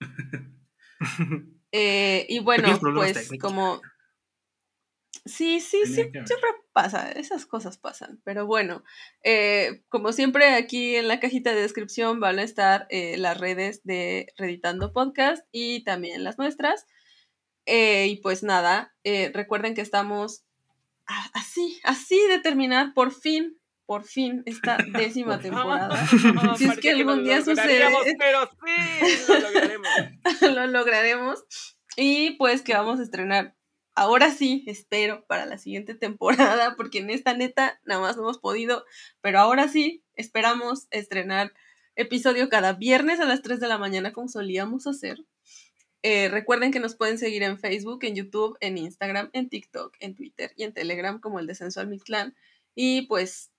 bien. 0.00 1.50
Eh, 1.78 2.26
y 2.30 2.38
bueno, 2.38 2.78
pues 2.80 3.12
técnicos. 3.12 3.52
como... 3.52 3.80
Sí, 5.26 5.60
sí, 5.60 5.86
sí, 5.86 5.94
siempre 5.94 6.50
pasa, 6.72 7.10
esas 7.10 7.46
cosas 7.46 7.78
pasan. 7.78 8.20
Pero 8.24 8.46
bueno, 8.46 8.84
eh, 9.24 9.82
como 9.88 10.12
siempre 10.12 10.54
aquí 10.54 10.94
en 10.94 11.08
la 11.08 11.18
cajita 11.18 11.52
de 11.52 11.62
descripción 11.62 12.20
van 12.20 12.38
a 12.38 12.44
estar 12.44 12.86
eh, 12.90 13.16
las 13.18 13.36
redes 13.36 13.82
de 13.82 14.32
Reditando 14.38 14.92
Podcast 14.92 15.44
y 15.50 15.82
también 15.82 16.22
las 16.22 16.38
nuestras. 16.38 16.86
Eh, 17.66 18.06
y 18.06 18.16
pues 18.18 18.44
nada, 18.44 18.94
recuerden 19.32 19.74
que 19.74 19.80
estamos 19.80 20.44
así, 21.34 21.80
así 21.82 22.20
de 22.28 22.38
terminar 22.38 22.94
por 22.94 23.12
fin, 23.12 23.58
por 23.86 24.04
fin 24.04 24.42
esta 24.46 24.76
décima 24.92 25.40
temporada. 25.40 25.96
Si 26.58 26.64
es 26.64 26.78
que 26.78 26.90
algún 26.90 27.24
día 27.24 27.42
sucede. 27.42 27.86
Pero 28.18 28.50
sí, 28.66 29.32
lo 29.32 29.40
lograremos. 29.40 29.88
lo 30.42 30.66
lograremos. 30.66 31.44
Y 31.96 32.32
pues 32.32 32.62
que 32.62 32.74
vamos 32.74 33.00
a 33.00 33.02
estrenar, 33.02 33.54
ahora 33.94 34.30
sí, 34.30 34.64
espero, 34.66 35.24
para 35.26 35.46
la 35.46 35.56
siguiente 35.56 35.94
temporada, 35.94 36.74
porque 36.76 36.98
en 36.98 37.10
esta 37.10 37.34
neta 37.34 37.80
nada 37.84 38.00
más 38.00 38.16
no 38.16 38.22
hemos 38.22 38.38
podido, 38.38 38.84
pero 39.22 39.38
ahora 39.38 39.68
sí, 39.68 40.04
esperamos 40.14 40.88
estrenar 40.90 41.54
episodio 41.94 42.50
cada 42.50 42.74
viernes 42.74 43.20
a 43.20 43.24
las 43.24 43.40
3 43.40 43.60
de 43.60 43.68
la 43.68 43.78
mañana 43.78 44.12
como 44.12 44.28
solíamos 44.28 44.86
hacer. 44.86 45.24
Eh, 46.02 46.28
recuerden 46.28 46.70
que 46.70 46.80
nos 46.80 46.94
pueden 46.94 47.18
seguir 47.18 47.42
en 47.42 47.58
Facebook, 47.58 48.04
en 48.04 48.14
YouTube, 48.14 48.58
en 48.60 48.78
Instagram, 48.78 49.30
en 49.32 49.48
TikTok, 49.48 49.96
en 50.00 50.14
Twitter 50.14 50.52
y 50.56 50.64
en 50.64 50.74
Telegram 50.74 51.18
como 51.18 51.40
el 51.40 51.46
Descenso 51.46 51.80
al 51.80 51.88
Mictlán. 51.88 52.36
Y 52.74 53.06
pues 53.06 53.50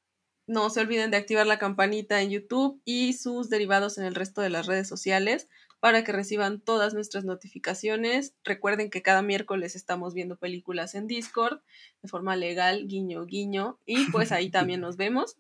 no 0.48 0.70
se 0.70 0.80
olviden 0.80 1.12
de 1.12 1.18
activar 1.18 1.46
la 1.46 1.60
campanita 1.60 2.22
en 2.22 2.30
YouTube 2.30 2.82
y 2.86 3.14
sus 3.14 3.50
derivados 3.50 3.98
en 3.98 4.06
el 4.06 4.16
resto 4.16 4.42
de 4.42 4.50
las 4.50 4.66
redes 4.66 4.88
sociales 4.88 5.48
para 5.80 6.04
que 6.04 6.12
reciban 6.12 6.60
todas 6.60 6.94
nuestras 6.94 7.26
notificaciones. 7.26 8.34
Recuerden 8.44 8.90
que 8.90 9.02
cada 9.02 9.22
miércoles 9.22 9.76
estamos 9.76 10.14
viendo 10.14 10.38
películas 10.38 10.96
en 10.96 11.06
Discord 11.08 11.60
de 12.02 12.10
forma 12.10 12.36
legal, 12.36 12.88
guiño, 12.88 13.26
guiño, 13.26 13.80
y 13.86 14.10
pues 14.12 14.32
ahí 14.32 14.50
también 14.50 14.82
nos 14.82 14.98
vemos. 14.98 15.38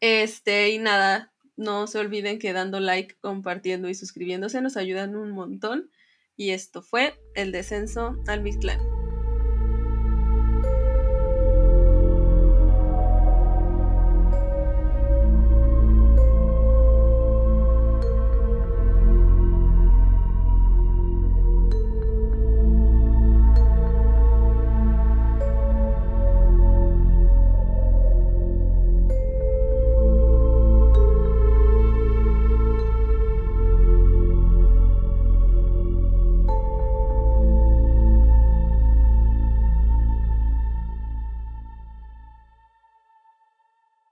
Este, 0.00 0.70
y 0.70 0.78
nada, 0.78 1.32
no 1.56 1.86
se 1.86 1.98
olviden 1.98 2.38
que 2.38 2.52
dando 2.52 2.80
like, 2.80 3.16
compartiendo 3.20 3.88
y 3.88 3.94
suscribiéndose 3.94 4.60
nos 4.60 4.76
ayudan 4.76 5.16
un 5.16 5.30
montón. 5.30 5.90
Y 6.36 6.50
esto 6.50 6.82
fue 6.82 7.18
el 7.34 7.50
descenso 7.50 8.16
al 8.28 8.42
Mictlán. 8.42 8.97